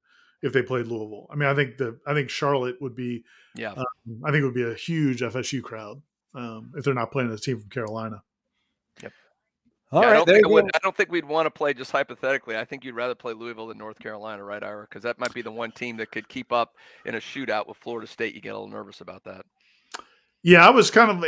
if 0.42 0.52
they 0.52 0.62
played 0.62 0.86
Louisville. 0.86 1.26
I 1.30 1.36
mean, 1.36 1.48
I 1.48 1.54
think 1.54 1.78
the 1.78 1.98
I 2.06 2.14
think 2.14 2.30
Charlotte 2.30 2.80
would 2.80 2.94
be. 2.94 3.24
Yeah. 3.54 3.72
Um, 3.72 3.84
I 4.24 4.30
think 4.30 4.42
it 4.42 4.44
would 4.44 4.54
be 4.54 4.64
a 4.64 4.74
huge 4.74 5.20
FSU 5.20 5.62
crowd 5.62 6.02
um, 6.34 6.72
if 6.76 6.84
they're 6.84 6.94
not 6.94 7.12
playing 7.12 7.30
a 7.30 7.38
team 7.38 7.60
from 7.60 7.70
Carolina. 7.70 8.22
Yep. 9.02 9.12
All 9.92 10.02
yeah, 10.02 10.08
right, 10.08 10.14
I, 10.14 10.16
don't 10.16 10.26
think 10.26 10.48
would, 10.48 10.70
I 10.74 10.78
don't 10.82 10.96
think 10.96 11.12
we'd 11.12 11.24
want 11.24 11.46
to 11.46 11.50
play 11.50 11.72
just 11.72 11.92
hypothetically. 11.92 12.56
I 12.56 12.64
think 12.64 12.84
you'd 12.84 12.96
rather 12.96 13.14
play 13.14 13.32
Louisville 13.32 13.68
than 13.68 13.78
North 13.78 13.98
Carolina, 14.00 14.42
right, 14.42 14.62
Ira? 14.62 14.86
Because 14.88 15.04
that 15.04 15.20
might 15.20 15.32
be 15.32 15.42
the 15.42 15.52
one 15.52 15.70
team 15.70 15.98
that 15.98 16.10
could 16.10 16.28
keep 16.28 16.52
up 16.52 16.74
in 17.04 17.14
a 17.14 17.18
shootout 17.18 17.68
with 17.68 17.76
Florida 17.76 18.08
State. 18.08 18.34
You 18.34 18.40
get 18.40 18.50
a 18.50 18.58
little 18.58 18.68
nervous 18.68 19.00
about 19.00 19.24
that. 19.24 19.46
Yeah, 20.42 20.66
I 20.66 20.70
was 20.70 20.90
kind 20.90 21.10
of 21.10 21.24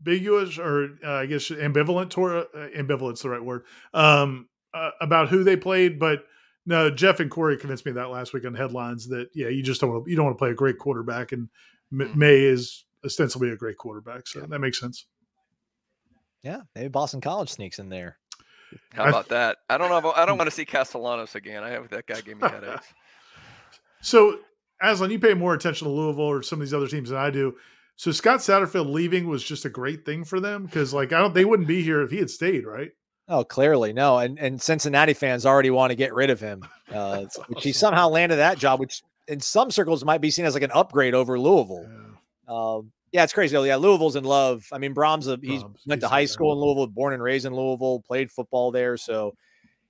ambiguous 0.00 0.58
or 0.58 0.98
uh, 1.04 1.12
I 1.12 1.26
guess 1.26 1.48
ambivalent 1.50 2.10
toward 2.10 2.46
uh, 2.54 2.68
ambivalent's 2.76 3.22
the 3.22 3.30
right 3.30 3.44
word 3.44 3.64
um, 3.94 4.48
uh, 4.74 4.90
about 5.00 5.28
who 5.28 5.44
they 5.44 5.56
played, 5.56 5.98
but 5.98 6.24
no, 6.66 6.90
Jeff 6.90 7.20
and 7.20 7.30
Corey 7.30 7.56
convinced 7.56 7.86
me 7.86 7.92
that 7.92 8.10
last 8.10 8.32
week 8.34 8.44
on 8.44 8.54
headlines 8.54 9.08
that 9.08 9.28
yeah, 9.34 9.48
you 9.48 9.62
just 9.62 9.80
don't 9.80 9.90
want 9.90 10.04
to, 10.04 10.10
you 10.10 10.16
don't 10.16 10.26
want 10.26 10.36
to 10.36 10.38
play 10.38 10.50
a 10.50 10.54
great 10.54 10.78
quarterback, 10.78 11.32
and 11.32 11.48
mm-hmm. 11.92 12.18
Maye 12.18 12.44
is 12.44 12.84
ostensibly 13.04 13.50
a 13.50 13.56
great 13.56 13.78
quarterback, 13.78 14.26
so 14.26 14.40
yeah. 14.40 14.46
that 14.46 14.58
makes 14.58 14.80
sense. 14.80 15.06
Yeah, 16.42 16.62
maybe 16.74 16.88
Boston 16.88 17.20
College 17.20 17.50
sneaks 17.50 17.78
in 17.78 17.88
there. 17.88 18.18
How 18.92 19.08
about 19.08 19.28
that? 19.28 19.58
I 19.70 19.78
don't 19.78 19.90
know. 19.90 20.12
I 20.12 20.26
don't 20.26 20.38
want 20.38 20.50
to 20.50 20.54
see 20.54 20.64
Castellanos 20.64 21.36
again. 21.36 21.62
I 21.62 21.70
have 21.70 21.88
that 21.90 22.06
guy 22.06 22.20
gave 22.20 22.40
me 22.40 22.48
headaches. 22.48 22.92
so, 24.00 24.40
Aslan, 24.82 25.12
you 25.12 25.20
pay 25.20 25.34
more 25.34 25.54
attention 25.54 25.86
to 25.86 25.92
Louisville 25.92 26.24
or 26.24 26.42
some 26.42 26.60
of 26.60 26.66
these 26.66 26.74
other 26.74 26.88
teams 26.88 27.10
than 27.10 27.18
I 27.18 27.30
do. 27.30 27.56
So 27.96 28.12
Scott 28.12 28.40
Satterfield 28.40 28.92
leaving 28.92 29.26
was 29.26 29.42
just 29.42 29.64
a 29.64 29.70
great 29.70 30.04
thing 30.04 30.22
for 30.22 30.38
them 30.38 30.64
because, 30.64 30.92
like, 30.92 31.12
I 31.12 31.18
don't 31.18 31.34
they 31.34 31.46
wouldn't 31.46 31.68
be 31.68 31.82
here 31.82 32.02
if 32.02 32.10
he 32.10 32.18
had 32.18 32.30
stayed, 32.30 32.66
right? 32.66 32.90
Oh, 33.28 33.42
clearly 33.42 33.92
no, 33.92 34.18
and 34.18 34.38
and 34.38 34.60
Cincinnati 34.60 35.14
fans 35.14 35.46
already 35.46 35.70
want 35.70 35.90
to 35.90 35.96
get 35.96 36.14
rid 36.14 36.30
of 36.30 36.38
him, 36.38 36.62
uh, 36.92 37.24
which 37.48 37.64
he 37.64 37.72
somehow 37.72 38.08
landed 38.08 38.36
that 38.36 38.58
job, 38.58 38.80
which 38.80 39.02
in 39.26 39.40
some 39.40 39.70
circles 39.70 40.04
might 40.04 40.20
be 40.20 40.30
seen 40.30 40.44
as 40.44 40.54
like 40.54 40.62
an 40.62 40.70
upgrade 40.72 41.14
over 41.14 41.40
Louisville. 41.40 41.88
Yeah, 41.88 42.54
um, 42.54 42.92
yeah 43.12 43.24
it's 43.24 43.32
crazy. 43.32 43.56
Yeah, 43.56 43.76
Louisville's 43.76 44.14
in 44.14 44.24
love. 44.24 44.68
I 44.72 44.78
mean, 44.78 44.94
Brohm's 44.94 45.26
a, 45.26 45.38
he's 45.42 45.64
Brohm's, 45.64 45.86
went 45.86 46.00
to 46.02 46.08
high 46.08 46.26
school 46.26 46.52
in 46.52 46.58
Louisville, 46.58 46.86
born 46.88 47.14
and 47.14 47.22
raised 47.22 47.46
in 47.46 47.54
Louisville, 47.54 48.00
played 48.06 48.30
football 48.30 48.70
there, 48.70 48.98
so 48.98 49.34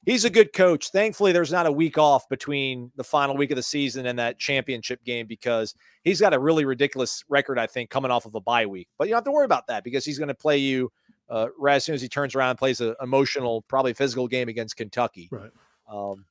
he's 0.06 0.24
a 0.24 0.30
good 0.30 0.54
coach. 0.54 0.90
Thankfully, 0.90 1.32
there's 1.32 1.52
not 1.52 1.66
a 1.66 1.72
week 1.72 1.98
off 1.98 2.26
between 2.30 2.90
the 2.96 3.04
final 3.04 3.36
week 3.36 3.50
of 3.50 3.56
the 3.56 3.62
season 3.62 4.06
and 4.06 4.18
that 4.18 4.38
championship 4.38 5.04
game 5.04 5.26
because 5.26 5.74
he's 6.04 6.20
got 6.20 6.32
a 6.32 6.38
really 6.38 6.64
ridiculous 6.64 7.22
record, 7.28 7.58
I 7.58 7.66
think, 7.66 7.90
coming 7.90 8.10
off 8.10 8.24
of 8.24 8.34
a 8.34 8.40
bye 8.40 8.64
week. 8.64 8.88
But 8.96 9.08
you 9.08 9.10
don't 9.10 9.18
have 9.18 9.24
to 9.24 9.32
worry 9.32 9.44
about 9.44 9.66
that 9.66 9.84
because 9.84 10.04
he's 10.04 10.18
going 10.18 10.28
to 10.28 10.34
play 10.34 10.56
you 10.56 10.90
uh, 11.28 11.48
right 11.58 11.74
as 11.74 11.84
soon 11.84 11.94
as 11.94 12.00
he 12.00 12.08
turns 12.08 12.34
around 12.34 12.50
and 12.50 12.58
plays 12.58 12.80
an 12.80 12.94
emotional, 13.02 13.62
probably 13.62 13.92
physical 13.92 14.26
game 14.26 14.48
against 14.48 14.76
Kentucky. 14.76 15.28
Right. 15.30 15.50
Um, 15.90 16.24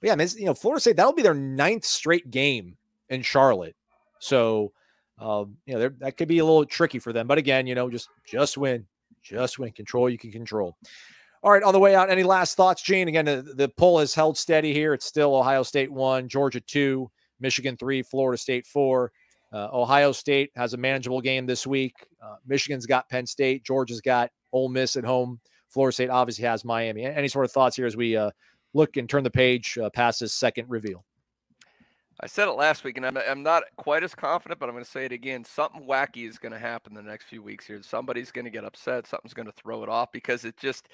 but 0.00 0.08
yeah, 0.08 0.12
I 0.14 0.16
mean, 0.16 0.28
you 0.36 0.46
know, 0.46 0.54
Florida 0.54 0.80
State 0.80 0.96
that'll 0.96 1.12
be 1.12 1.22
their 1.22 1.34
ninth 1.34 1.84
straight 1.84 2.30
game 2.30 2.76
in 3.10 3.22
Charlotte. 3.22 3.76
So, 4.20 4.72
um, 5.18 5.56
you 5.66 5.74
know, 5.74 5.90
that 5.98 6.16
could 6.16 6.28
be 6.28 6.38
a 6.38 6.44
little 6.44 6.64
tricky 6.64 6.98
for 6.98 7.12
them. 7.12 7.26
But 7.26 7.38
again, 7.38 7.66
you 7.66 7.74
know, 7.74 7.90
just 7.90 8.08
just 8.24 8.56
win, 8.56 8.86
just 9.22 9.58
win, 9.58 9.72
control 9.72 10.08
you 10.08 10.18
can 10.18 10.32
control. 10.32 10.76
All 11.42 11.52
right, 11.52 11.62
on 11.62 11.72
the 11.72 11.78
way 11.78 11.94
out, 11.94 12.10
any 12.10 12.24
last 12.24 12.56
thoughts, 12.56 12.82
Gene? 12.82 13.08
Again, 13.08 13.24
the, 13.24 13.42
the 13.42 13.68
poll 13.68 14.00
has 14.00 14.14
held 14.14 14.36
steady 14.36 14.72
here. 14.72 14.92
It's 14.92 15.06
still 15.06 15.36
Ohio 15.36 15.62
State 15.62 15.90
one, 15.90 16.28
Georgia 16.28 16.60
two, 16.60 17.10
Michigan 17.38 17.76
three, 17.76 18.02
Florida 18.02 18.36
State 18.36 18.66
four. 18.66 19.12
Uh, 19.52 19.68
Ohio 19.72 20.12
State 20.12 20.50
has 20.56 20.74
a 20.74 20.76
manageable 20.76 21.20
game 21.20 21.46
this 21.46 21.66
week. 21.66 21.94
Uh, 22.22 22.36
Michigan's 22.46 22.86
got 22.86 23.08
Penn 23.08 23.26
State. 23.26 23.64
Georgia's 23.64 24.00
got 24.00 24.30
Ole 24.52 24.68
Miss 24.68 24.96
at 24.96 25.04
home. 25.04 25.40
Florida 25.70 25.94
State 25.94 26.10
obviously 26.10 26.44
has 26.44 26.64
Miami. 26.64 27.04
Any 27.04 27.28
sort 27.28 27.44
of 27.44 27.52
thoughts 27.52 27.76
here 27.76 27.86
as 27.86 27.96
we 27.96 28.16
uh, 28.16 28.30
look 28.74 28.96
and 28.96 29.08
turn 29.08 29.22
the 29.22 29.30
page 29.30 29.78
uh, 29.82 29.90
past 29.90 30.20
this 30.20 30.34
second 30.34 30.68
reveal? 30.68 31.04
I 32.20 32.26
said 32.26 32.48
it 32.48 32.52
last 32.52 32.82
week, 32.82 32.96
and 32.96 33.06
I'm, 33.06 33.16
I'm 33.16 33.42
not 33.42 33.62
quite 33.76 34.02
as 34.02 34.14
confident, 34.14 34.58
but 34.58 34.68
I'm 34.68 34.74
going 34.74 34.84
to 34.84 34.90
say 34.90 35.04
it 35.04 35.12
again. 35.12 35.44
Something 35.44 35.86
wacky 35.86 36.28
is 36.28 36.38
going 36.38 36.52
to 36.52 36.58
happen 36.58 36.94
the 36.94 37.02
next 37.02 37.26
few 37.26 37.42
weeks 37.42 37.66
here. 37.66 37.80
Somebody's 37.82 38.32
going 38.32 38.44
to 38.44 38.50
get 38.50 38.64
upset. 38.64 39.06
Something's 39.06 39.34
going 39.34 39.46
to 39.46 39.52
throw 39.52 39.84
it 39.84 39.88
off 39.88 40.10
because 40.12 40.44
it 40.44 40.56
just 40.56 40.88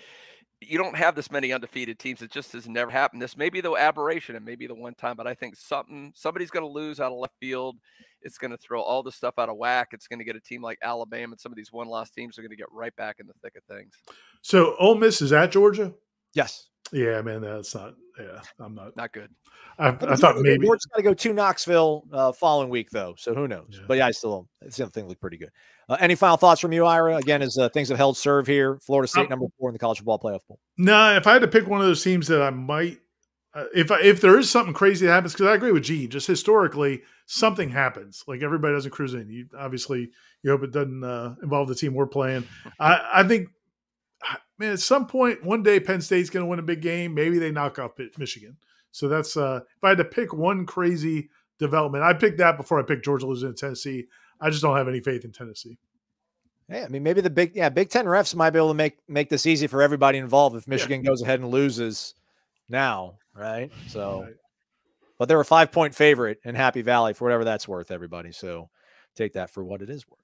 you 0.60 0.78
don't 0.78 0.96
have 0.96 1.14
this 1.14 1.30
many 1.30 1.52
undefeated 1.52 1.98
teams. 1.98 2.22
It 2.22 2.30
just 2.30 2.52
has 2.52 2.68
never 2.68 2.90
happened. 2.90 3.20
This 3.20 3.36
may 3.36 3.48
be 3.48 3.60
the 3.60 3.74
aberration 3.74 4.36
and 4.36 4.44
maybe 4.44 4.66
the 4.66 4.74
one 4.74 4.94
time, 4.94 5.16
but 5.16 5.26
I 5.26 5.34
think 5.34 5.56
something 5.56 6.12
somebody's 6.14 6.50
going 6.50 6.64
to 6.64 6.70
lose 6.70 7.00
out 7.00 7.12
of 7.12 7.18
left 7.18 7.34
field. 7.40 7.76
It's 8.22 8.38
going 8.38 8.50
to 8.50 8.56
throw 8.56 8.80
all 8.80 9.02
the 9.02 9.12
stuff 9.12 9.34
out 9.38 9.48
of 9.48 9.56
whack. 9.56 9.88
It's 9.92 10.08
going 10.08 10.18
to 10.18 10.24
get 10.24 10.36
a 10.36 10.40
team 10.40 10.62
like 10.62 10.78
Alabama 10.82 11.32
and 11.32 11.40
some 11.40 11.52
of 11.52 11.56
these 11.56 11.72
one-loss 11.72 12.10
teams 12.10 12.38
are 12.38 12.42
going 12.42 12.50
to 12.50 12.56
get 12.56 12.72
right 12.72 12.94
back 12.96 13.16
in 13.20 13.26
the 13.26 13.34
thick 13.42 13.54
of 13.56 13.64
things. 13.64 13.94
So 14.42 14.76
Ole 14.78 14.94
Miss 14.94 15.20
is 15.20 15.32
at 15.32 15.52
Georgia. 15.52 15.92
Yes. 16.32 16.68
Yeah, 16.92 17.20
man, 17.22 17.42
that's 17.42 17.74
not. 17.74 17.94
Yeah, 18.18 18.40
I'm 18.60 18.74
not. 18.74 18.96
Not 18.96 19.12
good. 19.12 19.30
I, 19.78 19.88
I 19.88 20.16
thought 20.16 20.38
maybe 20.38 20.68
we're 20.68 20.76
got 20.76 20.96
to 20.96 21.02
go 21.02 21.14
to 21.14 21.32
Knoxville 21.32 22.04
uh, 22.12 22.32
following 22.32 22.68
week 22.68 22.90
though, 22.90 23.14
so 23.18 23.34
who 23.34 23.48
knows? 23.48 23.70
Yeah. 23.70 23.80
But 23.88 23.96
yeah, 23.98 24.06
I 24.06 24.10
still 24.12 24.48
it's 24.62 24.76
the 24.76 24.86
thing 24.86 25.08
look 25.08 25.20
pretty 25.20 25.36
good. 25.36 25.50
Uh, 25.88 25.96
any 25.98 26.14
final 26.14 26.36
thoughts 26.36 26.60
from 26.60 26.72
you, 26.72 26.86
Ira? 26.86 27.16
Again, 27.16 27.42
as 27.42 27.58
uh, 27.58 27.68
things 27.70 27.88
have 27.88 27.98
held 27.98 28.16
serve 28.16 28.46
here, 28.46 28.78
Florida 28.78 29.08
State 29.08 29.22
um, 29.22 29.30
number 29.30 29.46
four 29.58 29.68
in 29.70 29.72
the 29.72 29.78
college 29.78 29.98
football 29.98 30.18
playoff 30.18 30.40
poll. 30.46 30.58
No, 30.78 30.92
nah, 30.92 31.16
if 31.16 31.26
I 31.26 31.32
had 31.32 31.42
to 31.42 31.48
pick 31.48 31.66
one 31.66 31.80
of 31.80 31.86
those 31.86 32.04
teams 32.04 32.28
that 32.28 32.40
I 32.40 32.50
might, 32.50 32.98
uh, 33.52 33.64
if 33.74 33.90
I, 33.90 34.00
if 34.00 34.20
there 34.20 34.38
is 34.38 34.48
something 34.48 34.74
crazy 34.74 35.06
that 35.06 35.12
happens, 35.12 35.32
because 35.32 35.46
I 35.46 35.54
agree 35.54 35.72
with 35.72 35.82
Gene, 35.82 36.08
just 36.08 36.26
historically 36.26 37.02
something 37.26 37.68
happens. 37.68 38.22
Like 38.28 38.42
everybody 38.42 38.74
doesn't 38.74 38.92
cruise 38.92 39.14
in. 39.14 39.28
You 39.28 39.46
obviously 39.58 40.10
you 40.42 40.50
hope 40.52 40.62
it 40.62 40.72
doesn't 40.72 41.02
uh, 41.02 41.34
involve 41.42 41.68
the 41.68 41.74
team 41.74 41.94
we're 41.94 42.06
playing. 42.06 42.46
I, 42.78 43.10
I 43.12 43.28
think 43.28 43.48
man, 44.58 44.72
at 44.72 44.80
some 44.80 45.06
point, 45.06 45.44
one 45.44 45.62
day 45.62 45.80
Penn 45.80 46.00
State's 46.00 46.30
going 46.30 46.44
to 46.44 46.48
win 46.48 46.58
a 46.58 46.62
big 46.62 46.80
game. 46.80 47.14
Maybe 47.14 47.38
they 47.38 47.50
knock 47.50 47.78
off 47.78 47.92
Michigan. 48.18 48.56
So 48.90 49.08
that's 49.08 49.36
uh, 49.36 49.60
if 49.76 49.84
I 49.84 49.90
had 49.90 49.98
to 49.98 50.04
pick 50.04 50.32
one 50.32 50.66
crazy 50.66 51.30
development, 51.58 52.04
I 52.04 52.14
picked 52.14 52.38
that 52.38 52.56
before 52.56 52.78
I 52.78 52.82
picked 52.82 53.04
Georgia 53.04 53.26
losing 53.26 53.52
to 53.52 53.54
Tennessee. 53.54 54.06
I 54.40 54.50
just 54.50 54.62
don't 54.62 54.76
have 54.76 54.88
any 54.88 55.00
faith 55.00 55.24
in 55.24 55.32
Tennessee. 55.32 55.78
Yeah, 56.68 56.84
I 56.84 56.88
mean, 56.88 57.02
maybe 57.02 57.20
the 57.20 57.30
big 57.30 57.54
yeah 57.54 57.68
Big 57.68 57.90
Ten 57.90 58.06
refs 58.06 58.34
might 58.34 58.50
be 58.50 58.58
able 58.58 58.68
to 58.68 58.74
make 58.74 58.98
make 59.08 59.28
this 59.28 59.46
easy 59.46 59.66
for 59.66 59.82
everybody 59.82 60.18
involved 60.18 60.56
if 60.56 60.66
Michigan 60.66 61.02
yeah. 61.02 61.10
goes 61.10 61.22
ahead 61.22 61.40
and 61.40 61.50
loses 61.50 62.14
now, 62.68 63.18
right? 63.34 63.70
So, 63.88 64.22
right. 64.22 64.34
but 65.18 65.28
they're 65.28 65.40
a 65.40 65.44
five 65.44 65.72
point 65.72 65.94
favorite 65.94 66.40
in 66.44 66.54
Happy 66.54 66.80
Valley 66.80 67.12
for 67.12 67.24
whatever 67.24 67.44
that's 67.44 67.68
worth, 67.68 67.90
everybody. 67.90 68.32
So, 68.32 68.70
take 69.14 69.34
that 69.34 69.50
for 69.50 69.62
what 69.62 69.82
it 69.82 69.90
is 69.90 70.08
worth. 70.08 70.23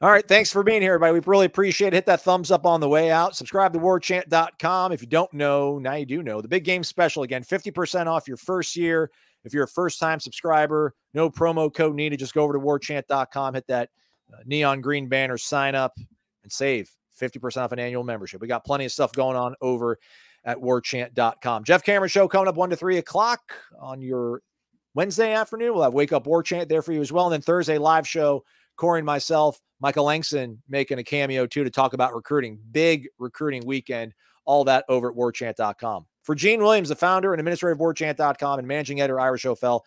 All 0.00 0.10
right. 0.10 0.26
Thanks 0.26 0.52
for 0.52 0.62
being 0.62 0.80
here, 0.80 0.94
everybody. 0.94 1.14
We 1.14 1.20
really 1.26 1.46
appreciate 1.46 1.88
it. 1.88 1.94
Hit 1.94 2.06
that 2.06 2.20
thumbs 2.20 2.52
up 2.52 2.64
on 2.64 2.80
the 2.80 2.88
way 2.88 3.10
out. 3.10 3.34
Subscribe 3.34 3.72
to 3.72 3.80
warchant.com. 3.80 4.92
If 4.92 5.02
you 5.02 5.08
don't 5.08 5.32
know, 5.32 5.78
now 5.80 5.94
you 5.94 6.06
do 6.06 6.22
know. 6.22 6.40
The 6.40 6.46
big 6.46 6.64
game 6.64 6.84
special 6.84 7.24
again 7.24 7.42
50% 7.42 8.06
off 8.06 8.28
your 8.28 8.36
first 8.36 8.76
year. 8.76 9.10
If 9.44 9.52
you're 9.52 9.64
a 9.64 9.68
first 9.68 9.98
time 9.98 10.20
subscriber, 10.20 10.94
no 11.14 11.30
promo 11.30 11.72
code 11.72 11.96
needed. 11.96 12.20
Just 12.20 12.34
go 12.34 12.44
over 12.44 12.52
to 12.52 12.60
warchant.com, 12.60 13.54
hit 13.54 13.66
that 13.66 13.90
uh, 14.32 14.36
neon 14.46 14.80
green 14.80 15.08
banner, 15.08 15.36
sign 15.36 15.74
up, 15.74 15.94
and 16.42 16.52
save 16.52 16.90
50% 17.20 17.56
off 17.56 17.72
an 17.72 17.78
annual 17.78 18.04
membership. 18.04 18.40
We 18.40 18.46
got 18.46 18.64
plenty 18.64 18.84
of 18.84 18.92
stuff 18.92 19.12
going 19.12 19.36
on 19.36 19.54
over 19.60 19.98
at 20.44 20.58
warchant.com. 20.58 21.64
Jeff 21.64 21.82
Cameron 21.82 22.08
Show 22.08 22.28
coming 22.28 22.48
up 22.48 22.56
1 22.56 22.70
to 22.70 22.76
3 22.76 22.98
o'clock 22.98 23.40
on 23.80 24.00
your 24.00 24.42
Wednesday 24.94 25.32
afternoon. 25.32 25.74
We'll 25.74 25.82
have 25.82 25.94
Wake 25.94 26.12
Up 26.12 26.26
War 26.26 26.42
Chant 26.42 26.68
there 26.68 26.82
for 26.82 26.92
you 26.92 27.00
as 27.00 27.12
well. 27.12 27.26
And 27.26 27.32
then 27.32 27.42
Thursday 27.42 27.78
live 27.78 28.06
show 28.06 28.44
Corey 28.78 29.00
and 29.00 29.06
myself, 29.06 29.60
Michael 29.80 30.06
Langston 30.06 30.62
making 30.68 30.98
a 30.98 31.04
cameo 31.04 31.46
too 31.46 31.64
to 31.64 31.70
talk 31.70 31.92
about 31.92 32.14
recruiting. 32.14 32.58
Big 32.72 33.08
recruiting 33.18 33.66
weekend. 33.66 34.14
All 34.46 34.64
that 34.64 34.86
over 34.88 35.10
at 35.10 35.16
warchant.com. 35.16 36.06
For 36.22 36.34
Gene 36.34 36.62
Williams, 36.62 36.88
the 36.88 36.96
founder 36.96 37.34
and 37.34 37.40
administrator 37.40 37.72
of 37.72 37.78
warchant.com 37.78 38.58
and 38.58 38.66
managing 38.66 39.00
editor 39.00 39.20
Ira 39.20 39.36
Schoffel, 39.36 39.82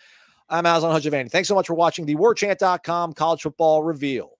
I'm 0.49 0.65
Aslan 0.65 0.99
Hajavani. 0.99 1.31
Thanks 1.31 1.47
so 1.47 1.55
much 1.55 1.67
for 1.67 1.73
watching 1.73 2.05
the 2.05 2.15
warchant.com 2.15 3.13
college 3.13 3.41
football 3.41 3.83
reveal. 3.83 4.37